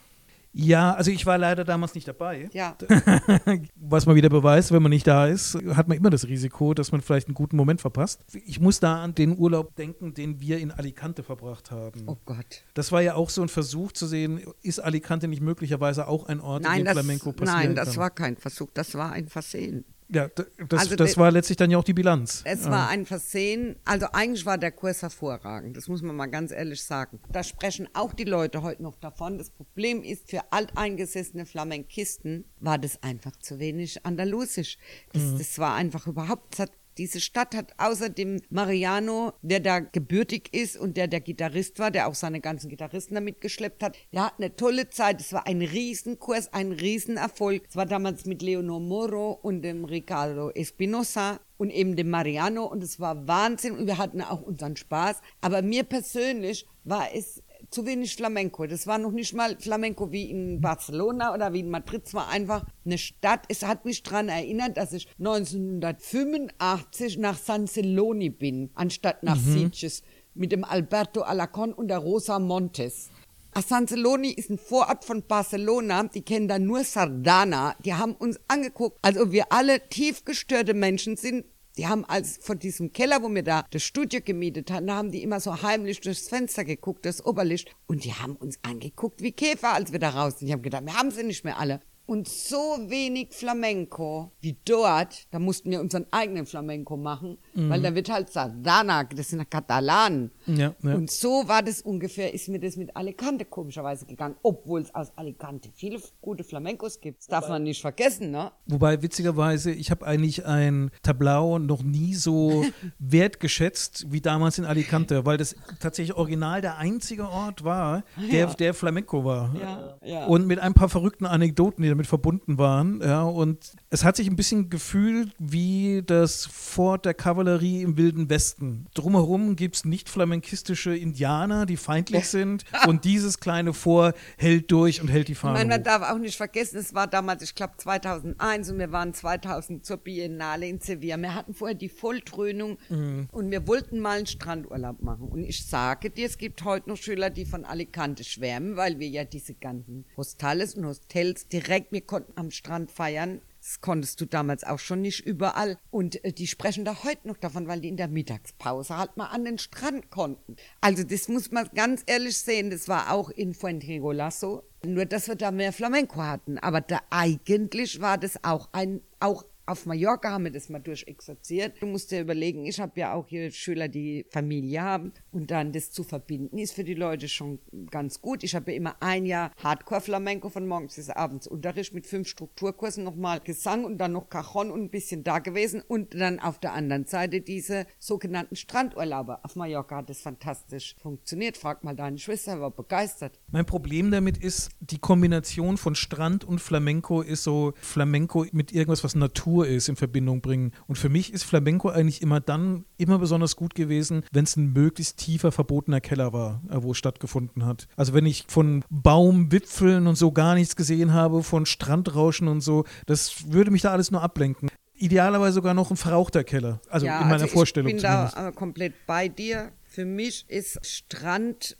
Ja, 0.59 0.93
also 0.93 1.11
ich 1.11 1.25
war 1.25 1.37
leider 1.37 1.63
damals 1.63 1.95
nicht 1.95 2.07
dabei. 2.07 2.49
Ja. 2.51 2.75
Was 3.75 4.05
man 4.05 4.15
wieder 4.15 4.29
beweist, 4.29 4.71
wenn 4.71 4.81
man 4.81 4.89
nicht 4.89 5.07
da 5.07 5.27
ist, 5.27 5.57
hat 5.75 5.87
man 5.87 5.97
immer 5.97 6.09
das 6.09 6.27
Risiko, 6.27 6.73
dass 6.73 6.91
man 6.91 7.01
vielleicht 7.01 7.27
einen 7.27 7.35
guten 7.35 7.55
Moment 7.55 7.81
verpasst. 7.81 8.21
Ich 8.45 8.59
muss 8.59 8.79
da 8.79 9.01
an 9.01 9.15
den 9.15 9.37
Urlaub 9.37 9.75
denken, 9.75 10.13
den 10.13 10.41
wir 10.41 10.59
in 10.59 10.71
Alicante 10.71 11.23
verbracht 11.23 11.71
haben. 11.71 12.03
Oh 12.07 12.17
Gott. 12.25 12.63
Das 12.73 12.91
war 12.91 13.01
ja 13.01 13.15
auch 13.15 13.29
so 13.29 13.41
ein 13.41 13.49
Versuch 13.49 13.93
zu 13.93 14.05
sehen, 14.05 14.41
ist 14.61 14.79
Alicante 14.79 15.27
nicht 15.27 15.41
möglicherweise 15.41 16.07
auch 16.07 16.25
ein 16.27 16.41
Ort, 16.41 16.63
Nein, 16.63 16.71
in 16.71 16.77
dem 16.79 16.85
das, 16.85 16.93
Flamenco 16.93 17.31
passieren 17.31 17.59
nein, 17.59 17.75
das 17.75 17.89
kann? 17.91 17.97
war 17.97 18.09
kein 18.09 18.37
Versuch, 18.37 18.69
das 18.73 18.95
war 18.95 19.11
ein 19.11 19.27
Versehen. 19.27 19.85
Ja, 20.11 20.27
das, 20.27 20.79
Also 20.79 20.95
das 20.95 21.17
war 21.17 21.31
letztlich 21.31 21.57
dann 21.57 21.69
ja 21.69 21.77
auch 21.77 21.83
die 21.83 21.93
Bilanz. 21.93 22.41
Es 22.45 22.65
ja. 22.65 22.71
war 22.71 22.89
ein 22.89 23.05
Versehen. 23.05 23.75
Also 23.85 24.07
eigentlich 24.11 24.45
war 24.45 24.57
der 24.57 24.71
Kurs 24.71 25.03
hervorragend. 25.03 25.77
Das 25.77 25.87
muss 25.87 26.01
man 26.01 26.15
mal 26.15 26.25
ganz 26.25 26.51
ehrlich 26.51 26.83
sagen. 26.83 27.19
Da 27.31 27.43
sprechen 27.43 27.87
auch 27.93 28.13
die 28.13 28.23
Leute 28.23 28.63
heute 28.63 28.81
noch 28.81 28.95
davon. 28.95 29.37
Das 29.37 29.51
Problem 29.51 30.01
ist, 30.01 30.29
für 30.29 30.51
alteingesessene 30.51 31.45
Flamenkisten 31.45 32.45
war 32.59 32.79
das 32.79 33.03
einfach 33.03 33.35
zu 33.35 33.59
wenig 33.59 34.03
andalusisch. 34.03 34.77
Das, 35.13 35.37
das 35.37 35.59
war 35.59 35.75
einfach 35.75 36.07
überhaupt, 36.07 36.53
das 36.53 36.59
hat 36.61 36.71
diese 36.99 37.21
Stadt 37.21 37.55
hat 37.55 37.73
außer 37.77 38.09
dem 38.09 38.41
Mariano, 38.49 39.31
der 39.41 39.61
da 39.61 39.79
gebürtig 39.79 40.53
ist 40.53 40.77
und 40.77 40.97
der 40.97 41.07
der 41.07 41.21
Gitarrist 41.21 41.79
war, 41.79 41.91
der 41.91 42.09
auch 42.09 42.13
seine 42.13 42.41
ganzen 42.41 42.69
Gitarristen 42.69 43.15
da 43.15 43.21
mitgeschleppt 43.21 43.81
hat, 43.81 43.97
der 44.11 44.25
hat 44.25 44.33
eine 44.37 44.55
tolle 44.55 44.89
Zeit. 44.89 45.21
Es 45.21 45.31
war 45.31 45.47
ein 45.47 45.61
Riesenkurs, 45.61 46.51
ein 46.53 46.73
Riesenerfolg. 46.73 47.63
Es 47.69 47.77
war 47.77 47.85
damals 47.85 48.25
mit 48.25 48.41
Leonor 48.41 48.81
Moro 48.81 49.31
und 49.31 49.61
dem 49.61 49.85
Ricardo 49.85 50.49
Espinosa 50.51 51.39
und 51.57 51.69
eben 51.69 51.95
dem 51.95 52.09
Mariano 52.09 52.65
und 52.65 52.83
es 52.83 52.99
war 52.99 53.27
Wahnsinn 53.27 53.77
und 53.77 53.87
wir 53.87 53.97
hatten 53.97 54.21
auch 54.21 54.41
unseren 54.41 54.75
Spaß. 54.75 55.21
Aber 55.39 55.61
mir 55.61 55.83
persönlich 55.83 56.67
war 56.83 57.07
es 57.13 57.41
zu 57.69 57.85
wenig 57.85 58.15
Flamenco. 58.15 58.65
Das 58.65 58.87
war 58.87 58.97
noch 58.97 59.11
nicht 59.11 59.33
mal 59.33 59.57
Flamenco 59.59 60.11
wie 60.11 60.29
in 60.29 60.61
Barcelona 60.61 61.33
oder 61.33 61.53
wie 61.53 61.59
in 61.61 61.69
Madrid. 61.69 62.03
Es 62.05 62.13
war 62.13 62.29
einfach 62.29 62.65
eine 62.85 62.97
Stadt. 62.97 63.45
Es 63.47 63.63
hat 63.63 63.85
mich 63.85 64.03
daran 64.03 64.29
erinnert, 64.29 64.77
dass 64.77 64.93
ich 64.93 65.07
1985 65.19 67.17
nach 67.17 67.37
San 67.37 67.67
Celoni 67.67 68.29
bin, 68.29 68.69
anstatt 68.73 69.23
nach 69.23 69.37
Sitges, 69.37 70.03
mit 70.33 70.51
dem 70.51 70.63
Alberto 70.63 71.21
Alacon 71.21 71.73
und 71.73 71.89
der 71.89 71.99
Rosa 71.99 72.39
Montes. 72.39 73.09
Ah, 73.51 73.63
San 73.63 73.87
Celoni 73.87 74.29
ist 74.31 74.51
ein 74.51 74.59
Vorort 74.59 75.05
von 75.05 75.23
Barcelona. 75.23 76.03
Die 76.03 76.21
kennen 76.21 76.47
da 76.47 76.59
nur 76.59 76.83
Sardana. 76.83 77.75
Die 77.83 77.95
haben 77.95 78.13
uns 78.13 78.39
angeguckt, 78.47 78.99
als 79.01 79.17
ob 79.17 79.31
wir 79.31 79.51
alle 79.51 79.89
tief 79.89 80.23
gestörte 80.23 80.75
Menschen 80.75 81.17
sind. 81.17 81.45
Die 81.79 81.87
haben 81.87 82.03
als 82.03 82.37
von 82.41 82.59
diesem 82.59 82.91
Keller, 82.91 83.23
wo 83.23 83.29
wir 83.29 83.41
da 83.41 83.63
das 83.71 83.83
Studio 83.83 84.19
gemietet 84.21 84.69
hatten, 84.69 84.87
da 84.87 84.97
haben 84.97 85.11
die 85.11 85.23
immer 85.23 85.39
so 85.39 85.61
heimlich 85.61 86.01
durchs 86.01 86.27
Fenster 86.27 86.65
geguckt, 86.65 87.05
das 87.05 87.25
Oberlicht. 87.25 87.73
Und 87.87 88.03
die 88.03 88.13
haben 88.13 88.35
uns 88.35 88.59
angeguckt 88.63 89.21
wie 89.21 89.31
Käfer, 89.31 89.75
als 89.75 89.93
wir 89.93 89.99
da 89.99 90.09
raus 90.09 90.39
sind. 90.39 90.49
Ich 90.49 90.51
habe 90.51 90.61
gedacht, 90.61 90.85
wir 90.85 90.93
haben 90.93 91.09
sie 91.09 91.23
nicht 91.23 91.45
mehr 91.45 91.57
alle. 91.57 91.79
Und 92.09 92.27
so 92.27 92.57
wenig 92.87 93.33
Flamenco 93.33 94.31
wie 94.41 94.57
dort, 94.65 95.27
da 95.29 95.37
mussten 95.37 95.69
wir 95.69 95.79
unseren 95.79 96.07
eigenen 96.09 96.47
Flamenco 96.47 96.97
machen, 96.97 97.37
weil 97.53 97.83
da 97.83 97.93
wird 97.93 98.09
halt 98.09 98.31
Sardana, 98.31 99.03
das 99.03 99.29
sind 99.29 99.47
Katalanen. 99.47 100.31
Ja, 100.47 100.73
ja. 100.81 100.95
Und 100.95 101.11
so 101.11 101.47
war 101.47 101.61
das 101.61 101.83
ungefähr, 101.83 102.33
ist 102.33 102.49
mir 102.49 102.59
das 102.59 102.77
mit 102.77 102.95
Alicante 102.95 103.45
komischerweise 103.45 104.07
gegangen, 104.07 104.35
obwohl 104.41 104.81
es 104.81 104.95
aus 104.95 105.15
Alicante 105.17 105.69
viele 105.75 105.99
gute 106.19 106.43
Flamencos 106.43 106.99
gibt. 106.99 107.19
Das 107.19 107.27
darf 107.27 107.47
man 107.47 107.61
nicht 107.61 107.79
vergessen, 107.79 108.31
ne? 108.31 108.53
Wobei 108.65 109.03
witzigerweise, 109.03 109.71
ich 109.71 109.91
habe 109.91 110.07
eigentlich 110.07 110.47
ein 110.47 110.89
Tablau 111.03 111.59
noch 111.59 111.83
nie 111.83 112.15
so 112.15 112.65
wertgeschätzt 112.97 114.07
wie 114.09 114.21
damals 114.21 114.57
in 114.57 114.65
Alicante, 114.65 115.27
weil 115.27 115.37
das 115.37 115.55
tatsächlich 115.79 116.17
original 116.17 116.61
der 116.61 116.79
einzige 116.79 117.29
Ort 117.29 117.63
war, 117.63 118.03
der, 118.31 118.47
der 118.55 118.73
Flamenco 118.73 119.23
war. 119.23 119.55
Ja, 119.61 119.97
ja. 120.03 120.25
Und 120.25 120.47
mit 120.47 120.57
ein 120.57 120.73
paar 120.73 120.89
verrückten 120.89 121.27
Anekdoten, 121.27 121.83
die 121.83 121.98
damit 121.99 122.07
verbunden 122.07 122.57
waren. 122.57 123.01
Ja, 123.01 123.23
und 123.23 123.73
es 123.89 124.05
hat 124.05 124.15
sich 124.15 124.29
ein 124.29 124.37
bisschen 124.37 124.69
gefühlt 124.69 125.33
wie 125.37 126.01
das 126.05 126.45
Fort 126.45 127.03
der 127.05 127.13
Kavallerie 127.13 127.81
im 127.81 127.97
Wilden 127.97 128.29
Westen. 128.29 128.85
Drumherum 128.93 129.57
gibt 129.57 129.75
es 129.75 129.85
nicht 129.85 130.07
flamenkistische 130.07 130.95
Indianer, 130.95 131.65
die 131.65 131.75
feindlich 131.75 132.27
sind. 132.29 132.63
Und 132.87 133.03
dieses 133.03 133.41
kleine 133.41 133.73
Fort 133.73 134.15
hält 134.37 134.71
durch 134.71 135.01
und 135.01 135.09
hält 135.09 135.27
die 135.27 135.33
Ich 135.33 135.39
Fahne. 135.39 135.55
meine, 135.59 135.69
man 135.69 135.83
darf 135.83 136.09
auch 136.09 136.17
nicht 136.17 136.37
vergessen, 136.37 136.77
es 136.77 136.93
war 136.93 137.07
damals, 137.07 137.43
ich 137.43 137.53
glaube 137.53 137.73
2001 137.75 138.71
und 138.71 138.79
wir 138.79 138.91
waren 138.93 139.13
2000 139.13 139.85
zur 139.85 139.97
Biennale 139.97 140.67
in 140.67 140.79
Sevilla. 140.79 141.17
Wir 141.17 141.35
hatten 141.35 141.53
vorher 141.53 141.75
die 141.75 141.89
Volltrönung 141.89 142.77
und 142.89 143.51
wir 143.51 143.67
wollten 143.67 143.99
mal 143.99 144.19
einen 144.19 144.25
Strandurlaub 144.25 145.01
machen. 145.01 145.27
Und 145.27 145.43
ich 145.43 145.65
sage 145.65 146.09
dir, 146.09 146.27
es 146.27 146.37
gibt 146.37 146.63
heute 146.63 146.89
noch 146.89 146.97
Schüler, 146.97 147.29
die 147.29 147.43
von 147.43 147.65
Alicante 147.65 148.23
schwärmen, 148.23 148.77
weil 148.77 148.99
wir 148.99 149.09
ja 149.09 149.25
diese 149.25 149.53
ganzen 149.53 150.05
Hostales 150.15 150.75
und 150.75 150.85
Hostels 150.85 151.47
direkt, 151.49 151.88
wir 151.91 152.01
konnten 152.01 152.33
am 152.35 152.51
Strand 152.51 152.91
feiern. 152.91 153.41
Das 153.61 153.81
konntest 153.81 154.21
du 154.21 154.25
damals 154.25 154.63
auch 154.63 154.79
schon 154.79 155.01
nicht 155.01 155.25
überall. 155.25 155.77
Und 155.91 156.23
äh, 156.23 156.31
die 156.31 156.47
sprechen 156.47 156.85
da 156.85 157.03
heute 157.03 157.27
noch 157.27 157.37
davon, 157.37 157.67
weil 157.67 157.81
die 157.81 157.89
in 157.89 157.97
der 157.97 158.07
Mittagspause 158.07 158.97
halt 158.97 159.17
mal 159.17 159.27
an 159.27 159.45
den 159.45 159.57
Strand 159.57 160.09
konnten. 160.09 160.55
Also 160.81 161.03
das 161.03 161.27
muss 161.27 161.51
man 161.51 161.69
ganz 161.75 162.03
ehrlich 162.05 162.37
sehen. 162.37 162.69
Das 162.69 162.87
war 162.87 163.11
auch 163.11 163.29
in 163.29 163.53
Fuengirola 163.53 164.31
so. 164.31 164.63
Nur, 164.85 165.05
dass 165.05 165.27
wir 165.27 165.35
da 165.35 165.51
mehr 165.51 165.73
Flamenco 165.73 166.21
hatten. 166.21 166.57
Aber 166.57 166.81
da 166.81 167.01
eigentlich 167.09 167.99
war 168.01 168.17
das 168.17 168.43
auch 168.43 168.69
ein, 168.71 169.01
auch 169.19 169.43
auf 169.69 169.85
Mallorca 169.85 170.31
haben 170.31 170.45
wir 170.45 170.51
das 170.51 170.69
mal 170.69 170.79
durchexerziert. 170.79 171.81
Du 171.81 171.85
musst 171.85 172.11
dir 172.11 172.21
überlegen, 172.21 172.65
ich 172.65 172.79
habe 172.79 172.99
ja 172.99 173.13
auch 173.13 173.27
hier 173.27 173.51
Schüler, 173.51 173.87
die 173.87 174.25
Familie 174.31 174.81
haben 174.81 175.13
und 175.31 175.51
dann 175.51 175.71
das 175.71 175.91
zu 175.91 176.03
verbinden 176.03 176.57
ist 176.57 176.73
für 176.73 176.83
die 176.83 176.95
Leute 176.95 177.27
schon 177.27 177.59
ganz 177.91 178.19
gut. 178.19 178.43
Ich 178.43 178.55
habe 178.55 178.71
ja 178.71 178.77
immer 178.77 178.95
ein 178.99 179.25
Jahr 179.25 179.51
Hardcore 179.63 180.01
Flamenco 180.01 180.49
von 180.49 180.67
morgens 180.67 180.95
bis 180.95 181.09
abends 181.09 181.47
Unterricht 181.47 181.93
mit 181.93 182.07
fünf 182.07 182.27
Strukturkursen, 182.27 183.03
nochmal 183.03 183.41
Gesang 183.41 183.85
und 183.85 183.99
dann 183.99 184.13
noch 184.13 184.29
Cajon 184.29 184.71
und 184.71 184.81
ein 184.81 184.89
bisschen 184.89 185.23
da 185.23 185.37
gewesen 185.39 185.83
und 185.87 186.15
dann 186.19 186.39
auf 186.39 186.59
der 186.59 186.73
anderen 186.73 187.05
Seite 187.05 187.41
diese 187.41 187.85
sogenannten 187.99 188.55
Strandurlaube. 188.55 189.43
Auf 189.43 189.55
Mallorca 189.55 189.97
hat 189.97 190.09
das 190.09 190.21
fantastisch 190.21 190.95
funktioniert. 190.99 191.57
Frag 191.57 191.83
mal 191.83 191.95
deine 191.95 192.17
Schwester, 192.17 192.59
war 192.59 192.71
begeistert. 192.71 193.39
Mein 193.51 193.65
Problem 193.65 194.09
damit 194.09 194.37
ist, 194.37 194.69
die 194.79 194.97
Kombination 194.97 195.77
von 195.77 195.93
Strand 195.93 196.43
und 196.43 196.59
Flamenco 196.59 197.21
ist 197.21 197.43
so 197.43 197.73
Flamenco 197.79 198.47
mit 198.51 198.71
irgendwas, 198.71 199.03
was 199.03 199.13
Natur 199.13 199.58
ist, 199.67 199.89
in 199.89 199.95
Verbindung 199.95 200.41
bringen. 200.41 200.71
Und 200.87 200.97
für 200.97 201.09
mich 201.09 201.33
ist 201.33 201.43
Flamenco 201.43 201.89
eigentlich 201.89 202.21
immer 202.21 202.39
dann 202.39 202.85
immer 202.97 203.19
besonders 203.19 203.55
gut 203.55 203.75
gewesen, 203.75 204.23
wenn 204.31 204.43
es 204.43 204.55
ein 204.55 204.73
möglichst 204.73 205.17
tiefer 205.17 205.51
verbotener 205.51 206.01
Keller 206.01 206.33
war, 206.33 206.61
äh, 206.69 206.81
wo 206.81 206.91
es 206.91 206.97
stattgefunden 206.97 207.65
hat. 207.65 207.87
Also 207.95 208.13
wenn 208.13 208.25
ich 208.25 208.45
von 208.47 208.83
Baumwipfeln 208.89 210.07
und 210.07 210.15
so 210.15 210.31
gar 210.31 210.55
nichts 210.55 210.75
gesehen 210.75 211.13
habe, 211.13 211.43
von 211.43 211.65
Strandrauschen 211.65 212.47
und 212.47 212.61
so, 212.61 212.85
das 213.05 213.51
würde 213.51 213.71
mich 213.71 213.81
da 213.81 213.91
alles 213.91 214.11
nur 214.11 214.21
ablenken. 214.21 214.69
Idealerweise 214.95 215.53
sogar 215.53 215.73
noch 215.73 215.91
ein 215.91 215.97
verrauchter 215.97 216.43
Keller. 216.43 216.81
Also 216.89 217.05
in 217.05 217.13
meiner 217.13 217.33
also 217.33 217.47
Vorstellung 217.47 217.87
Ich 217.89 217.95
bin 217.95 218.01
zumindest. 218.01 218.35
da 218.35 218.49
äh, 218.49 218.51
komplett 218.51 218.93
bei 219.07 219.29
dir. 219.29 219.71
Für 219.83 220.05
mich 220.05 220.45
ist 220.49 220.85
Strand, 220.85 221.77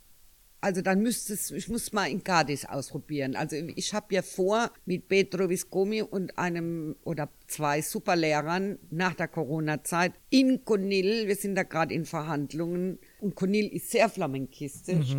also 0.62 0.82
dann 0.82 1.02
müsste 1.02 1.34
es, 1.34 1.52
ich 1.52 1.70
muss 1.70 1.94
mal 1.94 2.08
in 2.08 2.24
Cadiz 2.24 2.66
ausprobieren. 2.66 3.36
Also 3.36 3.56
ich 3.56 3.94
habe 3.94 4.14
ja 4.14 4.22
vor, 4.22 4.72
mit 4.86 5.08
Pedro 5.08 5.50
Viscomi 5.50 6.02
und 6.02 6.38
einem 6.38 6.96
oder 7.04 7.30
zwei 7.48 7.82
Superlehrern 7.82 8.78
nach 8.90 9.14
der 9.14 9.28
Corona-Zeit 9.28 10.14
in 10.30 10.66
Conil, 10.66 11.28
wir 11.28 11.36
sind 11.36 11.56
da 11.56 11.64
gerade 11.64 11.94
in 11.94 12.06
Verhandlungen 12.06 13.00
und 13.22 13.36
Conil 13.36 13.68
ist 13.68 13.92
sehr 13.92 14.10
flamenkistisch. 14.10 15.16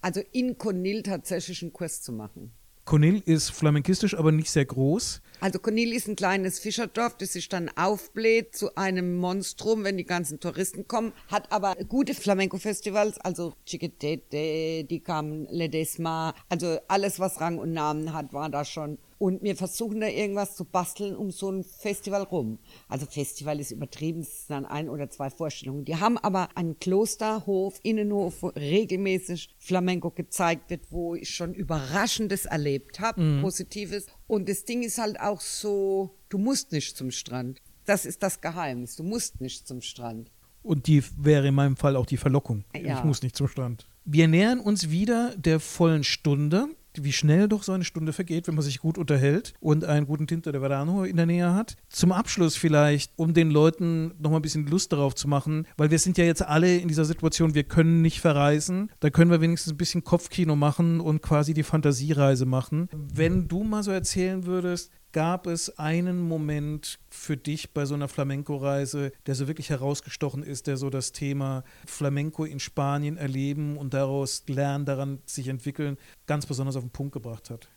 also 0.00 0.20
in 0.32 0.58
Conil 0.58 1.02
tatsächlich 1.02 1.62
einen 1.62 1.72
Kurs 1.72 2.02
zu 2.02 2.12
machen. 2.12 2.52
Conil 2.84 3.22
ist 3.24 3.50
flamenkistisch, 3.50 4.14
aber 4.14 4.30
nicht 4.30 4.50
sehr 4.50 4.66
groß. 4.66 5.22
Also 5.44 5.58
Conil 5.58 5.92
ist 5.92 6.08
ein 6.08 6.16
kleines 6.16 6.58
Fischerdorf, 6.58 7.18
das 7.18 7.34
sich 7.34 7.50
dann 7.50 7.68
aufbläht 7.76 8.56
zu 8.56 8.76
einem 8.76 9.18
Monstrum, 9.18 9.84
wenn 9.84 9.98
die 9.98 10.06
ganzen 10.06 10.40
Touristen 10.40 10.88
kommen, 10.88 11.12
hat 11.28 11.52
aber 11.52 11.74
gute 11.86 12.14
Flamenco-Festivals, 12.14 13.18
also 13.18 13.52
Chiquitete, 13.66 14.84
die 14.84 15.00
kamen, 15.00 15.46
Ledesma, 15.50 16.32
also 16.48 16.78
alles, 16.88 17.20
was 17.20 17.42
Rang 17.42 17.58
und 17.58 17.74
Namen 17.74 18.14
hat, 18.14 18.32
war 18.32 18.48
da 18.48 18.64
schon. 18.64 18.96
Und 19.18 19.42
wir 19.42 19.56
versuchen 19.56 20.00
da 20.00 20.08
irgendwas 20.08 20.56
zu 20.56 20.64
basteln 20.64 21.16
um 21.16 21.30
so 21.30 21.50
ein 21.50 21.64
Festival 21.64 22.22
rum. 22.22 22.58
Also 22.88 23.06
Festival 23.06 23.60
ist 23.60 23.70
übertrieben, 23.70 24.20
es 24.20 24.46
sind 24.46 24.54
dann 24.54 24.66
ein 24.66 24.88
oder 24.88 25.10
zwei 25.10 25.30
Vorstellungen. 25.30 25.84
Die 25.84 25.96
haben 25.96 26.18
aber 26.18 26.48
einen 26.56 26.78
Klosterhof, 26.78 27.78
Innenhof, 27.82 28.42
wo 28.42 28.48
regelmäßig 28.48 29.54
Flamenco 29.58 30.10
gezeigt 30.10 30.70
wird, 30.70 30.90
wo 30.90 31.14
ich 31.14 31.30
schon 31.30 31.54
Überraschendes 31.54 32.46
erlebt 32.46 33.00
habe, 33.00 33.20
mhm. 33.20 33.42
Positives. 33.42 34.06
Und 34.26 34.48
das 34.48 34.64
Ding 34.64 34.82
ist 34.82 34.98
halt 34.98 35.20
auch 35.20 35.40
so, 35.40 36.16
du 36.28 36.38
musst 36.38 36.72
nicht 36.72 36.96
zum 36.96 37.10
Strand. 37.10 37.60
Das 37.84 38.06
ist 38.06 38.22
das 38.22 38.40
Geheimnis. 38.40 38.96
Du 38.96 39.02
musst 39.02 39.40
nicht 39.40 39.66
zum 39.68 39.80
Strand. 39.80 40.30
Und 40.62 40.86
die 40.86 41.02
wäre 41.18 41.48
in 41.48 41.54
meinem 41.54 41.76
Fall 41.76 41.94
auch 41.94 42.06
die 42.06 42.16
Verlockung. 42.16 42.64
Ja. 42.74 42.98
Ich 42.98 43.04
muss 43.04 43.22
nicht 43.22 43.36
zum 43.36 43.48
Strand. 43.48 43.86
Wir 44.06 44.28
nähern 44.28 44.60
uns 44.60 44.90
wieder 44.90 45.34
der 45.36 45.60
vollen 45.60 46.04
Stunde 46.04 46.68
wie 47.02 47.12
schnell 47.12 47.48
doch 47.48 47.62
so 47.62 47.72
eine 47.72 47.84
Stunde 47.84 48.12
vergeht, 48.12 48.46
wenn 48.46 48.54
man 48.54 48.64
sich 48.64 48.80
gut 48.80 48.98
unterhält 48.98 49.54
und 49.60 49.84
einen 49.84 50.06
guten 50.06 50.26
Tinto 50.26 50.52
de 50.52 50.60
Verano 50.60 51.04
in 51.04 51.16
der 51.16 51.26
Nähe 51.26 51.54
hat. 51.54 51.76
Zum 51.88 52.12
Abschluss 52.12 52.56
vielleicht, 52.56 53.12
um 53.16 53.34
den 53.34 53.50
Leuten 53.50 54.14
nochmal 54.18 54.40
ein 54.40 54.42
bisschen 54.42 54.66
Lust 54.66 54.92
darauf 54.92 55.14
zu 55.14 55.28
machen, 55.28 55.66
weil 55.76 55.90
wir 55.90 55.98
sind 55.98 56.18
ja 56.18 56.24
jetzt 56.24 56.42
alle 56.42 56.76
in 56.76 56.88
dieser 56.88 57.04
Situation, 57.04 57.54
wir 57.54 57.64
können 57.64 58.02
nicht 58.02 58.20
verreisen. 58.20 58.90
Da 59.00 59.10
können 59.10 59.30
wir 59.30 59.40
wenigstens 59.40 59.72
ein 59.72 59.76
bisschen 59.76 60.04
Kopfkino 60.04 60.56
machen 60.56 61.00
und 61.00 61.22
quasi 61.22 61.54
die 61.54 61.62
Fantasiereise 61.62 62.46
machen. 62.46 62.88
Wenn 62.92 63.48
du 63.48 63.64
mal 63.64 63.82
so 63.82 63.90
erzählen 63.90 64.46
würdest, 64.46 64.90
gab 65.14 65.46
es 65.46 65.78
einen 65.78 66.20
Moment 66.20 66.98
für 67.08 67.36
dich 67.36 67.72
bei 67.72 67.86
so 67.86 67.94
einer 67.94 68.08
Flamenco-Reise, 68.08 69.12
der 69.26 69.34
so 69.36 69.46
wirklich 69.46 69.70
herausgestochen 69.70 70.42
ist, 70.42 70.66
der 70.66 70.76
so 70.76 70.90
das 70.90 71.12
Thema 71.12 71.62
Flamenco 71.86 72.44
in 72.44 72.58
Spanien 72.58 73.16
erleben 73.16 73.78
und 73.78 73.94
daraus 73.94 74.42
lernen, 74.48 74.84
daran 74.84 75.20
sich 75.24 75.46
entwickeln, 75.46 75.96
ganz 76.26 76.46
besonders 76.46 76.74
auf 76.74 76.82
den 76.82 76.90
Punkt 76.90 77.12
gebracht 77.12 77.48
hat? 77.48 77.68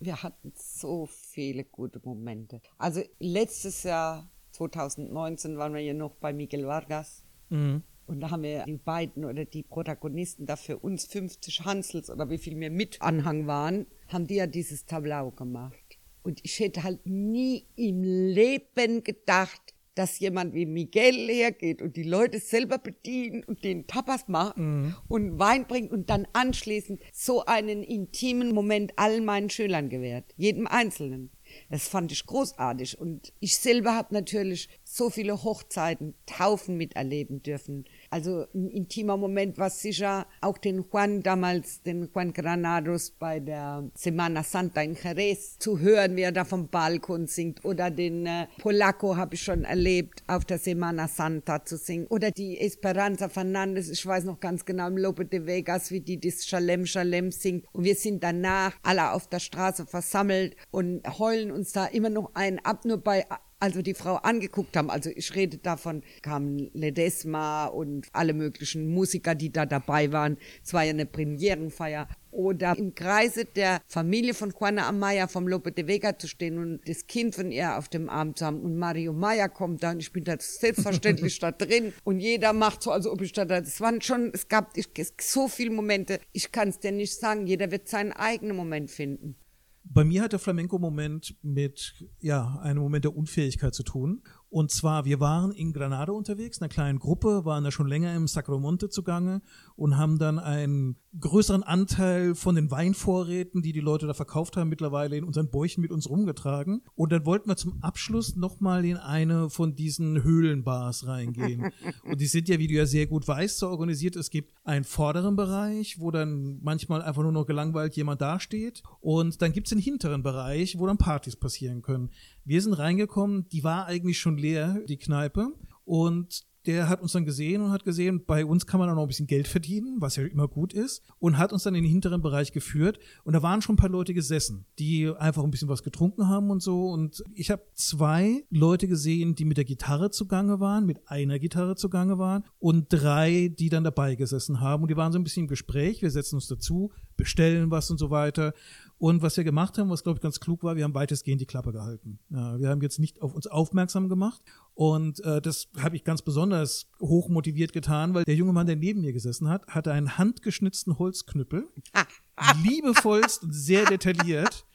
Wir 0.00 0.24
hatten 0.24 0.52
so 0.56 1.06
viele 1.06 1.64
gute 1.64 2.00
Momente. 2.04 2.60
Also 2.78 3.00
letztes 3.20 3.84
Jahr, 3.84 4.28
2019, 4.50 5.56
waren 5.56 5.74
wir 5.74 5.82
ja 5.82 5.94
noch 5.94 6.16
bei 6.16 6.32
Miguel 6.32 6.66
Vargas. 6.66 7.22
Mhm. 7.48 7.84
Und 8.06 8.20
da 8.20 8.30
haben 8.30 8.42
wir 8.42 8.64
die 8.64 8.76
beiden 8.76 9.24
oder 9.24 9.44
die 9.44 9.62
Protagonisten 9.62 10.46
da 10.46 10.56
für 10.56 10.78
uns 10.78 11.06
50 11.06 11.64
Hansels 11.64 12.10
oder 12.10 12.28
wie 12.28 12.38
viel 12.38 12.58
wir 12.58 12.70
mit 12.70 13.00
Anhang 13.00 13.46
waren, 13.46 13.86
haben 14.08 14.26
die 14.26 14.34
ja 14.34 14.48
dieses 14.48 14.84
Tableau 14.84 15.30
gemacht. 15.30 15.81
Und 16.22 16.40
ich 16.42 16.60
hätte 16.60 16.82
halt 16.82 17.06
nie 17.06 17.66
im 17.76 18.02
Leben 18.02 19.02
gedacht, 19.02 19.74
dass 19.94 20.18
jemand 20.20 20.54
wie 20.54 20.66
Miguel 20.66 21.28
hergeht 21.28 21.82
und 21.82 21.96
die 21.96 22.02
Leute 22.02 22.38
selber 22.38 22.78
bedient 22.78 23.46
und 23.46 23.62
den 23.62 23.86
Tapas 23.86 24.28
macht 24.28 24.56
mhm. 24.56 24.96
und 25.08 25.38
Wein 25.38 25.66
bringt 25.66 25.90
und 25.90 26.08
dann 26.08 26.26
anschließend 26.32 27.02
so 27.12 27.44
einen 27.44 27.82
intimen 27.82 28.54
Moment 28.54 28.92
allen 28.96 29.24
meinen 29.24 29.50
Schülern 29.50 29.88
gewährt, 29.88 30.24
jedem 30.36 30.66
Einzelnen. 30.66 31.30
Das 31.68 31.88
fand 31.88 32.10
ich 32.12 32.24
großartig 32.24 32.98
und 32.98 33.34
ich 33.38 33.58
selber 33.58 33.94
habe 33.94 34.14
natürlich 34.14 34.70
so 34.84 35.10
viele 35.10 35.42
Hochzeiten, 35.42 36.14
Taufen 36.24 36.78
miterleben 36.78 37.42
dürfen 37.42 37.84
also 38.12 38.46
ein 38.54 38.68
intimer 38.68 39.16
Moment 39.16 39.56
war 39.56 39.70
sicher 39.70 40.26
auch 40.42 40.58
den 40.58 40.84
Juan 40.92 41.22
damals, 41.22 41.82
den 41.82 42.10
Juan 42.14 42.34
Granados 42.34 43.10
bei 43.10 43.40
der 43.40 43.90
Semana 43.94 44.42
Santa 44.42 44.82
in 44.82 44.94
Jerez 44.94 45.58
zu 45.58 45.78
hören, 45.78 46.14
wie 46.16 46.20
er 46.20 46.32
da 46.32 46.44
vom 46.44 46.68
Balkon 46.68 47.26
singt. 47.26 47.64
Oder 47.64 47.90
den 47.90 48.26
äh, 48.26 48.48
Polaco 48.58 49.16
habe 49.16 49.34
ich 49.34 49.42
schon 49.42 49.64
erlebt, 49.64 50.22
auf 50.26 50.44
der 50.44 50.58
Semana 50.58 51.08
Santa 51.08 51.64
zu 51.64 51.78
singen. 51.78 52.06
Oder 52.08 52.30
die 52.30 52.60
Esperanza 52.60 53.30
Fernandez, 53.30 53.88
ich 53.88 54.04
weiß 54.04 54.24
noch 54.24 54.40
ganz 54.40 54.66
genau, 54.66 54.88
im 54.88 54.98
Lope 54.98 55.24
de 55.24 55.46
Vegas, 55.46 55.90
wie 55.90 56.00
die 56.00 56.20
das 56.20 56.44
Shalem 56.44 56.84
Shalem 56.84 57.30
singt. 57.30 57.64
Und 57.72 57.84
wir 57.84 57.94
sind 57.94 58.22
danach 58.22 58.74
alle 58.82 59.12
auf 59.12 59.26
der 59.26 59.40
Straße 59.40 59.86
versammelt 59.86 60.54
und 60.70 61.02
heulen 61.18 61.50
uns 61.50 61.72
da 61.72 61.86
immer 61.86 62.10
noch 62.10 62.32
ein 62.34 62.62
ab, 62.62 62.84
nur 62.84 62.98
bei 62.98 63.24
also 63.62 63.80
die 63.80 63.94
Frau 63.94 64.16
angeguckt 64.16 64.76
haben, 64.76 64.90
also 64.90 65.08
ich 65.14 65.36
rede 65.36 65.56
davon, 65.56 66.02
kamen 66.20 66.68
Ledesma 66.74 67.66
und 67.66 68.08
alle 68.12 68.34
möglichen 68.34 68.92
Musiker, 68.92 69.36
die 69.36 69.52
da 69.52 69.66
dabei 69.66 70.10
waren. 70.10 70.36
Es 70.64 70.74
war 70.74 70.82
ja 70.82 70.90
eine 70.90 71.06
Premierenfeier. 71.06 72.08
Oder 72.32 72.76
im 72.76 72.94
Kreise 72.94 73.44
der 73.44 73.80
Familie 73.86 74.34
von 74.34 74.52
Juana 74.58 74.88
Amaya 74.88 75.28
vom 75.28 75.46
Lope 75.46 75.70
de 75.70 75.86
Vega 75.86 76.18
zu 76.18 76.26
stehen 76.26 76.58
und 76.58 76.80
das 76.88 77.06
Kind 77.06 77.34
von 77.36 77.52
ihr 77.52 77.76
auf 77.76 77.88
dem 77.88 78.08
Arm 78.08 78.34
zu 78.34 78.46
haben. 78.46 78.62
Und 78.62 78.78
Mario 78.78 79.12
Maya 79.12 79.48
kommt 79.48 79.82
da 79.82 79.92
und 79.92 80.00
ich 80.00 80.12
bin 80.12 80.24
da 80.24 80.36
selbstverständlich 80.40 81.38
da 81.40 81.52
drin. 81.52 81.92
Und 82.04 82.18
jeder 82.18 82.54
macht 82.54 82.82
so, 82.82 82.90
also 82.90 83.12
ob 83.12 83.20
ich 83.20 83.32
da, 83.32 83.44
das 83.44 83.80
waren 83.80 84.00
schon, 84.00 84.32
es 84.32 84.48
gab 84.48 84.76
ich, 84.76 84.88
so 85.20 85.46
viele 85.46 85.70
Momente, 85.70 86.18
ich 86.32 86.50
kann 86.50 86.70
es 86.70 86.80
dir 86.80 86.90
nicht 86.90 87.14
sagen. 87.14 87.46
Jeder 87.46 87.70
wird 87.70 87.86
seinen 87.86 88.12
eigenen 88.12 88.56
Moment 88.56 88.90
finden. 88.90 89.36
Bei 89.84 90.04
mir 90.04 90.22
hat 90.22 90.32
der 90.32 90.38
Flamenco-Moment 90.38 91.36
mit 91.42 92.06
ja, 92.20 92.58
einem 92.62 92.82
Moment 92.82 93.04
der 93.04 93.16
Unfähigkeit 93.16 93.74
zu 93.74 93.82
tun. 93.82 94.22
Und 94.52 94.70
zwar, 94.70 95.06
wir 95.06 95.18
waren 95.18 95.50
in 95.50 95.72
Granada 95.72 96.12
unterwegs, 96.12 96.60
einer 96.60 96.68
kleinen 96.68 96.98
Gruppe, 96.98 97.46
waren 97.46 97.64
da 97.64 97.70
schon 97.70 97.86
länger 97.86 98.14
im 98.14 98.28
Sacromonte 98.28 98.90
zugange 98.90 99.40
und 99.76 99.96
haben 99.96 100.18
dann 100.18 100.38
einen 100.38 100.96
größeren 101.18 101.62
Anteil 101.62 102.34
von 102.34 102.54
den 102.54 102.70
Weinvorräten, 102.70 103.62
die 103.62 103.72
die 103.72 103.80
Leute 103.80 104.06
da 104.06 104.12
verkauft 104.12 104.58
haben, 104.58 104.68
mittlerweile 104.68 105.16
in 105.16 105.24
unseren 105.24 105.48
Bäuchen 105.48 105.80
mit 105.80 105.90
uns 105.90 106.08
rumgetragen. 106.08 106.82
Und 106.94 107.12
dann 107.12 107.24
wollten 107.24 107.48
wir 107.48 107.56
zum 107.56 107.82
Abschluss 107.82 108.36
nochmal 108.36 108.84
in 108.84 108.98
eine 108.98 109.48
von 109.48 109.74
diesen 109.74 110.22
Höhlenbars 110.22 111.06
reingehen. 111.06 111.70
und 112.04 112.20
die 112.20 112.26
sind 112.26 112.50
ja, 112.50 112.58
wie 112.58 112.66
du 112.66 112.74
ja 112.74 112.84
sehr 112.84 113.06
gut 113.06 113.26
weißt, 113.26 113.58
so 113.58 113.68
organisiert. 113.68 114.16
Es 114.16 114.28
gibt 114.28 114.52
einen 114.64 114.84
vorderen 114.84 115.34
Bereich, 115.34 115.98
wo 115.98 116.10
dann 116.10 116.58
manchmal 116.62 117.00
einfach 117.00 117.22
nur 117.22 117.32
noch 117.32 117.46
gelangweilt 117.46 117.96
jemand 117.96 118.20
dasteht. 118.20 118.82
Und 119.00 119.40
dann 119.40 119.52
gibt 119.52 119.68
es 119.68 119.70
den 119.70 119.78
hinteren 119.78 120.22
Bereich, 120.22 120.78
wo 120.78 120.86
dann 120.86 120.98
Partys 120.98 121.36
passieren 121.36 121.80
können. 121.80 122.10
Wir 122.44 122.60
sind 122.60 122.74
reingekommen, 122.74 123.48
die 123.50 123.64
war 123.64 123.86
eigentlich 123.86 124.18
schon 124.18 124.36
leer, 124.36 124.80
die 124.88 124.96
Kneipe. 124.96 125.52
Und 125.84 126.44
der 126.66 126.88
hat 126.88 127.02
uns 127.02 127.12
dann 127.12 127.24
gesehen 127.24 127.60
und 127.60 127.70
hat 127.70 127.84
gesehen, 127.84 128.24
bei 128.24 128.44
uns 128.44 128.66
kann 128.66 128.78
man 128.78 128.88
auch 128.88 128.94
noch 128.94 129.02
ein 129.02 129.08
bisschen 129.08 129.26
Geld 129.26 129.48
verdienen, 129.48 129.96
was 130.00 130.16
ja 130.16 130.24
immer 130.24 130.46
gut 130.46 130.72
ist, 130.72 131.02
und 131.18 131.38
hat 131.38 131.52
uns 131.52 131.64
dann 131.64 131.74
in 131.74 131.82
den 131.82 131.90
hinteren 131.90 132.22
Bereich 132.22 132.52
geführt. 132.52 132.98
Und 133.24 133.32
da 133.32 133.42
waren 133.42 133.62
schon 133.62 133.74
ein 133.74 133.78
paar 133.78 133.90
Leute 133.90 134.14
gesessen, 134.14 134.66
die 134.78 135.10
einfach 135.10 135.42
ein 135.42 135.50
bisschen 135.50 135.68
was 135.68 135.82
getrunken 135.82 136.28
haben 136.28 136.50
und 136.50 136.62
so. 136.62 136.88
Und 136.88 137.24
ich 137.34 137.50
habe 137.50 137.62
zwei 137.74 138.44
Leute 138.50 138.86
gesehen, 138.86 139.34
die 139.34 139.44
mit 139.44 139.56
der 139.56 139.64
Gitarre 139.64 140.10
zugange 140.10 140.60
waren, 140.60 140.86
mit 140.86 141.08
einer 141.08 141.38
Gitarre 141.38 141.74
zugange 141.74 142.18
waren, 142.18 142.44
und 142.58 142.86
drei, 142.90 143.48
die 143.48 143.68
dann 143.68 143.84
dabei 143.84 144.14
gesessen 144.14 144.60
haben. 144.60 144.82
Und 144.82 144.90
die 144.90 144.96
waren 144.96 145.12
so 145.12 145.18
ein 145.18 145.24
bisschen 145.24 145.44
im 145.44 145.48
Gespräch. 145.48 146.02
Wir 146.02 146.10
setzen 146.10 146.36
uns 146.36 146.46
dazu, 146.46 146.92
bestellen 147.22 147.70
was 147.70 147.90
und 147.90 147.98
so 147.98 148.10
weiter. 148.10 148.52
Und 148.98 149.22
was 149.22 149.36
wir 149.36 149.44
gemacht 149.44 149.78
haben, 149.78 149.90
was 149.90 150.02
glaube 150.02 150.18
ich 150.18 150.22
ganz 150.22 150.40
klug 150.40 150.62
war, 150.62 150.76
wir 150.76 150.84
haben 150.84 150.94
weitestgehend 150.94 151.40
die 151.40 151.46
Klappe 151.46 151.72
gehalten. 151.72 152.18
Ja, 152.30 152.58
wir 152.58 152.68
haben 152.68 152.80
jetzt 152.82 152.98
nicht 152.98 153.22
auf 153.22 153.34
uns 153.34 153.46
aufmerksam 153.46 154.08
gemacht. 154.08 154.42
Und 154.74 155.20
äh, 155.24 155.40
das 155.40 155.68
habe 155.78 155.96
ich 155.96 156.04
ganz 156.04 156.22
besonders 156.22 156.88
hoch 157.00 157.28
motiviert 157.28 157.72
getan, 157.72 158.14
weil 158.14 158.24
der 158.24 158.34
junge 158.34 158.52
Mann, 158.52 158.66
der 158.66 158.76
neben 158.76 159.00
mir 159.00 159.12
gesessen 159.12 159.48
hat, 159.48 159.66
hatte 159.68 159.92
einen 159.92 160.18
handgeschnitzten 160.18 160.98
Holzknüppel. 160.98 161.68
liebevollst 162.64 163.44
und 163.44 163.52
sehr 163.52 163.84
detailliert. 163.84 164.66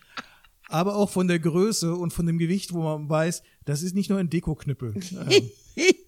Aber 0.70 0.96
auch 0.96 1.10
von 1.10 1.28
der 1.28 1.40
Größe 1.40 1.96
und 1.96 2.12
von 2.12 2.26
dem 2.26 2.38
Gewicht, 2.38 2.74
wo 2.74 2.82
man 2.82 3.10
weiß, 3.10 3.42
das 3.66 3.82
ist 3.82 3.96
nicht 3.96 4.10
nur 4.10 4.20
ein 4.20 4.30
Dekoknüppel. 4.30 4.96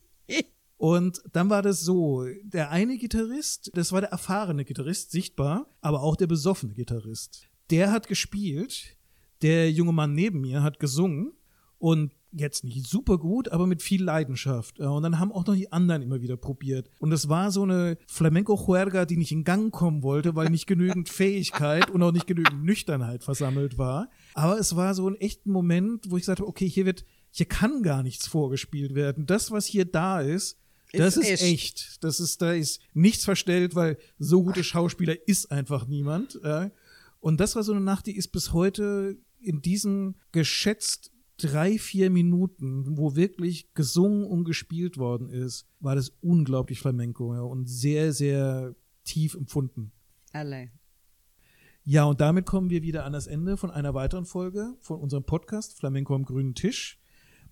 Und 0.80 1.22
dann 1.34 1.52
war 1.52 1.62
das 1.62 1.82
so, 1.82 2.26
der 2.42 2.72
eine 2.72 2.98
Gitarrist, 2.98 3.70
das 3.76 3.92
war 3.92 4.02
der 4.02 4.10
erfahrene 4.10 4.66
Gitarrist, 4.66 5.12
sichtbar, 5.12 5.68
aber 5.82 6.02
auch 6.02 6.16
der 6.16 6.26
besoffene 6.26 6.74
Gitarrist 6.74 7.50
der 7.70 7.92
hat 7.92 8.08
gespielt, 8.08 8.98
der 9.42 9.72
junge 9.72 9.94
Mann 9.94 10.14
neben 10.14 10.42
mir 10.42 10.64
hat 10.64 10.80
gesungen 10.80 11.34
und 11.78 12.14
jetzt 12.32 12.64
nicht 12.64 12.86
super 12.86 13.18
gut, 13.18 13.50
aber 13.50 13.66
mit 13.66 13.82
viel 13.82 14.04
Leidenschaft. 14.04 14.80
Und 14.80 15.02
dann 15.02 15.18
haben 15.18 15.32
auch 15.32 15.48
noch 15.48 15.56
die 15.56 15.72
anderen 15.72 16.04
immer 16.04 16.22
wieder 16.22 16.38
probiert. 16.38 16.90
Und 17.00 17.12
es 17.12 17.28
war 17.28 17.52
so 17.52 17.64
eine 17.64 17.98
Flamenco-Juerga, 18.08 19.06
die 19.06 19.18
nicht 19.18 19.32
in 19.32 19.44
Gang 19.44 19.74
kommen 19.74 20.04
wollte, 20.04 20.36
weil 20.36 20.50
nicht 20.50 20.68
genügend 20.68 21.10
Fähigkeit 21.10 21.90
und 21.90 22.04
auch 22.04 22.12
nicht 22.12 22.28
genügend 22.28 22.64
Nüchternheit 22.64 23.24
versammelt 23.24 23.80
war. 23.80 24.10
Aber 24.36 24.60
es 24.60 24.76
war 24.76 24.94
so 24.94 25.10
ein 25.10 25.16
echter 25.16 25.50
Moment, 25.50 26.12
wo 26.12 26.18
ich 26.18 26.26
sagte, 26.26 26.46
okay, 26.46 26.70
hier 26.70 26.86
wird, 26.86 27.04
hier 27.32 27.48
kann 27.48 27.82
gar 27.82 28.04
nichts 28.04 28.28
vorgespielt 28.28 28.94
werden. 28.94 29.26
Das, 29.26 29.50
was 29.50 29.66
hier 29.66 29.86
da 29.86 30.22
ist, 30.22 30.59
das 30.94 31.18
ist, 31.18 31.30
ist 31.30 31.42
echt. 31.42 31.54
echt. 31.54 32.04
Das 32.04 32.20
ist, 32.20 32.42
da 32.42 32.54
ist 32.54 32.82
nichts 32.94 33.24
verstellt, 33.24 33.76
weil 33.76 33.98
so 34.18 34.44
gute 34.44 34.64
Schauspieler 34.64 35.16
ist 35.28 35.52
einfach 35.52 35.88
niemand. 35.88 36.40
Und 37.20 37.40
das 37.40 37.56
war 37.56 37.64
so 37.64 37.74
eine 37.74 37.82
Nacht, 37.82 38.08
die 38.08 38.16
ist 38.16 38.30
bis 38.30 38.54
heute 38.54 39.18
in 39.40 39.62
diesen 39.62 40.16
geschätzt 40.32 41.12
drei, 41.38 41.78
vier 41.78 42.10
Minuten, 42.10 42.98
wo 42.98 43.16
wirklich 43.16 43.74
gesungen 43.74 44.26
und 44.26 44.44
gespielt 44.44 44.98
worden 44.98 45.30
ist, 45.30 45.66
war 45.80 45.96
das 45.96 46.10
unglaublich 46.22 46.80
Flamenco 46.80 47.34
ja, 47.34 47.42
und 47.42 47.68
sehr, 47.68 48.14
sehr 48.14 48.76
tief 49.04 49.36
empfunden. 49.36 49.92
Alle. 50.34 50.70
Ja, 51.84 52.04
und 52.04 52.22
damit 52.22 52.46
kommen 52.46 52.70
wir 52.70 52.84
wieder 52.84 53.06
an 53.06 53.14
das 53.14 53.26
Ende 53.26 53.58
von 53.58 53.72
einer 53.72 53.94
weiteren 53.94 54.26
Folge 54.26 54.76
von 54.80 55.00
unserem 55.00 55.24
Podcast 55.24 55.78
Flamenco 55.78 56.14
am 56.14 56.26
grünen 56.26 56.54
Tisch. 56.54 57.00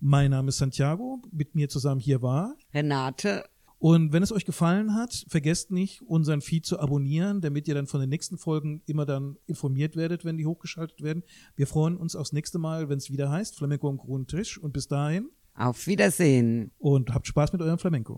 Mein 0.00 0.30
Name 0.30 0.50
ist 0.50 0.58
Santiago, 0.58 1.20
mit 1.32 1.56
mir 1.56 1.68
zusammen 1.68 2.00
hier 2.00 2.22
war 2.22 2.54
Renate. 2.72 3.44
Und 3.80 4.12
wenn 4.12 4.22
es 4.22 4.32
euch 4.32 4.44
gefallen 4.44 4.94
hat, 4.94 5.24
vergesst 5.28 5.70
nicht, 5.70 6.02
unseren 6.02 6.40
Feed 6.40 6.66
zu 6.66 6.80
abonnieren, 6.80 7.40
damit 7.40 7.68
ihr 7.68 7.74
dann 7.74 7.86
von 7.86 8.00
den 8.00 8.08
nächsten 8.08 8.38
Folgen 8.38 8.82
immer 8.86 9.06
dann 9.06 9.36
informiert 9.46 9.96
werdet, 9.96 10.24
wenn 10.24 10.36
die 10.36 10.46
hochgeschaltet 10.46 11.02
werden. 11.02 11.22
Wir 11.56 11.66
freuen 11.66 11.96
uns 11.96 12.16
aufs 12.16 12.32
nächste 12.32 12.58
Mal, 12.58 12.88
wenn 12.88 12.98
es 12.98 13.10
wieder 13.10 13.30
heißt 13.30 13.56
Flamenco 13.56 13.88
am 13.88 13.96
grünen 13.96 14.26
Tisch. 14.26 14.58
Und 14.58 14.72
bis 14.72 14.88
dahin. 14.88 15.30
Auf 15.54 15.86
Wiedersehen. 15.86 16.72
Und 16.78 17.14
habt 17.14 17.26
Spaß 17.26 17.52
mit 17.52 17.62
eurem 17.62 17.78
Flamenco. 17.78 18.16